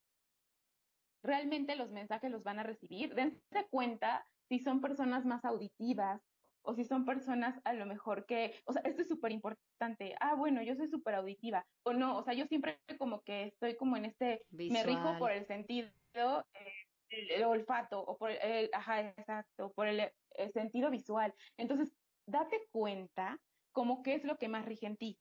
realmente 1.23 1.77
los 1.77 1.91
mensajes 1.91 2.31
los 2.31 2.43
van 2.43 2.59
a 2.59 2.63
recibir. 2.63 3.15
Dense 3.15 3.67
cuenta 3.71 4.25
si 4.49 4.59
son 4.59 4.81
personas 4.81 5.25
más 5.25 5.45
auditivas 5.45 6.23
o 6.63 6.75
si 6.75 6.85
son 6.85 7.05
personas 7.05 7.61
a 7.65 7.73
lo 7.73 7.87
mejor 7.87 8.27
que, 8.27 8.55
o 8.67 8.73
sea, 8.73 8.83
esto 8.83 9.03
es 9.03 9.09
súper 9.09 9.33
importante. 9.33 10.15
Ah, 10.21 10.35
bueno, 10.35 10.63
yo 10.63 10.75
soy 10.75 10.89
súper 10.89 11.15
auditiva 11.15 11.65
o 11.85 11.93
no, 11.93 12.19
o 12.19 12.23
sea, 12.23 12.35
yo 12.35 12.47
siempre 12.47 12.79
como 12.99 13.23
que 13.23 13.45
estoy 13.45 13.77
como 13.77 13.97
en 13.97 14.05
este, 14.05 14.43
me 14.51 14.83
rijo 14.83 15.17
por 15.19 15.33
el 15.33 15.47
sentido, 15.47 15.89
eh, 16.15 16.89
el, 17.09 17.45
olfato 17.45 18.01
o 18.01 18.19
por 18.19 18.31
el, 18.31 18.69
ajá, 18.73 19.01
exacto, 19.01 19.73
por 19.73 19.87
el, 19.87 20.11
sentido 20.53 20.91
visual. 20.91 21.35
Entonces, 21.57 21.93
date 22.27 22.61
cuenta 22.71 23.41
como 23.73 24.03
qué 24.03 24.15
es 24.15 24.25
lo 24.25 24.37
que 24.37 24.49
más 24.49 24.67
rige 24.67 24.87
en 24.87 24.97
ti 24.97 25.19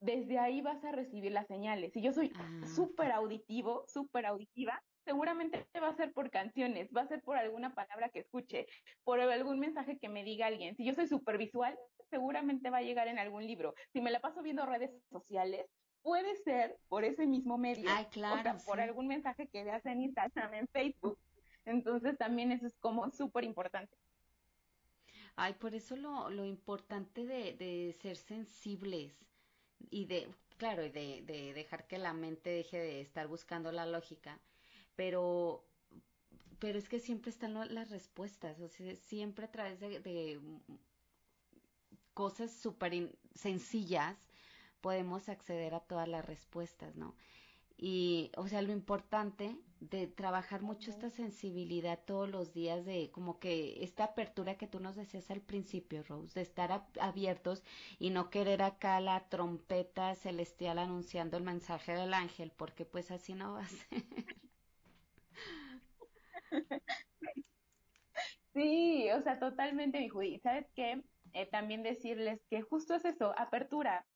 desde 0.00 0.40
ahí 0.40 0.62
vas 0.62 0.84
a 0.84 0.90
recibir 0.90 1.30
las 1.30 1.46
señales. 1.46 1.92
Si 1.92 2.02
yo 2.02 2.12
soy 2.12 2.32
ah, 2.34 2.66
súper 2.74 3.12
auditivo, 3.12 3.84
súper 3.86 4.26
auditiva, 4.26 4.82
seguramente 5.04 5.66
va 5.80 5.88
a 5.88 5.96
ser 5.96 6.12
por 6.12 6.30
canciones, 6.30 6.90
va 6.96 7.02
a 7.02 7.08
ser 7.08 7.22
por 7.22 7.36
alguna 7.36 7.74
palabra 7.74 8.08
que 8.08 8.20
escuche, 8.20 8.66
por 9.04 9.20
algún 9.20 9.58
mensaje 9.58 9.98
que 9.98 10.08
me 10.08 10.24
diga 10.24 10.46
alguien. 10.46 10.76
Si 10.76 10.84
yo 10.84 10.94
soy 10.94 11.06
supervisual, 11.06 11.78
seguramente 12.10 12.70
va 12.70 12.78
a 12.78 12.82
llegar 12.82 13.08
en 13.08 13.18
algún 13.18 13.46
libro. 13.46 13.74
Si 13.92 14.00
me 14.00 14.10
la 14.10 14.20
paso 14.20 14.42
viendo 14.42 14.66
redes 14.66 14.90
sociales, 15.10 15.66
puede 16.02 16.36
ser 16.36 16.78
por 16.88 17.04
ese 17.04 17.26
mismo 17.26 17.58
medio. 17.58 17.88
Ay, 17.90 18.06
claro. 18.06 18.40
O 18.40 18.42
sea, 18.42 18.56
por 18.58 18.80
algún 18.80 19.06
mensaje 19.06 19.48
que 19.48 19.64
veas 19.64 19.84
en 19.86 20.02
Instagram, 20.02 20.54
en 20.54 20.68
Facebook. 20.68 21.18
Entonces 21.64 22.16
también 22.18 22.52
eso 22.52 22.66
es 22.66 22.76
como 22.78 23.10
súper 23.10 23.44
importante. 23.44 23.96
Ay, 25.36 25.54
por 25.54 25.74
eso 25.74 25.96
lo, 25.96 26.28
lo 26.28 26.44
importante 26.44 27.24
de, 27.24 27.54
de 27.54 27.96
ser 28.00 28.16
sensibles 28.16 29.14
y 29.90 30.04
de, 30.04 30.28
claro, 30.58 30.84
y 30.84 30.90
de, 30.90 31.22
de 31.22 31.54
dejar 31.54 31.86
que 31.86 31.98
la 31.98 32.12
mente 32.12 32.50
deje 32.50 32.78
de 32.78 33.00
estar 33.00 33.28
buscando 33.28 33.72
la 33.72 33.86
lógica 33.86 34.40
pero 34.96 35.64
pero 36.62 36.78
es 36.78 36.88
que 36.88 37.00
siempre 37.00 37.30
están 37.30 37.54
las 37.54 37.90
respuestas, 37.90 38.60
o 38.60 38.68
sea, 38.68 38.94
siempre 38.94 39.46
a 39.46 39.50
través 39.50 39.80
de, 39.80 40.40
cosas 42.14 42.52
súper 42.52 43.18
sencillas 43.34 44.16
podemos 44.80 45.28
acceder 45.28 45.74
a 45.74 45.80
todas 45.80 46.06
las 46.06 46.24
respuestas, 46.24 46.94
¿no? 46.94 47.16
Y, 47.76 48.30
o 48.36 48.46
sea, 48.46 48.62
lo 48.62 48.70
importante 48.70 49.56
de 49.80 50.06
trabajar 50.06 50.62
mucho 50.62 50.92
esta 50.92 51.10
sensibilidad 51.10 51.98
todos 52.04 52.28
los 52.30 52.52
días, 52.52 52.84
de 52.84 53.10
como 53.10 53.40
que 53.40 53.82
esta 53.82 54.04
apertura 54.04 54.56
que 54.56 54.68
tú 54.68 54.78
nos 54.78 54.94
decías 54.94 55.32
al 55.32 55.40
principio, 55.40 56.04
Rose, 56.04 56.34
de 56.34 56.42
estar 56.42 56.86
abiertos 57.00 57.64
y 57.98 58.10
no 58.10 58.30
querer 58.30 58.62
acá 58.62 59.00
la 59.00 59.28
trompeta 59.28 60.14
celestial 60.14 60.78
anunciando 60.78 61.36
el 61.36 61.42
mensaje 61.42 61.92
del 61.92 62.14
ángel, 62.14 62.52
porque 62.56 62.84
pues 62.84 63.10
así 63.10 63.34
no 63.34 63.54
va 63.54 63.62
a 63.62 63.68
ser. 63.68 64.04
Sí, 68.54 69.10
o 69.12 69.22
sea, 69.22 69.38
totalmente, 69.38 69.98
mi 70.00 70.08
Judy. 70.08 70.38
¿Sabes 70.40 70.66
qué? 70.74 71.02
Eh, 71.32 71.46
también 71.50 71.82
decirles 71.82 72.40
que 72.50 72.62
justo 72.62 72.94
es 72.94 73.04
eso, 73.04 73.32
apertura. 73.38 74.06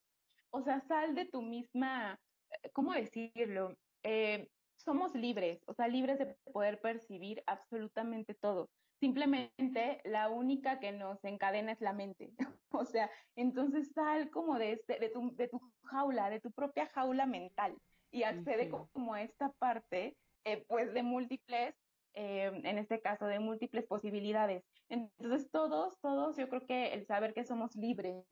o 0.51 0.62
sea, 0.62 0.80
sal 0.82 1.14
de 1.14 1.26
tu 1.26 1.43
misma, 1.43 2.20
eh, 2.51 2.70
¿cómo 2.72 2.93
decirlo? 2.95 3.76
Eh, 4.05 4.49
somos 4.76 5.14
libres, 5.14 5.62
o 5.66 5.74
sea, 5.74 5.89
libres 5.89 6.18
de 6.18 6.37
poder 6.53 6.80
percibir 6.80 7.43
absolutamente 7.47 8.34
todo. 8.34 8.70
Simplemente 9.01 10.01
la 10.05 10.30
única 10.30 10.80
que 10.80 10.93
nos 10.93 11.22
encadena 11.24 11.72
es 11.72 11.80
la 11.80 11.93
mente. 11.95 12.32
o 12.70 12.84
sea, 12.87 13.11
entonces 13.37 13.93
sal 13.95 14.30
como 14.30 14.59
de, 14.59 14.72
este, 14.72 14.99
de, 15.01 15.11
tu, 15.11 15.34
de 15.37 15.49
tu 15.49 15.61
jaula, 15.84 16.30
de 16.30 16.41
tu 16.41 16.53
propia 16.53 16.89
jaula 16.95 17.26
mental 17.26 17.76
y 18.11 18.24
accede 18.24 18.70
como 18.70 19.14
a 19.14 19.22
esta 19.22 19.53
parte, 19.55 20.16
eh, 20.45 20.64
pues, 20.68 20.95
de 20.95 21.03
múltiples, 21.03 21.74
eh, 22.16 22.50
en 22.64 22.78
este 22.78 23.00
caso, 23.00 23.26
de 23.26 23.38
múltiples 23.38 23.86
posibilidades. 23.86 24.64
Entonces, 24.88 25.50
todos, 25.50 26.00
todos, 26.00 26.36
yo 26.36 26.48
creo 26.48 26.66
que 26.66 26.94
el 26.94 27.06
saber 27.06 27.34
que 27.34 27.44
somos 27.44 27.76
libres 27.76 28.24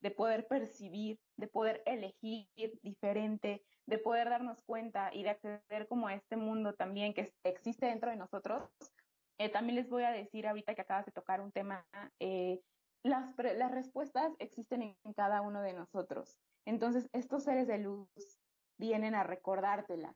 de 0.00 0.10
poder 0.10 0.46
percibir, 0.46 1.18
de 1.36 1.46
poder 1.46 1.82
elegir 1.86 2.48
diferente, 2.82 3.62
de 3.86 3.98
poder 3.98 4.28
darnos 4.30 4.62
cuenta 4.62 5.10
y 5.14 5.22
de 5.22 5.30
acceder 5.30 5.88
como 5.88 6.08
a 6.08 6.14
este 6.14 6.36
mundo 6.36 6.74
también 6.74 7.14
que 7.14 7.32
existe 7.44 7.86
dentro 7.86 8.10
de 8.10 8.16
nosotros. 8.16 8.62
Eh, 9.38 9.48
también 9.48 9.76
les 9.76 9.88
voy 9.88 10.02
a 10.02 10.10
decir 10.10 10.46
ahorita 10.46 10.74
que 10.74 10.82
acabas 10.82 11.06
de 11.06 11.12
tocar 11.12 11.40
un 11.40 11.52
tema, 11.52 11.86
eh, 12.18 12.60
las, 13.02 13.34
las 13.56 13.70
respuestas 13.70 14.32
existen 14.38 14.82
en, 14.82 15.14
cada 15.14 15.40
uno 15.40 15.62
de 15.62 15.72
nosotros. 15.72 16.38
Entonces, 16.66 17.08
estos 17.12 17.44
seres 17.44 17.66
de 17.66 17.78
luz 17.78 18.08
vienen 18.78 19.14
a 19.14 19.22
recordártela. 19.22 20.14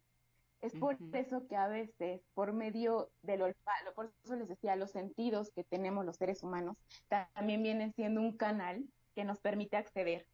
Es 0.64 0.72
por 0.72 0.96
eso 1.12 1.46
que 1.46 1.56
a 1.56 1.68
veces, 1.68 2.22
por 2.32 2.54
medio 2.54 3.10
del 3.20 3.42
olfato, 3.42 3.92
por 3.94 4.10
eso 4.24 4.34
les 4.34 4.48
decía, 4.48 4.76
los 4.76 4.92
sentidos 4.92 5.50
que 5.54 5.62
tenemos 5.62 6.06
los 6.06 6.16
seres 6.16 6.42
humanos, 6.42 6.78
también 7.08 7.62
vienen 7.62 7.92
siendo 7.92 8.22
un 8.22 8.34
canal 8.34 8.82
que 9.14 9.24
nos 9.24 9.40
permite 9.40 9.76
acceder 9.76 10.26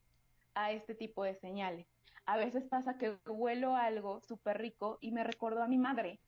a 0.55 0.71
este 0.71 0.95
tipo 0.95 1.25
de 1.25 1.35
señales. 1.35 1.89
A 2.27 2.37
veces 2.37 2.63
pasa 2.69 2.97
que 2.97 3.19
huelo 3.27 3.75
algo 3.75 4.21
súper 4.21 4.59
rico 4.59 4.99
y 5.01 5.11
me 5.11 5.25
recordó 5.25 5.65
a 5.65 5.69
mi 5.69 5.79
madre. 5.79 6.21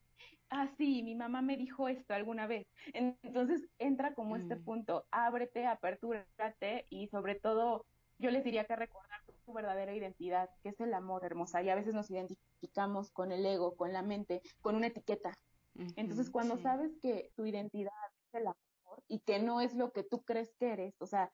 Ah, 0.50 0.68
sí, 0.76 1.04
mi 1.04 1.14
mamá 1.14 1.40
me 1.40 1.56
dijo 1.56 1.88
esto 1.88 2.12
alguna 2.12 2.48
vez. 2.48 2.66
Entonces 2.94 3.68
entra 3.78 4.14
como 4.14 4.34
este 4.34 4.56
mm. 4.56 4.64
punto, 4.64 5.06
ábrete, 5.12 5.64
apertúrate 5.64 6.86
y 6.90 7.06
sobre 7.06 7.36
todo 7.36 7.86
yo 8.18 8.32
les 8.32 8.42
diría 8.42 8.64
que 8.64 8.74
recordar 8.74 9.20
tu 9.44 9.52
verdadera 9.52 9.94
identidad, 9.94 10.50
que 10.62 10.70
es 10.70 10.80
el 10.80 10.94
amor 10.94 11.24
hermosa. 11.24 11.62
Y 11.62 11.70
a 11.70 11.74
veces 11.74 11.94
nos 11.94 12.10
identificamos 12.10 13.10
con 13.10 13.32
el 13.32 13.44
ego, 13.44 13.76
con 13.76 13.92
la 13.92 14.02
mente, 14.02 14.42
con 14.60 14.74
una 14.76 14.88
etiqueta. 14.88 15.32
Entonces 15.96 16.30
cuando 16.30 16.58
sabes 16.58 16.92
que 17.00 17.32
tu 17.34 17.46
identidad 17.46 17.92
es 18.28 18.40
el 18.40 18.46
amor 18.46 19.02
y 19.08 19.20
que 19.20 19.38
no 19.38 19.60
es 19.60 19.74
lo 19.74 19.92
que 19.92 20.02
tú 20.02 20.22
crees 20.22 20.54
que 20.58 20.72
eres, 20.72 20.94
o 21.00 21.06
sea, 21.06 21.32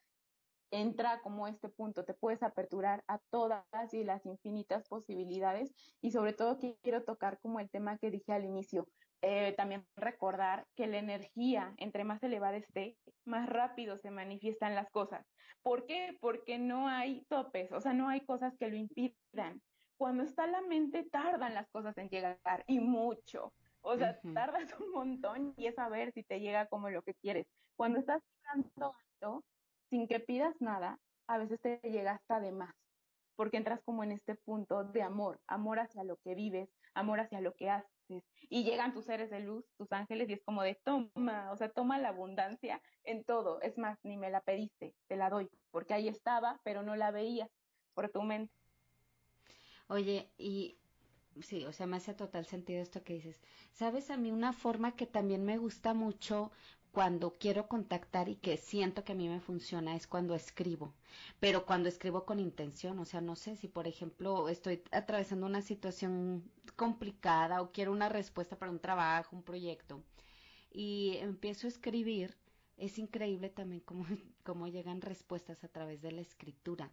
entra 0.70 1.20
como 1.22 1.48
este 1.48 1.68
punto, 1.68 2.04
te 2.04 2.14
puedes 2.14 2.42
aperturar 2.42 3.02
a 3.08 3.18
todas 3.30 3.64
y 3.92 4.04
las 4.04 4.26
infinitas 4.26 4.86
posibilidades 4.88 5.72
y 6.00 6.10
sobre 6.10 6.34
todo 6.34 6.58
quiero 6.82 7.04
tocar 7.04 7.38
como 7.40 7.58
el 7.60 7.70
tema 7.70 7.98
que 7.98 8.10
dije 8.10 8.32
al 8.32 8.44
inicio, 8.44 8.86
eh, 9.22 9.54
también 9.56 9.84
recordar 9.96 10.66
que 10.76 10.86
la 10.86 10.98
energía, 10.98 11.74
entre 11.76 12.04
más 12.04 12.22
elevada 12.22 12.56
esté, 12.56 12.96
más 13.24 13.48
rápido 13.48 13.98
se 13.98 14.10
manifiestan 14.10 14.74
las 14.74 14.88
cosas. 14.90 15.26
¿Por 15.62 15.86
qué? 15.86 16.16
Porque 16.20 16.58
no 16.58 16.88
hay 16.88 17.24
topes, 17.28 17.72
o 17.72 17.80
sea, 17.80 17.92
no 17.92 18.08
hay 18.08 18.24
cosas 18.24 18.54
que 18.58 18.68
lo 18.68 18.76
impidan. 18.76 19.60
Cuando 19.96 20.22
está 20.22 20.46
la 20.46 20.60
mente, 20.62 21.04
tardan 21.10 21.54
las 21.54 21.68
cosas 21.70 21.96
en 21.98 22.08
llegar 22.08 22.38
y 22.68 22.78
mucho. 22.78 23.52
O 23.80 23.96
sea, 23.96 24.20
tardas 24.34 24.78
un 24.80 24.92
montón 24.92 25.54
y 25.56 25.66
es 25.66 25.78
a 25.78 25.88
ver 25.88 26.12
si 26.12 26.22
te 26.22 26.40
llega 26.40 26.66
como 26.66 26.90
lo 26.90 27.02
que 27.02 27.14
quieres. 27.14 27.46
Cuando 27.76 27.98
estás 27.98 28.22
vibrando 28.34 28.94
alto, 28.94 29.44
sin 29.90 30.06
que 30.06 30.20
pidas 30.20 30.54
nada, 30.60 30.98
a 31.26 31.38
veces 31.38 31.60
te 31.60 31.80
llega 31.82 32.12
hasta 32.12 32.40
de 32.40 32.52
más, 32.52 32.74
porque 33.36 33.56
entras 33.56 33.80
como 33.84 34.04
en 34.04 34.12
este 34.12 34.34
punto 34.34 34.84
de 34.84 35.02
amor, 35.02 35.40
amor 35.46 35.78
hacia 35.78 36.04
lo 36.04 36.16
que 36.18 36.34
vives, 36.34 36.68
amor 36.94 37.20
hacia 37.20 37.40
lo 37.40 37.54
que 37.54 37.70
haces, 37.70 37.97
y 38.48 38.64
llegan 38.64 38.92
tus 38.92 39.04
seres 39.04 39.30
de 39.30 39.40
luz, 39.40 39.64
tus 39.76 39.92
ángeles, 39.92 40.28
y 40.28 40.34
es 40.34 40.42
como 40.42 40.62
de 40.62 40.74
toma, 40.74 41.50
o 41.52 41.56
sea, 41.56 41.68
toma 41.70 41.98
la 41.98 42.08
abundancia 42.08 42.80
en 43.04 43.24
todo, 43.24 43.60
es 43.60 43.78
más, 43.78 43.98
ni 44.04 44.16
me 44.16 44.30
la 44.30 44.40
pediste, 44.40 44.94
te 45.06 45.16
la 45.16 45.30
doy, 45.30 45.50
porque 45.70 45.94
ahí 45.94 46.08
estaba, 46.08 46.60
pero 46.64 46.82
no 46.82 46.96
la 46.96 47.10
veías 47.10 47.50
por 47.94 48.08
tu 48.10 48.22
mente. 48.22 48.52
Oye, 49.88 50.30
y 50.36 50.78
sí, 51.40 51.64
o 51.64 51.72
sea, 51.72 51.86
me 51.86 51.96
hace 51.96 52.14
total 52.14 52.44
sentido 52.44 52.80
esto 52.80 53.02
que 53.02 53.14
dices. 53.14 53.40
Sabes, 53.72 54.10
a 54.10 54.16
mí 54.16 54.30
una 54.30 54.52
forma 54.52 54.96
que 54.96 55.06
también 55.06 55.44
me 55.44 55.58
gusta 55.58 55.94
mucho 55.94 56.50
cuando 56.92 57.36
quiero 57.38 57.68
contactar 57.68 58.28
y 58.28 58.36
que 58.36 58.56
siento 58.56 59.04
que 59.04 59.12
a 59.12 59.14
mí 59.14 59.28
me 59.28 59.40
funciona 59.40 59.94
es 59.96 60.06
cuando 60.06 60.34
escribo, 60.34 60.94
pero 61.40 61.66
cuando 61.66 61.88
escribo 61.88 62.24
con 62.24 62.40
intención, 62.40 62.98
o 62.98 63.04
sea, 63.04 63.20
no 63.20 63.36
sé 63.36 63.56
si 63.56 63.68
por 63.68 63.86
ejemplo 63.86 64.48
estoy 64.48 64.82
atravesando 64.92 65.46
una 65.46 65.62
situación 65.62 66.50
complicada 66.76 67.62
o 67.62 67.72
quiero 67.72 67.92
una 67.92 68.08
respuesta 68.08 68.58
para 68.58 68.72
un 68.72 68.80
trabajo, 68.80 69.36
un 69.36 69.42
proyecto 69.42 70.02
y 70.72 71.16
empiezo 71.18 71.66
a 71.66 71.70
escribir, 71.70 72.36
es 72.76 72.98
increíble 72.98 73.50
también 73.50 73.82
cómo, 73.82 74.06
cómo 74.44 74.68
llegan 74.68 75.00
respuestas 75.00 75.64
a 75.64 75.68
través 75.68 76.00
de 76.02 76.12
la 76.12 76.20
escritura. 76.20 76.90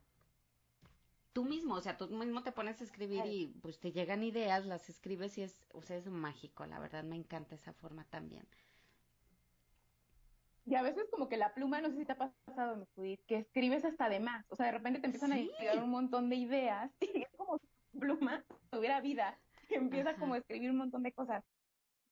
Tú 1.33 1.43
mismo, 1.43 1.75
o 1.75 1.81
sea, 1.81 1.97
tú 1.97 2.07
mismo 2.07 2.43
te 2.43 2.53
pones 2.53 2.79
a 2.79 2.85
escribir 2.85 3.25
y 3.25 3.47
pues 3.61 3.79
te 3.79 3.91
llegan 3.91 4.23
ideas, 4.23 4.65
las 4.65 4.89
escribes 4.89 5.37
y 5.37 5.43
es, 5.43 5.57
o 5.73 5.81
sea, 5.81 5.97
es 5.97 6.07
mágico, 6.07 6.65
la 6.65 6.79
verdad 6.79 7.03
me 7.03 7.17
encanta 7.17 7.55
esa 7.55 7.73
forma 7.73 8.05
también. 8.05 8.47
Y 10.65 10.75
a 10.75 10.81
veces 10.81 11.05
como 11.11 11.29
que 11.29 11.37
la 11.37 11.53
pluma, 11.53 11.79
no 11.79 11.91
sé 11.91 11.97
si 11.97 12.05
te 12.05 12.13
ha 12.13 12.17
pasado, 12.17 12.75
mi 12.75 12.85
Judith, 12.95 13.21
que 13.27 13.37
escribes 13.37 13.85
hasta 13.85 14.09
de 14.09 14.19
más. 14.19 14.45
O 14.49 14.55
sea, 14.55 14.67
de 14.67 14.71
repente 14.71 14.99
te 14.99 15.05
empiezan 15.05 15.31
a 15.31 15.37
llegar 15.37 15.83
un 15.83 15.91
montón 15.91 16.29
de 16.29 16.37
ideas 16.37 16.91
y 17.01 17.21
es 17.21 17.29
como 17.37 17.59
si 17.59 17.99
pluma 17.99 18.43
tuviera 18.71 18.99
vida 18.99 19.37
y 19.69 19.75
empieza 19.75 20.15
como 20.15 20.33
a 20.33 20.39
escribir 20.39 20.71
un 20.71 20.77
montón 20.77 21.03
de 21.03 21.11
cosas. 21.11 21.43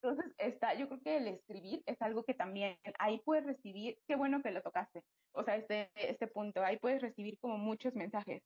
Entonces, 0.01 0.33
está, 0.37 0.73
yo 0.73 0.87
creo 0.89 1.01
que 1.01 1.17
el 1.17 1.27
escribir 1.29 1.81
es 1.85 2.01
algo 2.01 2.23
que 2.23 2.33
también 2.33 2.77
ahí 2.99 3.21
puedes 3.23 3.45
recibir, 3.45 3.97
qué 4.05 4.15
bueno 4.17 4.41
que 4.43 4.51
lo 4.51 4.61
tocaste, 4.61 5.01
o 5.31 5.43
sea, 5.45 5.55
este, 5.55 5.89
este 5.95 6.27
punto, 6.27 6.61
ahí 6.61 6.77
puedes 6.77 7.01
recibir 7.01 7.39
como 7.39 7.57
muchos 7.57 7.95
mensajes 7.95 8.43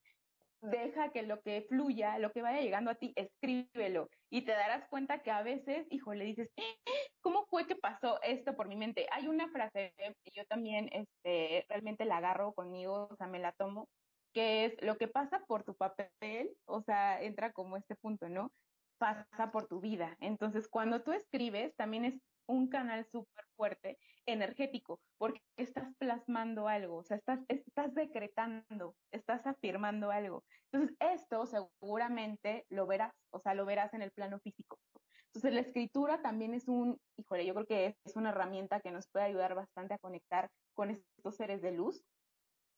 deja 0.62 1.10
que 1.12 1.24
lo 1.24 1.41
que 1.41 1.66
fluya, 1.70 2.18
lo 2.20 2.32
que 2.32 2.41
vaya 2.41 2.62
llegando 2.62 2.91
a 2.91 2.95
ti, 2.95 3.14
escríbelo 3.16 4.10
y 4.30 4.43
te 4.43 4.51
darás 4.51 4.88
cuenta 4.89 5.20
que 5.22 5.32
a 5.32 5.43
veces, 5.43 5.86
hijo, 5.89 6.14
le 6.14 6.26
dices, 6.26 6.49
¿cómo 7.22 7.45
fue 7.49 7.68
que 7.68 7.76
pasó 7.76 8.22
esto 8.24 8.55
por 8.55 8.68
mi 8.68 8.76
mente? 8.76 9.08
Hay 9.12 9.28
una 9.28 9.49
frase 9.49 9.93
y 10.24 10.32
yo 10.36 10.45
también 10.45 10.89
este, 10.91 11.66
realmente 11.70 12.05
la 12.05 12.18
agarro 12.18 12.53
conmigo, 12.53 13.08
o 13.12 13.16
sea, 13.18 13.28
me 13.28 13.39
la 13.39 13.51
tomo, 13.53 13.88
que 14.34 14.66
es 14.66 14.82
lo 14.82 14.97
que 14.97 15.08
pasa 15.08 15.43
por 15.47 15.64
tu 15.64 15.76
papel, 15.76 16.55
o 16.66 16.82
sea, 16.82 17.22
entra 17.22 17.51
como 17.51 17.78
este 17.78 17.95
punto, 17.95 18.30
¿no? 18.30 18.51
Pasa 18.99 19.51
por 19.51 19.68
tu 19.68 19.80
vida. 19.80 20.16
Entonces, 20.20 20.68
cuando 20.68 21.03
tú 21.03 21.12
escribes, 21.12 21.76
también 21.76 22.05
es 22.05 22.16
un 22.47 22.70
canal 22.70 23.05
súper 23.12 23.45
fuerte, 23.55 23.97
energético, 24.28 24.99
porque 25.17 25.41
estás 25.57 25.95
plasmando 25.97 26.67
algo, 26.67 26.97
o 26.97 27.03
sea, 27.03 27.17
estás, 27.17 27.39
estás 27.47 27.93
decretando, 27.95 28.95
estás 29.11 29.47
afirmando 29.47 30.11
algo. 30.11 30.43
Entonces, 30.71 30.95
esto 30.99 31.45
seguramente 31.45 32.65
lo 32.69 32.86
verás, 32.86 33.13
o 33.32 33.39
sea, 33.39 33.55
lo 33.55 33.65
verás 33.65 33.93
en 33.93 34.01
el 34.01 34.11
plano 34.11 34.39
físico. 34.39 34.80
Entonces, 35.28 35.53
la 35.53 35.61
escritura 35.61 36.21
también 36.21 36.53
es 36.53 36.67
un, 36.67 36.99
híjole, 37.15 37.45
yo 37.45 37.53
creo 37.53 37.65
que 37.65 37.95
es 38.03 38.15
una 38.15 38.30
herramienta 38.30 38.82
que 38.82 38.91
nos 38.91 39.07
puede 39.07 39.25
ayudar 39.25 39.55
bastante 39.55 39.93
a 39.93 39.99
conectar 39.99 40.49
con 40.73 40.91
estos 40.91 41.36
seres 41.36 41.61
de 41.61 41.71
luz 41.71 42.03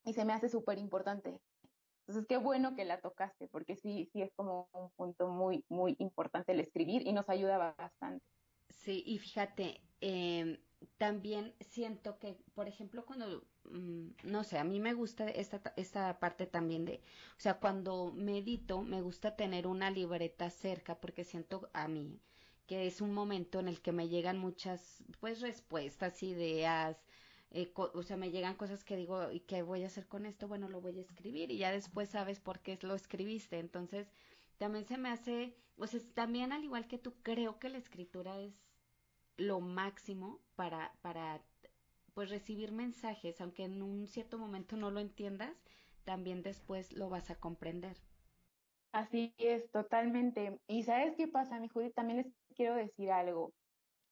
y 0.05 0.13
se 0.13 0.25
me 0.25 0.33
hace 0.33 0.49
súper 0.49 0.77
importante. 0.77 1.41
Entonces, 2.07 2.25
qué 2.27 2.37
bueno 2.37 2.75
que 2.75 2.85
la 2.85 3.01
tocaste, 3.01 3.47
porque 3.49 3.75
sí, 3.75 4.09
sí 4.11 4.21
es 4.21 4.31
como 4.35 4.67
un 4.73 4.89
punto 4.91 5.29
muy, 5.29 5.63
muy 5.69 5.95
importante 5.99 6.53
el 6.53 6.59
escribir 6.59 7.07
y 7.07 7.13
nos 7.13 7.29
ayuda 7.29 7.75
bastante. 7.77 8.25
Sí, 8.69 9.03
y 9.05 9.19
fíjate, 9.19 9.81
eh, 10.01 10.59
también 10.97 11.53
siento 11.61 12.19
que, 12.19 12.38
por 12.55 12.67
ejemplo, 12.67 13.05
cuando, 13.05 13.43
mm, 13.65 14.09
no 14.23 14.43
sé, 14.43 14.57
a 14.59 14.63
mí 14.63 14.80
me 14.80 14.93
gusta 14.93 15.30
esta, 15.30 15.61
esta 15.75 16.19
parte 16.19 16.45
también 16.47 16.86
de, 16.86 17.01
o 17.38 17.39
sea, 17.39 17.59
cuando 17.59 18.11
medito, 18.13 18.82
me 18.82 19.01
gusta 19.01 19.36
tener 19.36 19.67
una 19.67 19.91
libreta 19.91 20.49
cerca 20.49 20.99
porque 20.99 21.23
siento 21.23 21.69
a 21.73 21.88
mí 21.88 22.19
que 22.67 22.86
es 22.88 23.01
un 23.01 23.13
momento 23.13 23.59
en 23.59 23.67
el 23.67 23.82
que 23.82 23.91
me 23.91 24.09
llegan 24.09 24.38
muchas, 24.38 25.03
pues, 25.19 25.41
respuestas, 25.41 26.21
ideas, 26.23 26.97
eh, 27.51 27.71
o 27.75 28.03
sea, 28.03 28.15
me 28.17 28.30
llegan 28.32 28.55
cosas 28.55 28.84
que 28.84 28.95
digo, 28.95 29.32
¿y 29.32 29.39
qué 29.41 29.63
voy 29.63 29.84
a 29.84 29.88
hacer 29.88 30.07
con 30.07 30.25
esto? 30.27 30.47
Bueno, 30.47 30.69
lo 30.69 30.80
voy 30.82 30.99
a 30.99 31.01
escribir 31.01 31.49
y 31.51 31.57
ya 31.57 31.71
después 31.71 32.09
sabes 32.09 32.39
por 32.39 32.59
qué 32.59 32.77
lo 32.84 32.93
escribiste. 32.95 33.57
Entonces, 33.59 34.11
también 34.57 34.86
se 34.86 34.97
me 34.97 35.09
hace, 35.09 35.55
o 35.77 35.88
sea, 35.88 35.99
también 36.13 36.51
al 36.51 36.63
igual 36.63 36.88
que 36.88 36.99
tú, 36.99 37.15
creo 37.23 37.59
que 37.59 37.69
la 37.69 37.80
escritura 37.80 38.39
es 38.39 38.53
lo 39.38 39.61
máximo 39.61 40.39
para, 40.60 40.91
para 41.01 41.41
pues 42.14 42.30
recibir 42.30 42.74
mensajes, 42.74 43.39
aunque 43.39 43.64
en 43.64 43.82
un 43.82 44.07
cierto 44.07 44.38
momento 44.38 44.76
no 44.76 44.91
lo 44.91 44.99
entiendas, 44.99 45.55
también 46.03 46.43
después 46.43 46.91
lo 46.91 47.07
vas 47.10 47.30
a 47.30 47.36
comprender. 47.36 47.95
Así 48.91 49.34
es, 49.38 49.72
totalmente. 49.72 50.60
Y 50.68 50.84
sabes 50.84 51.16
qué 51.16 51.30
pasa, 51.30 51.62
mi 51.62 51.70
Judith, 51.70 51.95
también 51.95 52.18
les 52.18 52.28
quiero 52.57 52.76
decir 52.76 53.10
algo. 53.10 53.53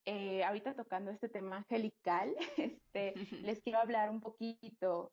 Eh, 0.06 0.42
ahorita 0.46 0.74
tocando 0.74 1.12
este 1.12 1.28
tema 1.28 1.58
angelical, 1.58 2.34
este, 2.58 3.14
les 3.44 3.62
quiero 3.62 3.80
hablar 3.80 4.10
un 4.10 4.22
poquito 4.22 5.12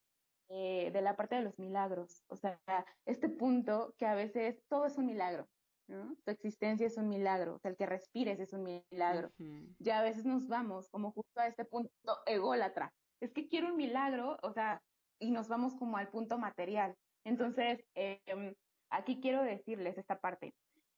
eh, 0.50 0.92
de 0.92 1.02
la 1.02 1.16
parte 1.16 1.34
de 1.34 1.42
los 1.42 1.58
milagros, 1.58 2.22
o 2.28 2.36
sea, 2.36 2.60
este 3.06 3.28
punto 3.28 3.92
que 3.98 4.06
a 4.06 4.14
veces 4.14 4.62
todo 4.68 4.86
es 4.86 4.96
un 4.98 5.06
milagro, 5.06 5.48
¿no? 5.88 6.16
Tu 6.24 6.30
existencia 6.30 6.86
es 6.86 6.96
un 6.96 7.08
milagro, 7.08 7.54
o 7.54 7.58
sea, 7.58 7.70
el 7.70 7.76
que 7.76 7.86
respires 7.86 8.40
es 8.40 8.52
un 8.52 8.62
milagro. 8.62 9.30
Ya 9.78 9.98
a 9.98 10.02
veces 10.02 10.24
nos 10.24 10.48
vamos 10.48 10.88
como 10.88 11.12
justo 11.12 11.40
a 11.40 11.46
este 11.46 11.64
punto 11.64 11.90
ególatra. 12.26 12.92
Es 13.20 13.32
que 13.32 13.48
quiero 13.48 13.68
un 13.68 13.76
milagro, 13.76 14.38
o 14.42 14.52
sea, 14.52 14.82
y 15.18 15.30
nos 15.30 15.48
vamos 15.48 15.74
como 15.74 15.96
al 15.96 16.08
punto 16.08 16.38
material. 16.38 16.94
Entonces, 17.24 17.84
em, 17.94 18.54
aquí 18.90 19.20
quiero 19.20 19.42
decirles 19.42 19.98
esta 19.98 20.18
parte. 20.20 20.54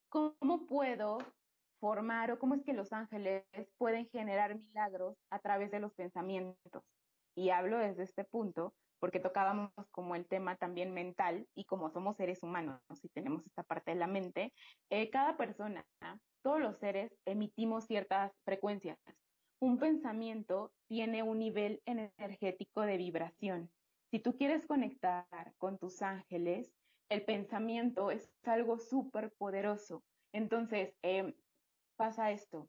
¿Cómo 0.09 0.67
puedo 0.67 1.19
formar 1.81 2.33
o 2.33 2.39
cómo 2.39 2.55
es 2.55 2.63
que 2.65 2.73
los 2.73 2.93
ángeles 2.93 3.45
pueden 3.79 4.09
generar 4.09 4.57
milagros 4.57 5.17
a 5.31 5.39
través 5.41 5.71
de 5.71 5.81
los 5.81 5.95
pensamientos? 5.95 6.83
Y 7.35 7.51
hablo 7.51 7.79
desde 7.79 8.05
este 8.05 8.25
punto 8.25 8.75
porque 8.99 9.21
tocábamos 9.21 9.71
como 9.91 10.15
el 10.15 10.27
tema 10.27 10.57
también 10.57 10.93
mental 10.93 11.47
y 11.55 11.65
como 11.65 11.91
somos 11.91 12.17
seres 12.17 12.43
humanos 12.43 12.81
y 13.03 13.09
tenemos 13.09 13.47
esta 13.47 13.63
parte 13.63 13.93
de 13.93 13.99
la 13.99 14.07
mente, 14.07 14.53
eh, 14.91 15.11
cada 15.11 15.37
persona, 15.37 15.85
todos 16.43 16.61
los 16.61 16.79
seres 16.79 17.13
emitimos 17.25 17.87
ciertas 17.87 18.33
frecuencias. 18.45 18.99
Un 19.61 19.79
pensamiento 19.79 20.73
tiene 20.89 21.23
un 21.23 21.39
nivel 21.39 21.83
energético 21.87 22.83
de 22.83 22.97
vibración. 22.97 23.71
Si 24.11 24.21
tú 24.21 24.37
quieres 24.37 24.67
conectar 24.67 25.27
con 25.59 25.79
tus 25.79 26.03
ángeles, 26.03 26.73
el 27.09 27.25
pensamiento 27.25 28.11
es 28.11 28.31
algo 28.45 28.79
súper 28.79 29.33
poderoso. 29.39 30.03
Entonces, 30.33 30.95
eh, 31.03 31.35
pasa 31.97 32.31
esto. 32.31 32.69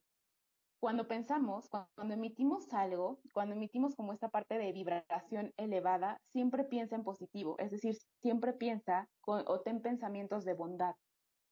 Cuando 0.80 1.07
pensamos, 1.07 1.69
cuando 1.69 2.13
emitimos 2.13 2.71
algo, 2.71 3.19
cuando 3.34 3.55
emitimos 3.55 3.95
como 3.95 4.13
esta 4.13 4.30
parte 4.30 4.59
de 4.59 4.71
vibración 4.71 5.51
elevada, 5.57 6.21
siempre 6.32 6.65
piensa 6.65 6.95
en 6.95 7.03
positivo, 7.03 7.55
es 7.57 7.71
decir, 7.71 7.95
siempre 8.21 8.53
piensa 8.53 9.09
o 9.25 9.61
ten 9.61 9.82
pensamientos 9.82 10.45
de 10.45 10.53
bondad, 10.53 10.95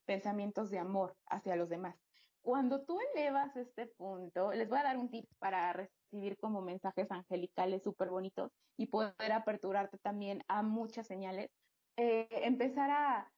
pensamientos 0.06 0.70
de 0.70 0.78
amor 0.78 1.18
hacia 1.26 1.56
los 1.56 1.70
demás. 1.70 1.96
Cuando 2.42 2.86
tú 2.86 3.00
elevas 3.16 3.56
este 3.58 3.88
punto, 3.88 4.52
les 4.52 4.70
voy 4.70 4.78
a 4.78 4.84
dar 4.84 4.98
un 5.00 5.10
tip 5.10 5.26
para 5.40 5.74
recibir 5.74 6.38
como 6.38 6.62
mensajes 6.62 7.10
angelicales 7.10 7.82
súper 7.82 8.12
bonitos 8.12 8.52
y 8.78 8.86
poder 8.86 9.32
aperturarte 9.32 9.98
también 9.98 10.44
a 10.48 10.62
muchas 10.62 11.08
señales, 11.08 11.50
eh, 11.98 12.28
empezar 12.30 12.92
a 12.92 13.32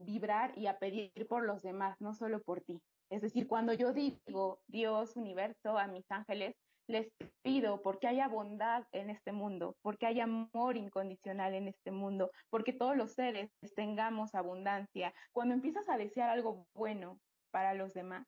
vibrar 0.00 0.58
y 0.58 0.66
a 0.66 0.80
pedir 0.80 1.12
por 1.28 1.44
los 1.44 1.62
demás, 1.62 2.00
no 2.00 2.12
solo 2.12 2.42
por 2.42 2.60
ti. 2.62 2.80
Es 3.10 3.22
decir, 3.22 3.46
cuando 3.46 3.72
yo 3.72 3.92
digo 3.92 4.60
Dios, 4.66 5.16
universo, 5.16 5.78
a 5.78 5.86
mis 5.86 6.10
ángeles, 6.10 6.54
les 6.88 7.08
pido 7.42 7.82
porque 7.82 8.06
haya 8.06 8.28
bondad 8.28 8.84
en 8.92 9.10
este 9.10 9.32
mundo, 9.32 9.76
porque 9.82 10.06
haya 10.06 10.24
amor 10.24 10.76
incondicional 10.76 11.54
en 11.54 11.68
este 11.68 11.90
mundo, 11.90 12.30
porque 12.50 12.72
todos 12.72 12.96
los 12.96 13.12
seres 13.12 13.50
tengamos 13.76 14.34
abundancia. 14.34 15.14
Cuando 15.32 15.54
empiezas 15.54 15.88
a 15.88 15.98
desear 15.98 16.30
algo 16.30 16.66
bueno 16.74 17.20
para 17.50 17.74
los 17.74 17.92
demás, 17.92 18.26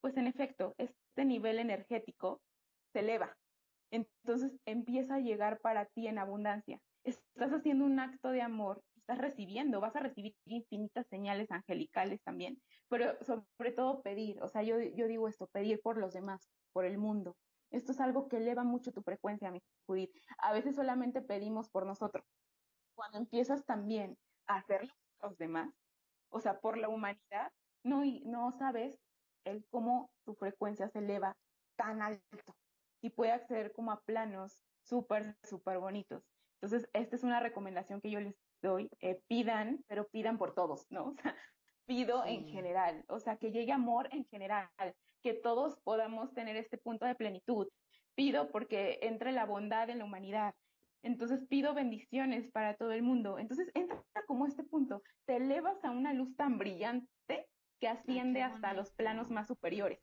pues 0.00 0.16
en 0.16 0.26
efecto, 0.26 0.74
este 0.78 1.24
nivel 1.24 1.58
energético 1.58 2.40
se 2.92 3.00
eleva. 3.00 3.36
Entonces 3.90 4.52
empieza 4.66 5.16
a 5.16 5.20
llegar 5.20 5.58
para 5.60 5.86
ti 5.86 6.06
en 6.06 6.18
abundancia. 6.18 6.78
Estás 7.04 7.52
haciendo 7.52 7.84
un 7.84 7.98
acto 7.98 8.30
de 8.30 8.42
amor 8.42 8.82
estás 9.02 9.18
recibiendo, 9.18 9.80
vas 9.80 9.96
a 9.96 10.00
recibir 10.00 10.34
infinitas 10.46 11.06
señales 11.08 11.50
angelicales 11.50 12.22
también, 12.22 12.60
pero 12.88 13.16
sobre 13.24 13.72
todo 13.72 14.02
pedir, 14.02 14.40
o 14.42 14.48
sea, 14.48 14.62
yo, 14.62 14.80
yo 14.80 15.08
digo 15.08 15.28
esto, 15.28 15.48
pedir 15.48 15.80
por 15.82 15.98
los 15.98 16.12
demás, 16.12 16.48
por 16.72 16.84
el 16.84 16.98
mundo. 16.98 17.36
Esto 17.70 17.92
es 17.92 18.00
algo 18.00 18.28
que 18.28 18.36
eleva 18.36 18.64
mucho 18.64 18.92
tu 18.92 19.02
frecuencia, 19.02 19.50
mi 19.50 19.60
Judith. 19.86 20.10
A 20.38 20.52
veces 20.52 20.76
solamente 20.76 21.22
pedimos 21.22 21.70
por 21.70 21.86
nosotros. 21.86 22.24
Cuando 22.94 23.18
empiezas 23.18 23.64
también 23.64 24.18
a 24.46 24.56
hacerlo 24.56 24.92
por 25.18 25.30
los 25.30 25.38
demás, 25.38 25.74
o 26.30 26.40
sea, 26.40 26.60
por 26.60 26.76
la 26.78 26.88
humanidad, 26.88 27.50
no, 27.82 28.02
no 28.24 28.52
sabes 28.52 28.98
el 29.44 29.66
cómo 29.70 30.10
tu 30.24 30.34
frecuencia 30.34 30.88
se 30.88 31.00
eleva 31.00 31.36
tan 31.76 32.02
alto 32.02 32.56
y 33.00 33.10
puede 33.10 33.32
acceder 33.32 33.72
como 33.72 33.90
a 33.90 34.00
planos 34.02 34.62
súper, 34.82 35.36
súper 35.42 35.78
bonitos. 35.78 36.22
Entonces, 36.60 36.88
esta 36.92 37.16
es 37.16 37.24
una 37.24 37.40
recomendación 37.40 38.00
que 38.00 38.10
yo 38.10 38.20
les 38.20 38.36
doy, 38.62 38.88
eh, 39.00 39.20
pidan, 39.28 39.84
pero 39.88 40.08
pidan 40.08 40.38
por 40.38 40.54
todos, 40.54 40.86
¿no? 40.90 41.14
O 41.16 41.22
sea, 41.22 41.36
pido 41.86 42.24
en 42.24 42.46
general, 42.46 43.04
o 43.08 43.18
sea, 43.18 43.36
que 43.36 43.50
llegue 43.50 43.72
amor 43.72 44.08
en 44.12 44.24
general, 44.26 44.68
que 45.22 45.34
todos 45.34 45.76
podamos 45.80 46.32
tener 46.32 46.56
este 46.56 46.78
punto 46.78 47.04
de 47.04 47.14
plenitud. 47.14 47.68
Pido 48.14 48.50
porque 48.50 48.98
entre 49.02 49.32
la 49.32 49.46
bondad 49.46 49.90
en 49.90 49.98
la 49.98 50.04
humanidad. 50.04 50.54
Entonces 51.02 51.44
pido 51.48 51.74
bendiciones 51.74 52.50
para 52.52 52.76
todo 52.76 52.92
el 52.92 53.02
mundo. 53.02 53.38
Entonces 53.38 53.70
entra 53.74 54.00
como 54.26 54.46
este 54.46 54.62
punto, 54.62 55.02
te 55.26 55.36
elevas 55.36 55.84
a 55.84 55.90
una 55.90 56.12
luz 56.12 56.34
tan 56.36 56.58
brillante 56.58 57.48
que 57.80 57.88
asciende 57.88 58.42
hasta 58.42 58.74
los 58.74 58.92
planos 58.92 59.30
más 59.30 59.48
superiores. 59.48 59.98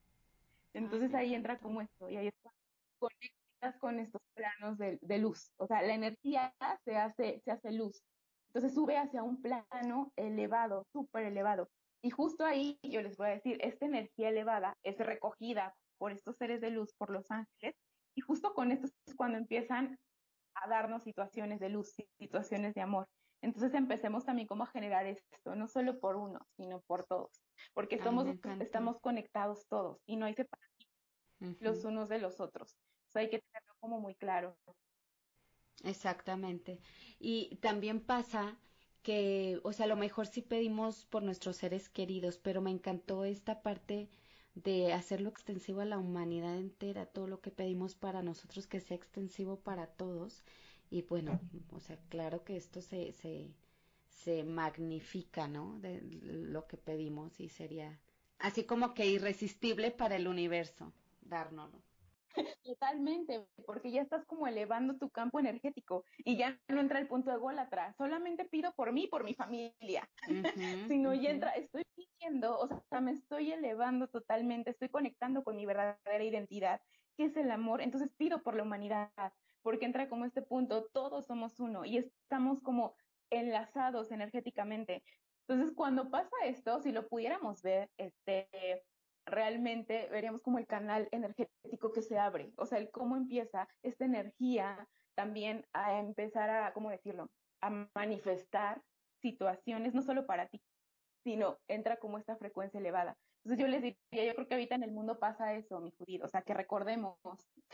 Entonces 0.74 1.14
ahí 1.14 1.34
entra 1.34 1.60
como 1.60 1.82
esto 1.82 2.10
y 2.10 2.18
ahí 2.18 2.28
está. 2.28 2.52
Conectas 3.00 3.80
con 3.80 4.00
estos 4.00 4.22
planos 4.34 4.78
de, 4.78 5.00
de, 5.02 5.18
luz. 5.18 5.52
O 5.58 5.66
sea, 5.66 5.82
la 5.82 5.94
energía 5.94 6.54
se 6.84 6.98
hace, 6.98 7.42
se 7.46 7.52
hace 7.52 7.72
luz. 7.72 8.04
Entonces 8.50 8.74
sube 8.74 8.98
hacia 8.98 9.24
un 9.24 9.42
plano 9.42 10.12
elevado, 10.16 10.86
súper 10.92 11.26
elevado. 11.26 11.70
Y 12.02 12.10
justo 12.10 12.46
ahí 12.46 12.80
yo 12.82 13.02
les 13.02 13.18
voy 13.18 13.28
a 13.28 13.32
decir, 13.32 13.58
esta 13.62 13.86
energía 13.86 14.30
elevada 14.30 14.76
es 14.84 14.98
recogida 14.98 15.76
por 15.98 16.12
estos 16.12 16.38
seres 16.38 16.62
de 16.62 16.72
luz, 16.72 16.94
por 16.98 17.10
los 17.12 17.30
ángeles, 17.30 17.76
y 18.16 18.22
justo 18.22 18.54
con 18.54 18.72
esto 18.72 18.88
es 19.06 19.16
cuando 19.16 19.38
empiezan 19.38 19.98
a 20.56 20.68
darnos 20.68 21.04
situaciones 21.04 21.60
de 21.60 21.70
luz, 21.70 21.94
situaciones 22.18 22.74
de 22.74 22.82
amor. 22.82 23.08
Entonces 23.42 23.74
empecemos 23.74 24.26
también 24.26 24.48
como 24.48 24.64
a 24.64 24.68
generar 24.68 25.06
esto, 25.06 25.56
no 25.56 25.68
solo 25.68 26.00
por 26.00 26.16
uno, 26.16 26.40
sino 26.58 26.82
por 26.82 27.06
todos, 27.06 27.32
porque 27.74 28.00
somos, 28.00 28.28
estamos 28.60 29.00
conectados 29.00 29.68
todos 29.68 30.02
y 30.06 30.18
no 30.18 30.26
hay 30.26 30.34
separación 30.34 30.90
los 31.60 31.86
unos 31.86 32.10
de 32.10 32.20
los 32.20 32.40
otros. 32.40 32.76
Eso 33.08 33.20
hay 33.20 33.30
que 33.30 33.40
tenerlo 33.40 33.74
como 33.80 34.00
muy 34.00 34.16
claro. 34.16 34.58
Exactamente. 35.84 36.82
Y 37.20 37.56
también 37.58 38.02
pasa 38.02 38.58
que, 39.04 39.60
o 39.64 39.72
sea, 39.74 39.86
a 39.86 39.90
lo 39.90 39.96
mejor 39.96 40.28
sí 40.28 40.42
pedimos 40.42 41.06
por 41.06 41.24
nuestros 41.24 41.58
seres 41.58 41.90
queridos, 41.90 42.38
pero 42.38 42.62
me 42.62 42.72
encantó 42.72 43.24
esta 43.26 43.62
parte 43.62 44.10
de 44.56 44.92
hacerlo 44.94 45.30
extensivo 45.30 45.82
a 45.82 45.86
la 45.86 45.98
humanidad 45.98 46.58
entera, 46.58 47.06
todo 47.06 47.28
lo 47.28 47.42
que 47.42 47.52
pedimos 47.52 47.96
para 47.96 48.22
nosotros 48.22 48.68
que 48.68 48.80
sea 48.82 48.98
extensivo 48.98 49.58
para 49.62 49.88
todos. 49.88 50.44
Y 50.90 51.04
bueno, 51.04 51.40
o 51.72 51.80
sea, 51.80 51.98
claro 52.10 52.44
que 52.44 52.58
esto 52.58 52.82
se, 52.82 53.12
se, 53.14 53.54
se 54.10 54.44
magnifica, 54.44 55.48
¿no? 55.48 55.80
De 55.80 56.02
lo 56.02 56.68
que 56.68 56.78
pedimos 56.78 57.40
y 57.40 57.48
sería 57.50 58.00
así 58.40 58.64
como 58.66 58.94
que 58.94 59.06
irresistible 59.08 59.92
para 59.92 60.16
el 60.18 60.28
universo, 60.28 60.94
dárnoslo. 61.22 61.80
Totalmente, 62.64 63.48
porque 63.66 63.92
ya 63.92 64.02
estás 64.02 64.26
como 64.26 64.48
elevando 64.48 64.98
tu 64.98 65.10
campo 65.10 65.40
energético 65.40 66.04
y 66.20 66.38
ya 66.38 66.60
no 66.70 66.80
entra 66.80 67.00
el 67.00 67.08
punto 67.08 67.32
de 67.32 67.60
atrás. 67.60 67.96
Solamente 67.98 68.46
pido 68.46 68.74
por 68.76 68.94
mí, 68.94 69.08
por 69.08 69.24
mi 69.24 69.34
familia. 69.34 70.10
Sino 70.94 71.14
ya 71.14 71.32
entra, 71.32 71.52
estoy 71.52 71.84
pidiendo, 71.96 72.60
o 72.60 72.68
sea, 72.90 73.02
me 73.02 73.12
estoy 73.12 73.52
elevando 73.52 74.08
totalmente, 74.08 74.72
estoy 74.72 74.90
conectando 74.90 75.44
con 75.44 75.56
mi 75.56 75.66
verdadera 75.66 76.24
identidad, 76.24 76.82
que 77.18 77.26
es 77.26 77.38
el 77.38 77.52
amor. 77.52 77.82
Entonces 77.82 78.12
pido 78.18 78.44
por 78.44 78.56
la 78.56 78.64
humanidad, 78.64 79.12
porque 79.62 79.86
entra 79.86 80.10
como 80.10 80.26
este 80.26 80.42
punto, 80.42 80.88
todos 80.94 81.26
somos 81.26 81.60
uno 81.60 81.86
y 81.86 81.98
estamos 81.98 82.62
como 82.62 82.96
enlazados 83.32 84.12
energéticamente. 84.12 85.04
Entonces, 85.48 85.76
cuando 85.76 86.12
pasa 86.12 86.30
esto, 86.46 86.80
si 86.80 86.92
lo 86.92 87.08
pudiéramos 87.08 87.64
ver, 87.64 87.90
este, 87.98 88.84
realmente 89.30 90.08
veríamos 90.10 90.42
como 90.42 90.60
el 90.60 90.68
canal 90.68 91.08
energético 91.12 91.92
que 91.92 92.02
se 92.02 92.18
abre, 92.18 92.52
o 92.58 92.66
sea, 92.66 92.80
el 92.80 92.92
cómo 92.92 93.16
empieza 93.16 93.68
esta 93.84 94.06
energía 94.06 94.88
también 95.16 95.66
a 95.74 96.00
empezar 96.00 96.50
a, 96.50 96.74
¿cómo 96.74 96.90
decirlo?, 96.90 97.30
a 97.62 97.88
manifestar 97.94 98.82
situaciones, 99.22 99.94
no 99.94 100.02
solo 100.02 100.26
para 100.26 100.48
ti, 100.48 100.62
sino 101.24 101.58
entra 101.68 101.98
como 101.98 102.18
esta 102.18 102.38
frecuencia 102.38 102.80
elevada. 102.80 103.18
Entonces 103.44 103.66
yo 103.66 103.68
les 103.68 103.82
diría, 103.82 104.26
yo 104.26 104.36
creo 104.36 104.48
que 104.48 104.54
ahorita 104.54 104.76
en 104.76 104.84
el 104.84 104.92
mundo 104.92 105.20
pasa 105.20 105.54
eso, 105.54 105.80
mi 105.80 105.94
Judith, 105.98 106.24
o 106.24 106.28
sea, 106.28 106.42
que 106.42 106.54
recordemos 106.54 107.18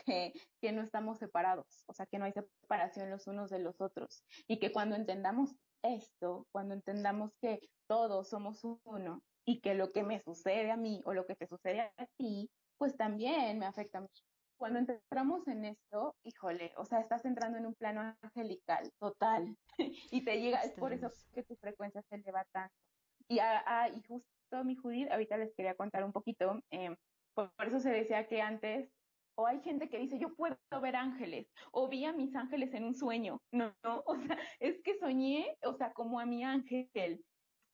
que, 0.05 0.33
que 0.61 0.71
no 0.71 0.81
estamos 0.81 1.17
separados, 1.17 1.83
o 1.87 1.93
sea, 1.93 2.05
que 2.05 2.19
no 2.19 2.25
hay 2.25 2.33
separación 2.33 3.09
los 3.09 3.27
unos 3.27 3.49
de 3.49 3.59
los 3.59 3.81
otros, 3.81 4.23
y 4.47 4.59
que 4.59 4.71
cuando 4.71 4.95
entendamos 4.95 5.55
esto, 5.83 6.47
cuando 6.51 6.73
entendamos 6.75 7.31
que 7.41 7.59
todos 7.87 8.29
somos 8.29 8.63
uno, 8.63 9.21
y 9.45 9.61
que 9.61 9.75
lo 9.75 9.91
que 9.91 10.03
me 10.03 10.19
sucede 10.21 10.71
a 10.71 10.77
mí 10.77 11.01
o 11.05 11.13
lo 11.13 11.25
que 11.25 11.35
te 11.35 11.47
sucede 11.47 11.81
a 11.81 12.05
ti, 12.17 12.49
pues 12.77 12.97
también 12.97 13.59
me 13.59 13.65
afecta 13.65 13.99
a 13.99 14.01
mí. 14.01 14.07
Cuando 14.57 14.79
entramos 14.79 15.47
en 15.47 15.65
esto, 15.65 16.15
híjole, 16.23 16.73
o 16.77 16.85
sea, 16.85 16.99
estás 17.01 17.25
entrando 17.25 17.57
en 17.57 17.65
un 17.65 17.75
plano 17.75 18.15
angelical 18.21 18.89
total 18.99 19.55
y 20.11 20.23
te 20.23 20.41
llega, 20.41 20.61
es 20.61 20.71
por 20.73 20.93
eso 20.93 21.09
que 21.33 21.43
tu 21.43 21.55
frecuencia 21.57 22.01
se 22.03 22.15
eleva 22.15 22.45
tanto. 22.51 22.73
Y, 23.27 23.39
a, 23.39 23.89
y 23.89 24.01
justo 24.03 24.63
mi 24.63 24.75
Judith, 24.75 25.11
ahorita 25.11 25.37
les 25.37 25.53
quería 25.55 25.75
contar 25.75 26.03
un 26.03 26.11
poquito, 26.11 26.61
eh, 26.71 26.95
por, 27.33 27.51
eso 27.65 27.79
se 27.79 27.89
decía 27.89 28.27
que 28.27 28.41
antes 28.41 28.89
O 29.37 29.45
hay 29.45 29.59
gente 29.61 29.89
que 29.89 29.99
dice, 29.99 30.17
yo 30.17 30.33
puedo 30.35 30.55
ver 30.81 30.95
ángeles, 30.95 31.51
o 31.71 31.89
vi 31.89 32.05
a 32.05 32.13
mis 32.13 32.33
ángeles 32.35 32.73
en 32.73 32.85
un 32.85 32.95
sueño. 32.95 33.41
No, 33.51 33.75
no, 33.83 34.03
o 34.05 34.15
sea, 34.15 34.39
es 34.59 34.81
que 34.81 34.97
soñé, 34.97 35.57
o 35.63 35.73
sea, 35.73 35.91
como 35.91 36.19
a 36.19 36.25
mi 36.25 36.43
ángel. 36.43 37.21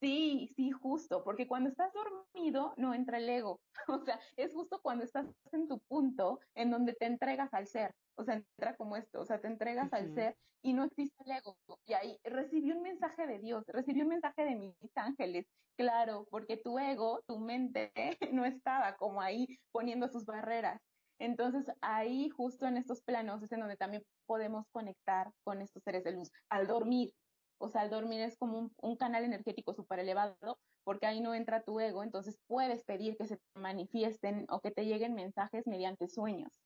Sí, 0.02 0.48
sí, 0.56 0.72
justo, 0.72 1.22
porque 1.22 1.46
cuando 1.46 1.70
estás 1.70 1.92
dormido 1.92 2.74
no 2.76 2.92
entra 2.92 3.18
el 3.18 3.28
ego. 3.28 3.60
O 4.00 4.04
sea, 4.04 4.18
es 4.36 4.52
justo 4.52 4.80
cuando 4.82 5.04
estás 5.04 5.26
en 5.52 5.68
tu 5.68 5.78
punto 5.78 6.40
en 6.56 6.72
donde 6.72 6.94
te 6.94 7.06
entregas 7.06 7.54
al 7.54 7.68
ser. 7.68 7.94
O 8.16 8.24
sea, 8.24 8.34
entra 8.34 8.76
como 8.76 8.96
esto, 8.96 9.20
o 9.20 9.24
sea, 9.24 9.40
te 9.40 9.46
entregas 9.46 9.92
al 9.92 10.12
ser 10.12 10.36
y 10.60 10.72
no 10.72 10.82
existe 10.82 11.22
el 11.24 11.30
ego. 11.30 11.56
Y 11.86 11.92
ahí 11.92 12.18
recibí 12.24 12.72
un 12.72 12.82
mensaje 12.82 13.28
de 13.28 13.38
Dios, 13.38 13.64
recibí 13.68 14.02
un 14.02 14.08
mensaje 14.08 14.44
de 14.44 14.56
mis 14.56 14.96
ángeles, 14.96 15.46
claro, 15.76 16.26
porque 16.32 16.56
tu 16.56 16.80
ego, 16.80 17.20
tu 17.28 17.38
mente, 17.38 17.92
no 18.32 18.44
estaba 18.44 18.96
como 18.96 19.20
ahí 19.20 19.46
poniendo 19.70 20.08
sus 20.08 20.24
barreras. 20.24 20.82
Entonces, 21.20 21.66
ahí 21.80 22.28
justo 22.30 22.66
en 22.66 22.76
estos 22.76 23.02
planos 23.02 23.40
es 23.44 23.52
en 23.52 23.60
donde 23.60 23.76
también 23.76 24.02
podemos 24.26 24.66
conectar 24.72 25.30
con 25.44 25.62
estos 25.62 25.84
seres 25.84 26.02
de 26.02 26.10
luz 26.10 26.32
al 26.48 26.66
dormir, 26.66 27.14
o 27.62 27.68
sea, 27.68 27.84
el 27.84 27.90
dormir 27.90 28.20
es 28.20 28.36
como 28.36 28.70
un, 28.76 28.96
canal 28.96 29.22
energético 29.22 29.72
súper 29.72 30.00
elevado, 30.00 30.58
porque 30.82 31.06
ahí 31.06 31.20
no 31.20 31.32
entra 31.32 31.62
tu 31.62 31.78
ego, 31.78 32.02
entonces 32.02 32.40
puedes 32.48 32.82
pedir 32.82 33.16
que 33.16 33.26
se 33.26 33.38
manifiesten 33.54 34.46
o 34.48 34.60
que 34.60 34.72
te 34.72 34.84
lleguen 34.84 35.14
mensajes 35.14 35.64
mediante 35.68 36.08
sueños. 36.08 36.60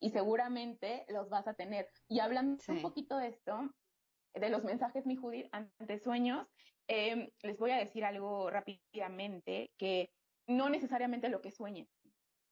Y 0.00 0.10
seguramente 0.10 1.04
los 1.08 1.28
vas 1.28 1.48
a 1.48 1.54
tener. 1.54 1.88
Y 2.08 2.20
hablando 2.20 2.62
un 2.68 2.80
poquito 2.80 3.18
de 3.18 3.28
esto, 3.28 3.70
de 4.34 4.48
los 4.48 4.62
mensajes, 4.62 5.04
mi 5.04 5.16
Judith, 5.16 5.48
ante 5.50 5.98
sueños, 5.98 6.46
em, 6.86 7.28
les 7.42 7.58
voy 7.58 7.72
a 7.72 7.78
decir 7.78 8.04
algo 8.04 8.48
rápidamente, 8.48 9.72
que 9.76 10.10
no 10.46 10.70
necesariamente 10.70 11.28
lo 11.28 11.40
que 11.40 11.50
sueñen, 11.50 11.88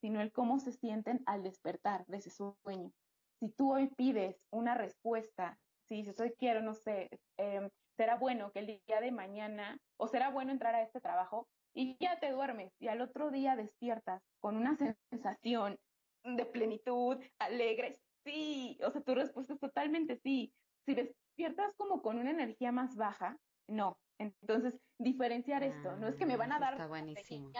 sino 0.01 0.21
el 0.21 0.33
cómo 0.33 0.59
se 0.59 0.73
sienten 0.73 1.23
al 1.27 1.45
despertar 1.45 2.05
de 2.07 2.17
ese 2.17 2.31
sueño. 2.31 2.93
Si 3.39 3.51
tú 3.51 3.73
hoy 3.73 3.87
pides 3.97 4.37
una 4.51 4.75
respuesta, 4.75 5.61
si 5.87 5.97
dices, 5.97 6.19
hoy 6.19 6.35
quiero, 6.37 6.61
no 6.61 6.75
sé, 6.75 7.09
eh, 7.39 7.69
será 7.97 8.17
bueno 8.17 8.53
que 8.53 8.61
el 8.61 8.67
día 8.67 9.01
de 9.01 9.13
mañana, 9.13 9.79
o 9.97 10.09
será 10.09 10.31
bueno 10.31 10.53
entrar 10.53 10.75
a 10.75 10.83
este 10.83 11.01
trabajo 11.01 11.49
y 11.75 11.97
ya 11.99 12.19
te 12.21 12.31
duermes 12.31 12.73
y 12.79 12.89
al 12.89 13.01
otro 13.01 13.31
día 13.31 13.57
despiertas 13.57 14.23
con 14.41 14.57
una 14.57 14.77
sensación 15.11 15.79
de 16.23 16.47
plenitud, 16.47 17.19
alegre. 17.39 17.99
Sí, 18.25 18.79
o 18.85 18.91
sea, 18.91 19.03
tu 19.03 19.15
respuesta 19.15 19.55
es 19.55 19.61
totalmente 19.61 20.17
sí. 20.17 20.53
Si 20.87 20.95
despiertas 20.95 21.75
como 21.77 22.01
con 22.01 22.19
una 22.19 22.31
energía 22.31 22.73
más 22.73 22.97
baja, 22.97 23.39
no. 23.67 23.99
Entonces, 24.19 24.79
diferenciar 24.99 25.63
esto, 25.63 25.97
no 25.97 26.09
es 26.09 26.17
que 26.17 26.27
me 26.27 26.37
van 26.37 26.53
a 26.53 26.61
dar... 26.61 26.75
Está 26.75 26.87
buenísimo. 26.87 27.51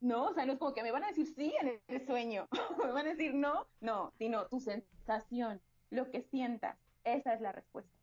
No, 0.00 0.26
o 0.26 0.34
sea, 0.34 0.46
no 0.46 0.52
es 0.52 0.58
como 0.58 0.74
que 0.74 0.82
me 0.82 0.92
van 0.92 1.04
a 1.04 1.08
decir 1.08 1.26
sí 1.26 1.54
en 1.60 1.80
el 1.88 2.06
sueño, 2.06 2.48
me 2.78 2.92
van 2.92 3.06
a 3.06 3.10
decir 3.10 3.34
no, 3.34 3.66
no, 3.80 4.12
sino 4.16 4.46
tu 4.46 4.60
sensación, 4.60 5.60
lo 5.90 6.10
que 6.10 6.22
sientas, 6.22 6.78
esa 7.02 7.34
es 7.34 7.40
la 7.40 7.50
respuesta. 7.50 7.97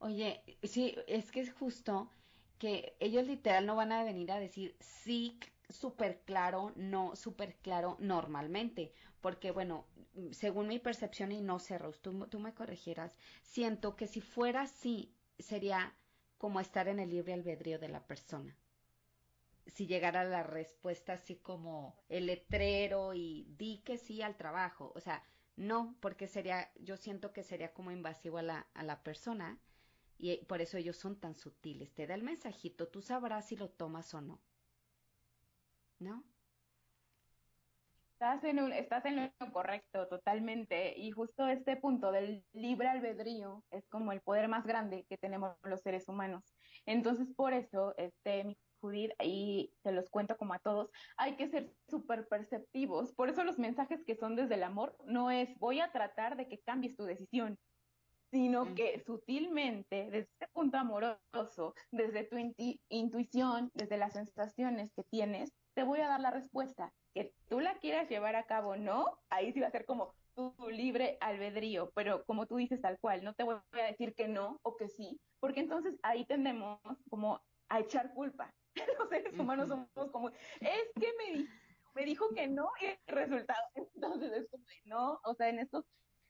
Oye, 0.00 0.42
sí, 0.62 0.94
es 1.06 1.30
que 1.32 1.40
es 1.40 1.52
justo 1.52 2.10
que 2.58 2.96
ellos 3.00 3.26
literal 3.26 3.66
no 3.66 3.76
van 3.76 3.92
a 3.92 4.04
venir 4.04 4.30
a 4.32 4.38
decir 4.38 4.76
sí 4.80 5.38
súper 5.68 6.20
claro, 6.24 6.72
no 6.76 7.14
súper 7.16 7.56
claro 7.56 7.96
normalmente, 8.00 8.92
porque 9.20 9.50
bueno, 9.50 9.86
según 10.30 10.68
mi 10.68 10.78
percepción 10.78 11.32
y 11.32 11.40
no 11.40 11.58
sé, 11.58 11.78
Rose, 11.78 12.00
tú, 12.00 12.26
tú 12.28 12.38
me 12.38 12.54
corregieras, 12.54 13.16
siento 13.42 13.96
que 13.96 14.06
si 14.06 14.20
fuera 14.20 14.62
así, 14.62 15.12
sería 15.38 15.94
como 16.38 16.60
estar 16.60 16.88
en 16.88 17.00
el 17.00 17.10
libre 17.10 17.34
albedrío 17.34 17.78
de 17.78 17.88
la 17.88 18.06
persona. 18.06 18.56
Si 19.66 19.86
llegara 19.86 20.24
la 20.24 20.42
respuesta 20.42 21.14
así 21.14 21.36
como 21.36 21.96
el 22.08 22.26
letrero 22.26 23.12
y 23.14 23.46
di 23.58 23.82
que 23.84 23.98
sí 23.98 24.22
al 24.22 24.36
trabajo, 24.36 24.92
o 24.94 25.00
sea, 25.00 25.22
no, 25.56 25.96
porque 26.00 26.26
sería, 26.26 26.70
yo 26.80 26.96
siento 26.96 27.32
que 27.32 27.42
sería 27.42 27.72
como 27.72 27.90
invasivo 27.90 28.38
a 28.38 28.42
la, 28.42 28.66
a 28.74 28.82
la 28.84 29.02
persona 29.02 29.58
y 30.18 30.32
eh, 30.32 30.44
por 30.48 30.60
eso 30.60 30.76
ellos 30.76 30.96
son 30.96 31.18
tan 31.18 31.34
sutiles. 31.34 31.94
Te 31.94 32.06
da 32.06 32.14
el 32.14 32.22
mensajito, 32.22 32.88
tú 32.88 33.00
sabrás 33.00 33.46
si 33.46 33.56
lo 33.56 33.70
tomas 33.70 34.12
o 34.14 34.20
no. 34.20 34.42
¿No? 36.00 36.24
Estás 38.12 38.42
en, 38.42 38.58
estás 38.72 39.04
en 39.04 39.32
lo 39.38 39.52
correcto, 39.52 40.08
totalmente. 40.08 40.98
Y 40.98 41.12
justo 41.12 41.46
este 41.46 41.76
punto 41.76 42.10
del 42.10 42.44
libre 42.52 42.88
albedrío 42.88 43.64
es 43.70 43.86
como 43.88 44.10
el 44.10 44.20
poder 44.20 44.48
más 44.48 44.66
grande 44.66 45.06
que 45.08 45.16
tenemos 45.16 45.56
los 45.62 45.82
seres 45.82 46.08
humanos. 46.08 46.56
Entonces, 46.84 47.28
por 47.36 47.52
eso, 47.52 47.94
este, 47.96 48.42
mi 48.42 48.58
Judith, 48.80 49.12
y 49.22 49.72
te 49.82 49.92
los 49.92 50.10
cuento 50.10 50.36
como 50.36 50.54
a 50.54 50.58
todos, 50.58 50.90
hay 51.16 51.36
que 51.36 51.48
ser 51.48 51.72
súper 51.88 52.26
perceptivos. 52.26 53.12
Por 53.12 53.28
eso 53.28 53.44
los 53.44 53.58
mensajes 53.58 54.04
que 54.04 54.16
son 54.16 54.34
desde 54.34 54.54
el 54.54 54.64
amor 54.64 54.96
no 55.04 55.30
es 55.30 55.56
voy 55.58 55.80
a 55.80 55.92
tratar 55.92 56.36
de 56.36 56.48
que 56.48 56.60
cambies 56.60 56.96
tu 56.96 57.04
decisión 57.04 57.58
sino 58.30 58.74
que 58.74 59.02
sutilmente, 59.06 60.10
desde 60.10 60.18
este 60.18 60.48
punto 60.48 60.76
amoroso, 60.76 61.74
desde 61.90 62.24
tu 62.24 62.36
intuición, 62.88 63.70
desde 63.74 63.96
las 63.96 64.12
sensaciones 64.12 64.92
que 64.92 65.04
tienes, 65.04 65.52
te 65.74 65.82
voy 65.82 66.00
a 66.00 66.08
dar 66.08 66.20
la 66.20 66.30
respuesta. 66.30 66.92
Que 67.14 67.32
tú 67.48 67.60
la 67.60 67.78
quieras 67.78 68.08
llevar 68.08 68.36
a 68.36 68.46
cabo 68.46 68.76
no, 68.76 69.18
ahí 69.30 69.52
sí 69.52 69.60
va 69.60 69.68
a 69.68 69.72
ser 69.72 69.86
como 69.86 70.14
tu, 70.34 70.54
libre 70.70 71.18
albedrío, 71.20 71.90
pero 71.94 72.24
como 72.24 72.46
tú 72.46 72.56
dices 72.56 72.80
tal 72.80 72.98
cual, 73.00 73.24
no 73.24 73.34
te 73.34 73.42
voy 73.42 73.56
a 73.72 73.82
decir 73.82 74.14
que 74.14 74.28
no 74.28 74.60
o 74.62 74.76
que 74.76 74.88
sí, 74.88 75.20
porque 75.40 75.60
entonces 75.60 75.98
ahí 76.02 76.24
tendemos 76.26 76.78
como 77.10 77.40
a 77.68 77.80
echar 77.80 78.12
culpa. 78.14 78.54
Los 78.98 79.08
seres 79.08 79.36
humanos 79.36 79.68
somos 79.68 80.10
como, 80.12 80.28
es 80.28 80.92
que 80.94 81.12
me 81.18 81.38
dijo, 81.38 81.52
me 81.94 82.04
dijo 82.04 82.28
que 82.34 82.46
no 82.46 82.70
y 82.80 82.86
el 82.86 82.98
resultado, 83.06 83.62
entonces 83.74 84.32
es 84.32 84.48
como, 84.48 84.64
no, 84.84 85.20
o 85.24 85.34
sea, 85.34 85.48
en 85.48 85.58
estos 85.58 85.84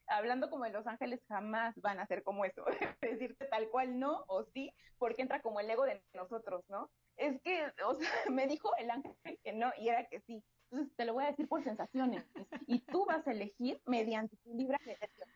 hablando 0.09 0.51
como 0.51 0.65
de 0.65 0.71
Los 0.71 0.87
Ángeles, 0.87 1.21
jamás 1.29 1.75
van 1.77 2.01
a 2.01 2.07
ser 2.07 2.23
como 2.23 2.45
eso, 2.45 2.65
decirte 3.01 3.47
tal 3.47 3.69
cual 3.71 3.99
no 3.99 4.25
o 4.29 4.45
sí, 4.45 4.73
porque 4.99 5.23
entra 5.23 5.41
como 5.43 5.61
el 5.61 5.71
ego 5.71 5.85
de 5.85 6.03
nosotros, 6.15 6.65
¿no? 6.69 6.91
Es 7.17 7.41
que, 7.43 7.73
o 7.87 7.95
sea, 7.95 8.11
me 8.33 8.47
dijo 8.47 8.71
el 8.79 8.91
ángel 8.91 9.17
que 9.43 9.53
no 9.53 9.73
y 9.79 9.89
era 9.89 10.07
que 10.09 10.21
sí. 10.21 10.45
Entonces 10.71 10.95
te 10.97 11.05
lo 11.07 11.15
voy 11.15 11.25
a 11.25 11.29
decir 11.29 11.49
por 11.49 11.65
sensaciones 11.65 12.25
y 12.67 12.81
tú 12.81 13.07
vas 13.07 13.27
a 13.27 13.33
elegir 13.33 13.81
mediante 13.87 14.37
tu 14.39 14.55
libre 14.55 14.79
decisión. 14.85 15.29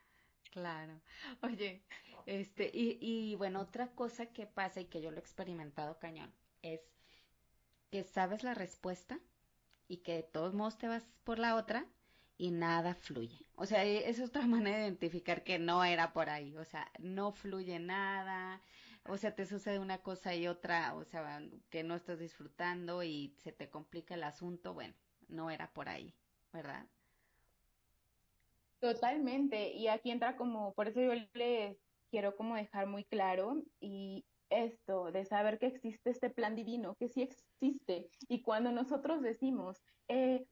Claro. 0.50 1.00
Oye, 1.42 1.86
este, 2.26 2.70
y, 2.72 2.98
y 3.00 3.34
bueno, 3.36 3.60
otra 3.60 3.94
cosa 3.94 4.26
que 4.26 4.46
pasa 4.46 4.80
y 4.80 4.86
que 4.86 5.00
yo 5.00 5.10
lo 5.10 5.16
he 5.16 5.20
experimentado 5.20 5.98
cañón 5.98 6.34
es 6.60 6.82
que 7.90 8.04
sabes 8.04 8.42
la 8.42 8.54
respuesta 8.54 9.20
y 9.88 9.98
que 9.98 10.14
de 10.14 10.22
todos 10.22 10.54
modos 10.54 10.78
te 10.78 10.88
vas 10.88 11.06
por 11.24 11.38
la 11.38 11.56
otra 11.56 11.86
y 12.36 12.50
nada 12.50 12.94
fluye. 12.94 13.46
O 13.54 13.66
sea, 13.66 13.84
e, 13.84 14.08
es 14.08 14.20
otra 14.20 14.46
manera 14.46 14.78
de 14.78 14.84
identificar 14.84 15.44
que 15.44 15.58
no 15.58 15.84
era 15.84 16.12
por 16.12 16.30
ahí. 16.30 16.56
O 16.56 16.64
sea, 16.64 16.90
no 16.98 17.32
fluye 17.32 17.78
nada. 17.78 18.60
O 19.04 19.16
sea, 19.16 19.34
te 19.34 19.46
sucede 19.46 19.78
una 19.78 19.98
cosa 19.98 20.34
y 20.34 20.46
otra, 20.46 20.94
o 20.94 21.04
sea, 21.04 21.42
que 21.70 21.82
no 21.82 21.96
estás 21.96 22.18
disfrutando 22.18 23.02
y 23.02 23.34
se 23.38 23.52
te 23.52 23.68
complica 23.68 24.14
el 24.14 24.22
asunto. 24.22 24.74
Bueno, 24.74 24.94
no 25.28 25.50
era 25.50 25.72
por 25.72 25.88
ahí, 25.88 26.14
¿verdad? 26.52 26.86
Totalmente. 28.78 29.72
Y 29.72 29.88
aquí 29.88 30.10
entra 30.10 30.36
como, 30.36 30.72
por 30.74 30.88
eso 30.88 31.00
yo 31.00 31.12
les 31.34 31.76
quiero 32.10 32.36
como 32.36 32.56
dejar 32.56 32.86
muy 32.86 33.04
claro 33.04 33.62
y 33.80 34.24
esto 34.50 35.10
de 35.10 35.24
saber 35.24 35.58
que 35.58 35.66
existe 35.66 36.10
este 36.10 36.30
plan 36.30 36.54
divino, 36.54 36.94
que 36.96 37.08
sí 37.08 37.22
existe. 37.22 38.08
Y 38.28 38.42
cuando 38.42 38.70
nosotros 38.70 39.22
decimos, 39.22 39.82
eh, 40.08 40.46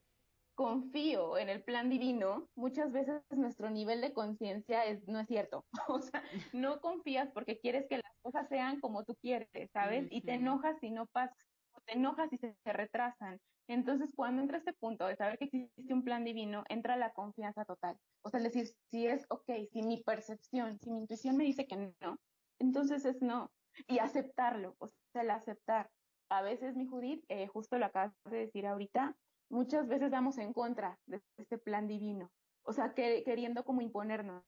confío 0.61 1.39
en 1.39 1.49
el 1.49 1.65
plan 1.65 1.89
divino, 1.89 2.51
muchas 2.55 2.93
veces 2.93 3.23
nuestro 3.31 3.71
nivel 3.71 4.03
de 4.03 4.13
conciencia 4.13 4.85
es, 4.85 5.09
no 5.09 5.19
es 5.19 5.27
cierto. 5.27 5.65
O 5.89 6.03
sea, 6.03 6.23
no 6.53 6.83
confías 6.83 7.31
porque 7.33 7.59
quieres 7.59 7.87
que 7.89 7.97
las 7.97 8.13
cosas 8.21 8.47
sean 8.51 8.79
como 8.79 9.03
tú 9.05 9.15
quieres, 9.23 9.49
¿sabes? 9.73 10.07
Y 10.11 10.21
te 10.21 10.35
enojas 10.35 10.79
si 10.81 10.91
no 10.91 11.07
pasa, 11.07 11.35
o 11.73 11.81
te 11.87 11.95
enojas 11.95 12.29
si 12.29 12.37
se, 12.37 12.55
se 12.63 12.73
retrasan. 12.75 13.41
Entonces, 13.69 14.13
cuando 14.15 14.43
entra 14.43 14.59
este 14.59 14.75
punto 14.75 15.07
de 15.07 15.17
saber 15.17 15.39
que 15.39 15.47
existe 15.47 15.95
un 15.95 16.05
plan 16.05 16.25
divino, 16.25 16.63
entra 16.69 16.99
la 16.99 17.15
confianza 17.15 17.65
total. 17.65 17.97
O 18.23 18.29
sea, 18.29 18.39
decir, 18.41 18.67
si 18.91 19.07
es 19.07 19.25
ok, 19.31 19.51
si 19.73 19.81
mi 19.83 20.03
percepción, 20.03 20.79
si 20.79 20.91
mi 20.91 20.99
intuición 20.99 21.39
me 21.39 21.45
dice 21.45 21.67
que 21.67 21.95
no, 22.03 22.19
entonces 22.59 23.07
es 23.07 23.23
no. 23.23 23.51
Y 23.89 23.99
aceptarlo, 23.99 24.77
o 24.79 24.89
sea, 25.15 25.23
el 25.23 25.31
aceptar. 25.31 25.89
A 26.29 26.43
veces, 26.43 26.77
mi 26.77 26.85
Judith, 26.85 27.25
eh, 27.29 27.47
justo 27.47 27.79
lo 27.79 27.87
acabas 27.87 28.13
de 28.27 28.41
decir 28.41 28.67
ahorita, 28.67 29.17
muchas 29.51 29.87
veces 29.87 30.11
vamos 30.11 30.39
en 30.39 30.53
contra 30.53 30.99
de 31.07 31.21
este 31.37 31.59
plan 31.59 31.87
divino, 31.87 32.31
o 32.63 32.73
sea, 32.73 32.95
que, 32.95 33.23
queriendo 33.25 33.65
como 33.65 33.81
imponernos. 33.83 34.45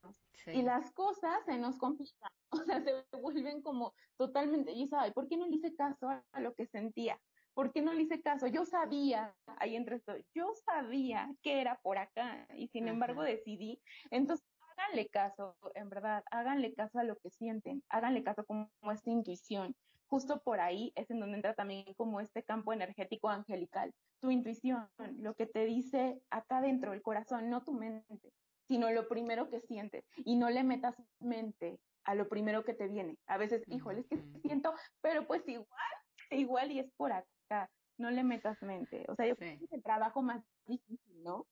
Y 0.46 0.62
las 0.62 0.90
cosas 0.92 1.44
se 1.44 1.59
nos 1.59 1.78
complican, 1.78 2.30
o 2.50 2.57
sea, 2.64 2.82
se 2.82 3.05
vuelven 3.16 3.62
como 3.62 3.94
totalmente, 4.16 4.72
y 4.72 4.88
sabes, 4.88 5.12
¿por 5.12 5.28
qué 5.28 5.36
no 5.36 5.46
le 5.46 5.57
hice 5.57 5.74
caso 5.74 6.09
a 6.09 6.40
lo 6.40 6.55
que 6.55 6.66
sentía? 6.66 7.20
¿Por 7.55 7.72
qué 7.72 7.82
no 7.82 7.92
le 7.92 8.03
hice 8.03 8.22
caso? 8.22 8.46
Yo 8.46 8.64
sabía, 8.64 9.34
ahí 9.59 9.76
entre 9.76 9.96
esto, 9.96 10.14
yo 10.34 10.53
sabía 10.64 11.30
que 11.42 11.61
era 11.61 11.78
por 11.82 11.98
acá 11.98 12.46
y 12.57 12.68
sin 12.68 12.88
embargo 12.88 13.22
decidí. 13.22 13.78
Entonces, 14.11 14.46
háganle 14.70 15.09
caso, 15.09 15.57
en 15.74 15.90
verdad, 15.90 16.22
háganle 16.30 16.72
caso 16.74 16.98
a 16.98 17.05
lo 17.05 17.16
que 17.16 17.30
sienten, 17.30 17.82
háganle 17.90 18.22
caso 18.22 18.44
como 18.44 18.70
a 18.82 18.94
esta 18.94 19.11
intuición. 19.11 19.76
Justo 20.12 20.42
por 20.42 20.60
ahí 20.60 20.92
es 20.94 21.10
en 21.10 21.20
donde 21.20 21.36
entra 21.36 21.54
también 21.54 21.94
como 21.94 22.20
este 22.20 22.42
campo 22.42 22.74
energético 22.74 23.30
angelical, 23.30 23.94
tu 24.20 24.30
intuición, 24.30 24.86
lo 25.20 25.32
que 25.32 25.46
te 25.46 25.64
dice 25.64 26.20
acá 26.28 26.60
dentro, 26.60 26.92
el 26.92 27.00
corazón, 27.00 27.48
no 27.48 27.64
tu 27.64 27.72
mente, 27.72 28.30
sino 28.68 28.90
lo 28.90 29.08
primero 29.08 29.48
que 29.48 29.62
sientes 29.62 30.04
y 30.18 30.36
no 30.36 30.50
le 30.50 30.64
metas 30.64 30.94
mente 31.18 31.80
a 32.04 32.14
lo 32.14 32.28
primero 32.28 32.62
que 32.62 32.74
te 32.74 32.88
viene. 32.88 33.16
A 33.26 33.38
veces, 33.38 33.62
híjole, 33.68 34.00
es 34.00 34.06
que 34.06 34.22
siento, 34.42 34.74
pero 35.00 35.26
pues 35.26 35.48
igual, 35.48 35.94
igual 36.30 36.72
y 36.72 36.80
es 36.80 36.92
por 36.98 37.12
acá, 37.12 37.70
no 37.96 38.10
le 38.10 38.22
metas 38.22 38.60
mente. 38.60 39.06
O 39.08 39.14
sea, 39.14 39.26
yo 39.26 39.34
creo 39.34 39.56
que 39.56 39.64
es 39.64 39.72
el 39.72 39.82
trabajo 39.82 40.20
más 40.20 40.44
difícil, 40.66 41.22
¿no? 41.22 41.46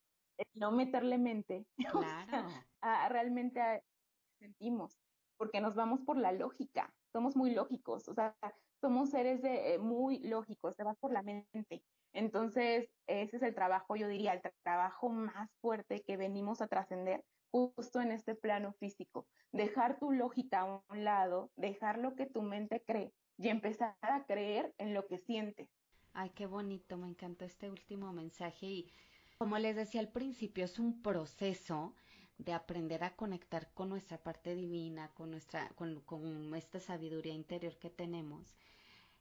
no 0.52 0.70
meterle 0.70 1.16
mente 1.16 1.66
claro. 1.92 2.48
a, 2.82 3.08
realmente 3.08 3.60
a 3.62 3.80
sentimos, 4.38 4.98
porque 5.40 5.62
nos 5.62 5.74
vamos 5.74 6.02
por 6.02 6.18
la 6.18 6.32
lógica, 6.32 6.92
somos 7.14 7.34
muy 7.34 7.54
lógicos, 7.54 8.06
o 8.08 8.14
sea, 8.14 8.36
somos 8.78 9.08
seres 9.08 9.40
de, 9.40 9.72
eh, 9.72 9.78
muy 9.78 10.18
lógicos, 10.18 10.76
te 10.76 10.84
vas 10.84 10.98
por 10.98 11.14
la 11.14 11.22
mente. 11.22 11.82
Entonces, 12.12 12.90
ese 13.06 13.36
es 13.38 13.42
el 13.42 13.54
trabajo, 13.54 13.96
yo 13.96 14.06
diría, 14.06 14.34
el 14.34 14.42
trabajo 14.62 15.08
más 15.08 15.48
fuerte 15.62 16.02
que 16.06 16.18
venimos 16.18 16.60
a 16.60 16.66
trascender 16.68 17.24
justo 17.50 18.02
en 18.02 18.12
este 18.12 18.34
plano 18.34 18.74
físico. 18.74 19.26
Dejar 19.50 19.98
tu 19.98 20.12
lógica 20.12 20.60
a 20.60 20.82
un 20.90 21.04
lado, 21.04 21.50
dejar 21.56 21.96
lo 21.96 22.16
que 22.16 22.26
tu 22.26 22.42
mente 22.42 22.82
cree 22.86 23.14
y 23.38 23.48
empezar 23.48 23.96
a 24.02 24.24
creer 24.26 24.74
en 24.76 24.92
lo 24.92 25.06
que 25.06 25.16
sientes. 25.16 25.70
Ay, 26.12 26.32
qué 26.34 26.44
bonito, 26.44 26.98
me 26.98 27.08
encantó 27.08 27.46
este 27.46 27.70
último 27.70 28.12
mensaje 28.12 28.66
y 28.66 28.92
como 29.38 29.56
les 29.56 29.74
decía 29.74 30.02
al 30.02 30.12
principio, 30.12 30.66
es 30.66 30.78
un 30.78 31.00
proceso 31.00 31.94
de 32.44 32.52
aprender 32.54 33.04
a 33.04 33.14
conectar 33.16 33.70
con 33.74 33.90
nuestra 33.90 34.18
parte 34.18 34.54
divina, 34.54 35.10
con 35.14 35.30
nuestra, 35.30 35.68
con, 35.70 36.54
esta 36.54 36.80
sabiduría 36.80 37.34
interior 37.34 37.76
que 37.76 37.90
tenemos. 37.90 38.56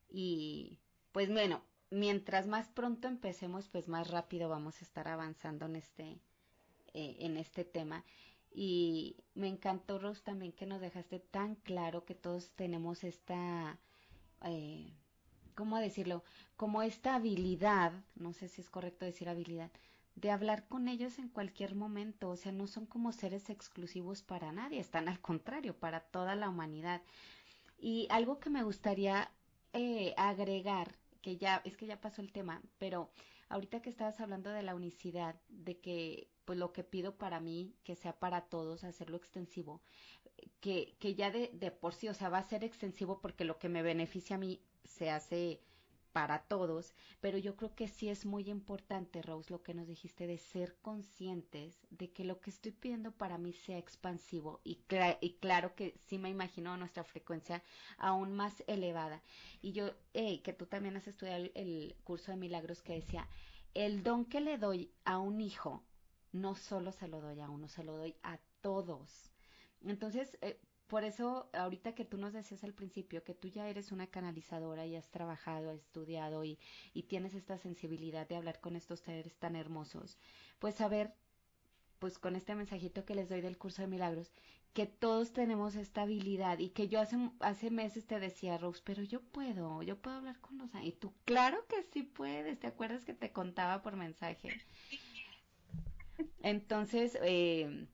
Y 0.09 0.79
pues 1.11 1.29
bueno, 1.31 1.61
mientras 1.91 2.47
más 2.47 2.69
pronto 2.69 3.07
empecemos, 3.07 3.67
pues 3.67 3.87
más 3.87 4.09
rápido 4.09 4.47
vamos 4.49 4.81
a 4.81 4.85
estar 4.85 5.07
avanzando 5.07 5.65
en 5.65 5.75
este, 5.75 6.19
eh, 6.93 7.17
en 7.19 7.37
este 7.37 7.65
tema. 7.65 8.05
Y 8.51 9.17
me 9.35 9.47
encantó, 9.47 9.99
Rose, 9.99 10.21
también 10.23 10.53
que 10.53 10.65
nos 10.65 10.81
dejaste 10.81 11.19
tan 11.19 11.55
claro 11.55 12.05
que 12.05 12.15
todos 12.15 12.51
tenemos 12.51 13.03
esta, 13.03 13.79
eh, 14.45 14.93
¿cómo 15.55 15.77
decirlo? 15.77 16.23
Como 16.55 16.81
esta 16.81 17.15
habilidad, 17.15 17.91
no 18.15 18.33
sé 18.33 18.47
si 18.47 18.61
es 18.61 18.69
correcto 18.69 19.05
decir 19.05 19.29
habilidad, 19.29 19.71
de 20.19 20.31
hablar 20.31 20.67
con 20.67 20.87
ellos 20.87 21.17
en 21.17 21.29
cualquier 21.29 21.75
momento, 21.75 22.29
o 22.29 22.35
sea, 22.35 22.51
no 22.51 22.67
son 22.67 22.85
como 22.85 23.11
seres 23.11 23.49
exclusivos 23.49 24.21
para 24.21 24.51
nadie, 24.51 24.79
están 24.79 25.07
al 25.07 25.21
contrario, 25.21 25.77
para 25.77 26.01
toda 26.01 26.35
la 26.35 26.49
humanidad. 26.49 27.01
Y 27.77 28.07
algo 28.09 28.39
que 28.39 28.49
me 28.49 28.63
gustaría 28.63 29.31
eh, 29.73 30.13
agregar, 30.17 30.95
que 31.21 31.37
ya, 31.37 31.61
es 31.63 31.77
que 31.77 31.85
ya 31.85 32.01
pasó 32.01 32.21
el 32.21 32.31
tema, 32.33 32.61
pero 32.77 33.11
ahorita 33.47 33.81
que 33.81 33.89
estabas 33.89 34.19
hablando 34.19 34.49
de 34.49 34.63
la 34.63 34.75
unicidad, 34.75 35.35
de 35.47 35.79
que 35.79 36.29
pues 36.43 36.57
lo 36.59 36.73
que 36.73 36.83
pido 36.83 37.17
para 37.17 37.39
mí, 37.39 37.75
que 37.83 37.95
sea 37.95 38.19
para 38.19 38.41
todos, 38.41 38.83
hacerlo 38.83 39.15
extensivo, 39.15 39.81
que, 40.59 40.95
que 40.99 41.15
ya 41.15 41.31
de, 41.31 41.49
de 41.53 41.71
por 41.71 41.93
sí, 41.93 42.09
o 42.09 42.13
sea, 42.13 42.29
va 42.29 42.39
a 42.39 42.49
ser 42.49 42.63
extensivo 42.63 43.21
porque 43.21 43.45
lo 43.45 43.57
que 43.57 43.69
me 43.69 43.83
beneficia 43.83 44.35
a 44.35 44.39
mí 44.39 44.61
se 44.83 45.09
hace 45.11 45.61
para 46.11 46.39
todos, 46.39 46.93
pero 47.21 47.37
yo 47.37 47.55
creo 47.55 47.75
que 47.75 47.87
sí 47.87 48.09
es 48.09 48.25
muy 48.25 48.49
importante, 48.49 49.21
Rose, 49.21 49.51
lo 49.51 49.61
que 49.61 49.73
nos 49.73 49.87
dijiste 49.87 50.27
de 50.27 50.37
ser 50.37 50.75
conscientes 50.81 51.79
de 51.89 52.11
que 52.11 52.23
lo 52.23 52.41
que 52.41 52.49
estoy 52.49 52.71
pidiendo 52.71 53.11
para 53.11 53.37
mí 53.37 53.53
sea 53.53 53.77
expansivo 53.77 54.59
y, 54.63 54.75
claro 55.39 55.75
que 55.75 55.95
sí 56.07 56.17
me 56.17 56.29
imagino 56.29 56.75
nuestra 56.77 57.03
frecuencia 57.03 57.63
aún 57.97 58.33
más 58.33 58.63
elevada. 58.67 59.21
Y 59.61 59.71
yo, 59.73 59.91
que 60.13 60.55
tú 60.57 60.65
también 60.65 60.97
has 60.97 61.07
estudiado 61.07 61.49
el, 61.53 61.95
curso 62.03 62.31
de 62.31 62.37
milagros 62.37 62.81
que 62.81 62.93
decía, 62.93 63.27
el 63.73 64.03
don 64.03 64.25
que 64.25 64.41
le 64.41 64.57
doy 64.57 64.91
a 65.05 65.19
un 65.19 65.41
hijo, 65.41 65.83
no 66.31 66.55
solo 66.55 66.91
se 66.91 67.07
lo 67.07 67.21
doy 67.21 67.39
a 67.39 67.49
uno, 67.49 67.67
se 67.67 67.83
lo 67.83 67.97
doy 67.97 68.15
a 68.23 68.39
todos. 68.61 69.31
Entonces, 69.81 70.37
eh, 70.41 70.59
por 70.89 71.03
eso, 71.03 71.49
ahorita 71.53 71.93
que 71.93 72.03
tú 72.03 72.17
nos 72.17 72.33
decías 72.33 72.63
al 72.63 72.73
principio 72.73 73.23
que 73.23 73.35
tú 73.35 73.47
ya 73.47 73.69
eres 73.69 73.91
una 73.91 74.07
canalizadora 74.07 74.87
y 74.87 74.95
has 74.95 75.07
trabajado, 75.11 75.69
has 75.69 75.77
estudiado 75.77 76.43
y, 76.43 76.57
y 76.95 77.03
tienes 77.03 77.35
esta 77.35 77.59
sensibilidad 77.59 78.27
de 78.27 78.35
hablar 78.35 78.59
con 78.59 78.75
estos 78.75 78.99
seres 78.99 79.37
tan 79.37 79.55
hermosos, 79.55 80.17
pues 80.57 80.73
saber, 80.73 81.13
pues 81.99 82.17
con 82.17 82.35
este 82.35 82.55
mensajito 82.55 83.05
que 83.05 83.13
les 83.13 83.29
doy 83.29 83.41
del 83.41 83.59
curso 83.59 83.83
de 83.83 83.87
milagros, 83.87 84.31
que 84.73 84.87
todos 84.87 85.31
tenemos 85.31 85.75
esta 85.75 86.01
habilidad 86.01 86.57
y 86.57 86.69
que 86.69 86.87
yo 86.87 86.99
hace, 86.99 87.17
hace 87.39 87.69
meses 87.69 88.07
te 88.07 88.19
decía, 88.19 88.57
Rose, 88.57 88.81
pero 88.83 89.03
yo 89.03 89.21
puedo, 89.21 89.83
yo 89.83 89.95
puedo 90.01 90.17
hablar 90.17 90.39
con 90.41 90.57
los... 90.57 90.71
Y 90.81 90.91
tú, 90.93 91.13
claro 91.23 91.67
que 91.67 91.83
sí 91.83 92.01
puedes, 92.01 92.59
¿te 92.59 92.65
acuerdas 92.65 93.05
que 93.05 93.13
te 93.13 93.31
contaba 93.31 93.83
por 93.83 93.95
mensaje? 93.95 94.49
Entonces, 96.41 97.15
eh, 97.21 97.87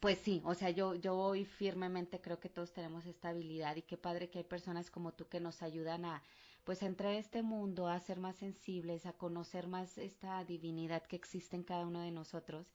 pues 0.00 0.18
sí, 0.18 0.40
o 0.44 0.54
sea, 0.54 0.70
yo, 0.70 0.94
yo 0.94 1.16
hoy 1.16 1.44
firmemente 1.44 2.20
creo 2.20 2.38
que 2.38 2.48
todos 2.48 2.72
tenemos 2.72 3.06
esta 3.06 3.30
habilidad 3.30 3.76
y 3.76 3.82
qué 3.82 3.96
padre 3.96 4.30
que 4.30 4.38
hay 4.38 4.44
personas 4.44 4.90
como 4.90 5.12
tú 5.12 5.28
que 5.28 5.40
nos 5.40 5.62
ayudan 5.62 6.04
a, 6.04 6.22
pues, 6.64 6.82
a 6.82 6.86
entrar 6.86 7.12
a 7.12 7.18
este 7.18 7.42
mundo, 7.42 7.88
a 7.88 8.00
ser 8.00 8.18
más 8.20 8.36
sensibles, 8.36 9.06
a 9.06 9.12
conocer 9.12 9.66
más 9.66 9.98
esta 9.98 10.44
divinidad 10.44 11.02
que 11.02 11.16
existe 11.16 11.56
en 11.56 11.64
cada 11.64 11.86
uno 11.86 12.00
de 12.00 12.10
nosotros. 12.12 12.66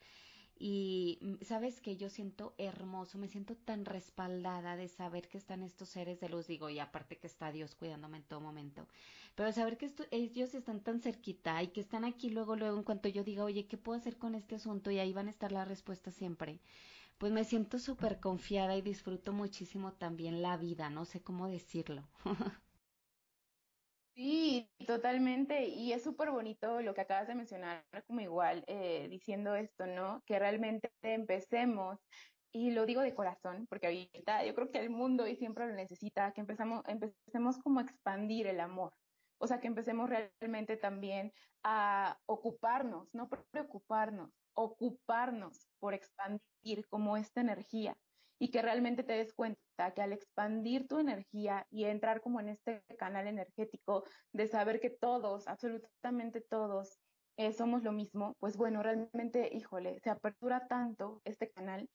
Y 0.60 1.20
mm, 1.22 1.44
sabes 1.44 1.82
que 1.82 1.98
yo 1.98 2.10
siento 2.10 2.56
hermoso, 2.58 3.18
me 3.18 3.28
siento 3.28 3.56
tan 3.56 3.86
respaldada 3.86 4.76
de 4.76 4.88
saber 4.88 5.28
que 5.30 5.38
están 5.38 5.64
estos 5.64 5.90
seres 5.90 6.20
de 6.20 6.30
luz, 6.30 6.48
digo, 6.48 6.70
y 6.70 6.80
aparte 6.80 7.18
que 7.18 7.28
está 7.28 7.52
Dios 7.52 7.76
cuidándome 7.76 8.18
en 8.18 8.24
todo 8.24 8.42
momento, 8.42 8.88
pero 9.36 9.52
saber 9.52 9.78
que 9.78 9.92
ellos 10.12 10.56
están 10.56 10.82
tan 10.82 11.00
cerquita 11.00 11.62
y 11.62 11.68
que 11.68 11.82
están 11.82 12.06
aquí 12.06 12.32
luego, 12.32 12.56
luego, 12.56 12.78
en 12.78 12.84
cuanto 12.84 13.08
yo 13.08 13.24
diga, 13.24 13.44
oye, 13.44 13.68
¿qué 13.68 13.78
puedo 13.78 14.00
hacer 14.00 14.18
con 14.18 14.34
este 14.36 14.56
asunto? 14.56 14.90
Y 14.90 15.00
ahí 15.00 15.14
van 15.14 15.28
a 15.28 15.32
estar 15.32 15.52
las 15.52 15.68
respuestas 15.68 16.16
siempre 16.16 16.60
pues 17.18 17.32
me 17.32 17.44
siento 17.44 17.80
súper 17.80 18.20
confiada 18.20 18.76
y 18.76 18.82
disfruto 18.82 19.34
muchísimo 19.34 19.94
también 19.94 20.42
la 20.42 20.58
vida, 20.58 20.90
no 20.90 21.06
sé 21.06 21.24
cómo 21.24 21.48
decirlo. 21.48 22.10
Sí, 24.16 24.72
totalmente. 24.88 25.68
Y 25.68 25.94
es 25.94 26.04
súper 26.04 26.32
bonito 26.32 26.82
lo 26.82 26.96
que 26.96 27.02
acabas 27.02 27.28
de 27.28 27.36
mencionar, 27.36 27.86
como 28.08 28.20
igual, 28.22 28.64
eh, 28.68 29.08
diciendo 29.10 29.56
esto, 29.56 29.86
¿no? 29.86 30.24
Que 30.26 30.40
realmente 30.40 30.92
empecemos, 31.04 32.00
y 32.52 32.72
lo 32.72 32.88
digo 32.88 33.02
de 33.02 33.14
corazón, 33.14 33.68
porque 33.70 33.86
ahorita 33.88 34.44
yo 34.44 34.56
creo 34.56 34.72
que 34.72 34.80
el 34.80 34.90
mundo 34.90 35.28
y 35.28 35.36
siempre 35.36 35.68
lo 35.68 35.74
necesita, 35.74 36.34
que 36.34 36.42
empezamos, 36.42 36.82
empecemos 36.88 37.60
como 37.60 37.80
a 37.80 37.84
expandir 37.84 38.48
el 38.48 38.60
amor. 38.60 38.94
O 39.40 39.46
sea, 39.46 39.60
que 39.60 39.68
empecemos 39.68 40.10
realmente 40.10 40.78
también 40.78 41.32
a 41.64 42.20
ocuparnos, 42.26 43.10
no 43.14 43.30
preocuparnos, 43.52 44.32
ocuparnos 44.58 45.68
por 45.80 45.94
expandir 45.94 46.88
como 46.90 47.16
esta 47.16 47.42
energía 47.42 47.96
y 48.40 48.50
que 48.50 48.62
realmente 48.62 49.04
te 49.04 49.14
des 49.14 49.34
cuenta 49.34 49.94
que 49.96 50.02
al 50.02 50.14
expandir 50.14 50.88
tu 50.88 51.00
energía 51.00 51.66
y 51.70 51.86
entrar 51.86 52.22
como 52.22 52.40
en 52.40 52.50
este 52.50 52.84
canal 52.98 53.28
energético 53.28 54.04
de 54.34 54.48
saber 54.48 54.80
que 54.80 54.90
todos, 54.90 55.48
absolutamente 55.48 56.42
todos, 56.42 56.98
eh, 57.38 57.54
somos 57.54 57.84
lo 57.84 57.92
mismo, 57.92 58.36
pues 58.40 58.58
bueno, 58.58 58.82
realmente, 58.82 59.50
híjole, 59.54 60.00
se 60.00 60.10
apertura 60.10 60.68
tanto 60.68 61.22
este 61.24 61.52
canal 61.52 61.88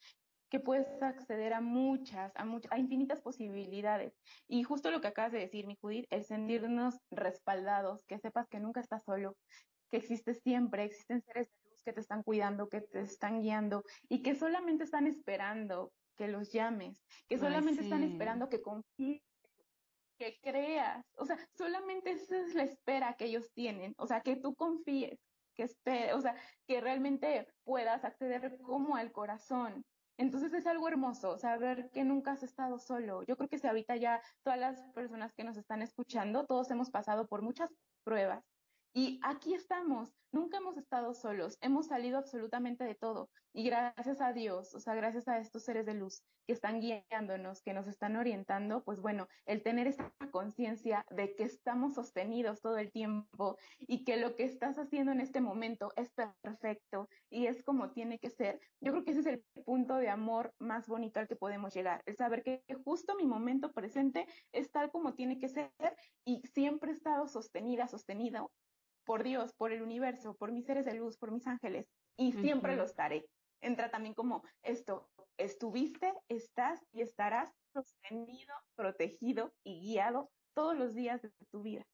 que 0.49 0.61
puedes 0.61 1.03
acceder 1.03 1.55
a 1.55 1.61
muchas, 1.61 2.31
a 2.37 2.45
muchas, 2.45 2.71
a 2.71 2.79
infinitas 2.79 3.23
posibilidades. 3.23 4.15
Y 4.47 4.63
justo 4.63 4.91
lo 4.91 5.01
que 5.01 5.09
acabas 5.09 5.33
de 5.33 5.41
decir, 5.41 5.67
mi 5.67 5.77
Judith, 5.81 6.07
el 6.11 6.25
sentirnos 6.25 6.99
respaldados, 7.11 8.05
que 8.05 8.19
sepas 8.19 8.47
que 8.49 8.61
nunca 8.61 8.81
estás 8.81 9.03
solo, 9.05 9.37
que 9.91 9.97
existe 9.97 10.35
siempre, 10.35 10.85
existen 10.85 11.23
seres 11.23 11.49
que 11.83 11.93
te 11.93 12.01
están 12.01 12.23
cuidando, 12.23 12.69
que 12.69 12.81
te 12.81 13.01
están 13.01 13.41
guiando 13.41 13.85
y 14.09 14.23
que 14.23 14.35
solamente 14.35 14.85
están 14.85 15.07
esperando 15.07 15.93
que 16.17 16.29
los 16.29 16.53
llames, 16.53 16.97
que 17.29 17.39
solamente 17.39 17.83
están 17.83 18.03
esperando 18.03 18.49
que 18.49 18.61
confíes, 18.61 19.23
que 20.19 20.39
creas. 20.41 21.05
O 21.17 21.25
sea, 21.25 21.39
solamente 21.57 22.13
esa 22.13 22.39
es 22.39 22.55
la 22.55 22.65
espera 22.65 23.15
que 23.15 23.27
ellos 23.27 23.51
tienen. 23.55 23.95
O 23.97 24.07
sea, 24.07 24.21
que 24.21 24.37
tú 24.37 24.55
confíes, 24.55 25.19
que 25.55 25.65
espere, 25.65 26.15
o 26.15 26.21
sea, 26.21 26.37
que 26.67 26.81
realmente 26.81 27.47
puedas 27.65 28.05
acceder 28.05 28.59
como 28.63 28.97
al 28.97 29.13
corazón. 29.13 29.85
Entonces 30.19 30.53
es 30.53 30.67
algo 30.67 30.89
hermoso 30.89 31.39
saber 31.39 31.91
que 31.91 32.05
nunca 32.05 32.33
has 32.33 32.43
estado 32.43 32.79
solo. 32.79 33.23
Yo 33.25 33.37
creo 33.37 33.49
que 33.49 33.59
se 33.59 33.69
habita 33.69 33.97
ya 33.97 34.21
todas 34.45 34.59
las 34.59 34.81
personas 34.93 35.33
que 35.33 35.45
nos 35.45 35.57
están 35.57 35.83
escuchando, 35.83 36.47
todos 36.47 36.71
hemos 36.71 36.91
pasado 36.91 37.27
por 37.27 37.43
muchas 37.43 37.71
pruebas 38.05 38.45
Y 38.95 39.19
aquí 39.23 39.55
estamos, 39.55 40.15
nunca 40.33 40.59
hemos 40.59 40.77
estado 40.77 41.15
solos, 41.15 41.57
hemos 41.63 41.87
salido 41.87 42.19
absolutamente 42.19 42.85
de 42.85 42.95
todo. 42.95 43.31
Y 43.55 43.65
gracias 43.65 44.21
a 44.21 44.35
Dios, 44.35 44.75
o 44.75 44.81
sea, 44.81 44.95
gracias 44.95 45.29
a 45.29 45.39
estos 45.39 45.65
seres 45.65 45.87
de 45.87 45.95
luz 45.95 46.23
que 46.47 46.53
están 46.53 46.81
guiándonos, 46.81 47.63
que 47.63 47.73
nos 47.73 47.87
están 47.87 48.17
orientando, 48.17 48.83
pues 48.85 49.01
bueno, 49.01 49.29
el 49.47 49.63
tener 49.63 49.87
esta 49.87 50.13
conciencia 50.31 51.07
de 51.11 51.35
que 51.35 51.45
estamos 51.45 51.95
sostenidos 51.95 52.61
todo 52.61 52.77
el 52.77 52.93
tiempo 52.93 53.57
y 53.79 54.05
que 54.05 54.19
lo 54.19 54.37
que 54.37 54.45
estás 54.45 54.79
haciendo 54.79 55.13
en 55.13 55.21
este 55.21 55.41
momento 55.41 55.93
es 55.97 56.11
perfecto 56.43 57.09
y 57.31 57.47
es 57.47 57.63
como 57.63 57.93
tiene 57.93 58.19
que 58.19 58.29
ser. 58.29 58.61
Yo 58.81 58.93
creo 58.93 59.05
que 59.05 59.13
ese 59.13 59.21
es 59.21 59.27
el 59.27 59.45
punto 59.65 59.97
de 59.97 60.11
amor 60.11 60.53
más 60.59 60.87
bonito 60.87 61.19
al 61.19 61.29
que 61.29 61.37
podemos 61.37 61.73
llegar, 61.73 62.03
el 62.05 62.17
saber 62.17 62.43
que 62.43 62.63
justo 62.85 63.17
mi 63.17 63.27
momento 63.27 63.73
presente 63.73 64.27
es 64.53 64.71
tal 64.71 64.91
como 64.91 65.15
tiene 65.15 65.39
que 65.39 65.49
ser 65.49 65.73
y 66.27 66.43
siempre 66.47 66.91
he 66.91 66.95
estado 66.95 67.27
sostenida, 67.27 67.89
sostenido 67.89 68.51
por 69.05 69.23
Dios, 69.23 69.53
por 69.55 69.73
el 69.73 69.83
universo, 69.83 70.35
por 70.35 70.53
mis 70.53 70.67
seres 70.67 70.85
de 70.87 70.95
luz, 70.95 71.17
por 71.17 71.33
mis 71.33 71.47
ángeles, 71.47 71.87
y 72.17 72.33
siempre 72.33 72.77
lo 72.77 72.85
estaré. 72.85 73.27
Entra 73.61 73.91
también 73.91 74.15
como 74.15 74.43
esto, 74.63 75.09
estuviste, 75.37 76.13
estás 76.29 76.81
y 76.93 77.03
estarás 77.03 77.51
sostenido, 77.73 78.55
protegido 78.75 79.53
y 79.65 79.81
guiado 79.81 80.31
todos 80.55 80.77
los 80.77 80.95
días 80.95 81.23
de 81.23 81.31
tu 81.51 81.63
vida. 81.63 81.87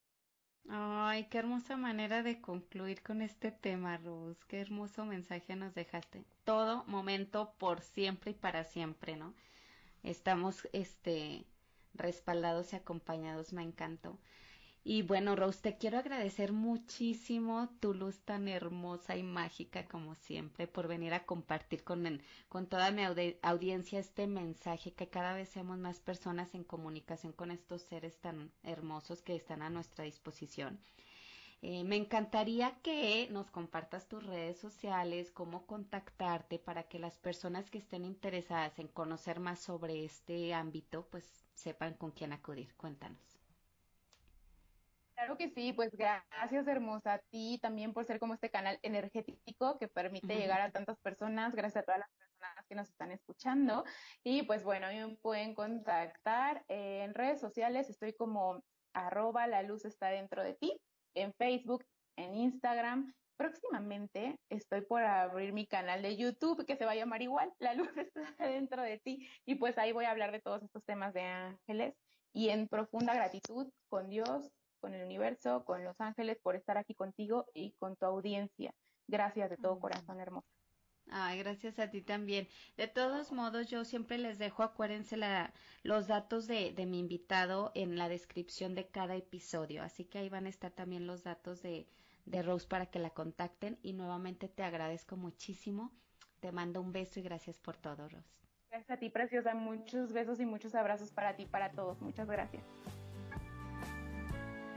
Ay, 0.70 1.28
qué 1.30 1.38
hermosa 1.38 1.76
manera 1.76 2.22
de 2.22 2.40
concluir 2.40 3.02
con 3.02 3.22
este 3.22 3.50
tema, 3.50 3.96
Rose. 3.96 4.40
Qué 4.48 4.60
hermoso 4.60 5.06
mensaje 5.06 5.56
nos 5.56 5.74
dejaste. 5.74 6.24
Todo 6.44 6.84
momento, 6.84 7.54
por 7.58 7.80
siempre 7.80 8.32
y 8.32 8.34
para 8.34 8.64
siempre, 8.64 9.16
¿no? 9.16 9.34
Estamos, 10.02 10.68
este, 10.72 11.46
respaldados 11.94 12.72
y 12.72 12.76
acompañados, 12.76 13.52
me 13.52 13.62
encantó. 13.62 14.18
Y 14.84 15.02
bueno, 15.02 15.36
Rose, 15.36 15.60
te 15.60 15.76
quiero 15.76 15.98
agradecer 15.98 16.52
muchísimo 16.52 17.68
tu 17.80 17.94
luz 17.94 18.20
tan 18.20 18.48
hermosa 18.48 19.16
y 19.16 19.22
mágica 19.22 19.86
como 19.86 20.14
siempre 20.14 20.66
por 20.66 20.88
venir 20.88 21.14
a 21.14 21.26
compartir 21.26 21.84
con, 21.84 22.20
con 22.48 22.66
toda 22.66 22.90
mi 22.90 23.02
audiencia 23.42 23.98
este 24.00 24.26
mensaje, 24.26 24.94
que 24.94 25.08
cada 25.08 25.34
vez 25.34 25.48
seamos 25.50 25.78
más 25.78 26.00
personas 26.00 26.54
en 26.54 26.64
comunicación 26.64 27.32
con 27.32 27.50
estos 27.50 27.82
seres 27.82 28.18
tan 28.18 28.50
hermosos 28.62 29.22
que 29.22 29.36
están 29.36 29.62
a 29.62 29.70
nuestra 29.70 30.04
disposición. 30.04 30.80
Eh, 31.60 31.84
me 31.84 31.96
encantaría 31.96 32.78
que 32.82 33.28
nos 33.30 33.50
compartas 33.50 34.08
tus 34.08 34.24
redes 34.24 34.58
sociales, 34.58 35.32
cómo 35.32 35.66
contactarte 35.66 36.58
para 36.58 36.84
que 36.84 36.98
las 37.00 37.18
personas 37.18 37.68
que 37.70 37.78
estén 37.78 38.04
interesadas 38.04 38.78
en 38.78 38.88
conocer 38.88 39.40
más 39.40 39.58
sobre 39.60 40.04
este 40.04 40.54
ámbito, 40.54 41.06
pues 41.10 41.24
sepan 41.54 41.94
con 41.94 42.12
quién 42.12 42.32
acudir. 42.32 42.74
Cuéntanos. 42.76 43.37
Claro 45.18 45.36
que 45.36 45.50
sí, 45.50 45.72
pues 45.72 45.96
gracias 45.96 46.68
hermosa 46.68 47.14
a 47.14 47.18
ti 47.18 47.58
también 47.60 47.92
por 47.92 48.04
ser 48.04 48.20
como 48.20 48.34
este 48.34 48.50
canal 48.50 48.78
energético 48.82 49.76
que 49.76 49.88
permite 49.88 50.36
llegar 50.36 50.60
a 50.60 50.70
tantas 50.70 50.96
personas, 51.00 51.56
gracias 51.56 51.82
a 51.82 51.86
todas 51.86 51.98
las 51.98 52.10
personas 52.12 52.66
que 52.68 52.74
nos 52.76 52.88
están 52.88 53.10
escuchando. 53.10 53.84
Y 54.22 54.44
pues 54.44 54.62
bueno, 54.62 54.86
a 54.86 54.90
mí 54.90 54.96
me 54.96 55.16
pueden 55.16 55.56
contactar 55.56 56.64
en 56.68 57.14
redes 57.14 57.40
sociales, 57.40 57.90
estoy 57.90 58.12
como 58.12 58.62
arroba 58.92 59.48
la 59.48 59.64
luz 59.64 59.84
está 59.84 60.06
dentro 60.06 60.44
de 60.44 60.54
ti, 60.54 60.80
en 61.14 61.34
Facebook, 61.34 61.84
en 62.14 62.36
Instagram. 62.36 63.12
Próximamente 63.36 64.38
estoy 64.50 64.82
por 64.82 65.02
abrir 65.02 65.52
mi 65.52 65.66
canal 65.66 66.00
de 66.00 66.16
YouTube 66.16 66.64
que 66.64 66.76
se 66.76 66.84
va 66.84 66.92
a 66.92 66.96
llamar 66.96 67.22
igual, 67.22 67.52
La 67.58 67.74
Luz 67.74 67.88
está 68.36 68.46
dentro 68.46 68.82
de 68.82 69.00
ti. 69.00 69.28
Y 69.44 69.56
pues 69.56 69.78
ahí 69.78 69.90
voy 69.90 70.04
a 70.04 70.12
hablar 70.12 70.30
de 70.30 70.40
todos 70.40 70.62
estos 70.62 70.84
temas 70.84 71.12
de 71.12 71.22
ángeles 71.22 71.96
y 72.32 72.50
en 72.50 72.68
profunda 72.68 73.14
gratitud 73.14 73.68
con 73.88 74.08
Dios, 74.10 74.52
con 74.78 74.94
el 74.94 75.04
universo, 75.04 75.64
con 75.64 75.84
los 75.84 76.00
ángeles, 76.00 76.38
por 76.42 76.56
estar 76.56 76.78
aquí 76.78 76.94
contigo 76.94 77.46
y 77.54 77.72
con 77.72 77.96
tu 77.96 78.06
audiencia. 78.06 78.74
Gracias 79.06 79.50
de 79.50 79.56
todo 79.56 79.78
corazón, 79.78 80.20
hermoso. 80.20 80.48
Ay, 81.10 81.38
gracias 81.38 81.78
a 81.78 81.90
ti 81.90 82.02
también. 82.02 82.48
De 82.76 82.86
todos 82.86 83.32
modos, 83.32 83.68
yo 83.68 83.84
siempre 83.84 84.18
les 84.18 84.38
dejo, 84.38 84.62
acuérdense, 84.62 85.16
la, 85.16 85.52
los 85.82 86.06
datos 86.06 86.46
de, 86.46 86.72
de, 86.72 86.86
mi 86.86 86.98
invitado 86.98 87.72
en 87.74 87.96
la 87.96 88.08
descripción 88.08 88.74
de 88.74 88.88
cada 88.88 89.16
episodio. 89.16 89.82
Así 89.82 90.04
que 90.04 90.18
ahí 90.18 90.28
van 90.28 90.46
a 90.46 90.50
estar 90.50 90.70
también 90.70 91.06
los 91.06 91.24
datos 91.24 91.62
de, 91.62 91.86
de 92.26 92.42
Rose 92.42 92.66
para 92.66 92.86
que 92.86 92.98
la 92.98 93.10
contacten. 93.10 93.78
Y 93.82 93.94
nuevamente 93.94 94.48
te 94.48 94.62
agradezco 94.62 95.16
muchísimo. 95.16 95.92
Te 96.40 96.52
mando 96.52 96.80
un 96.80 96.92
beso 96.92 97.20
y 97.20 97.22
gracias 97.22 97.58
por 97.58 97.76
todo, 97.76 98.08
Rose. 98.08 98.28
Gracias 98.70 98.90
a 98.90 99.00
ti, 99.00 99.08
preciosa. 99.08 99.54
Muchos 99.54 100.12
besos 100.12 100.40
y 100.40 100.46
muchos 100.46 100.74
abrazos 100.74 101.10
para 101.10 101.36
ti, 101.36 101.46
para 101.46 101.72
todos. 101.72 102.00
Muchas 102.02 102.28
gracias. 102.28 102.62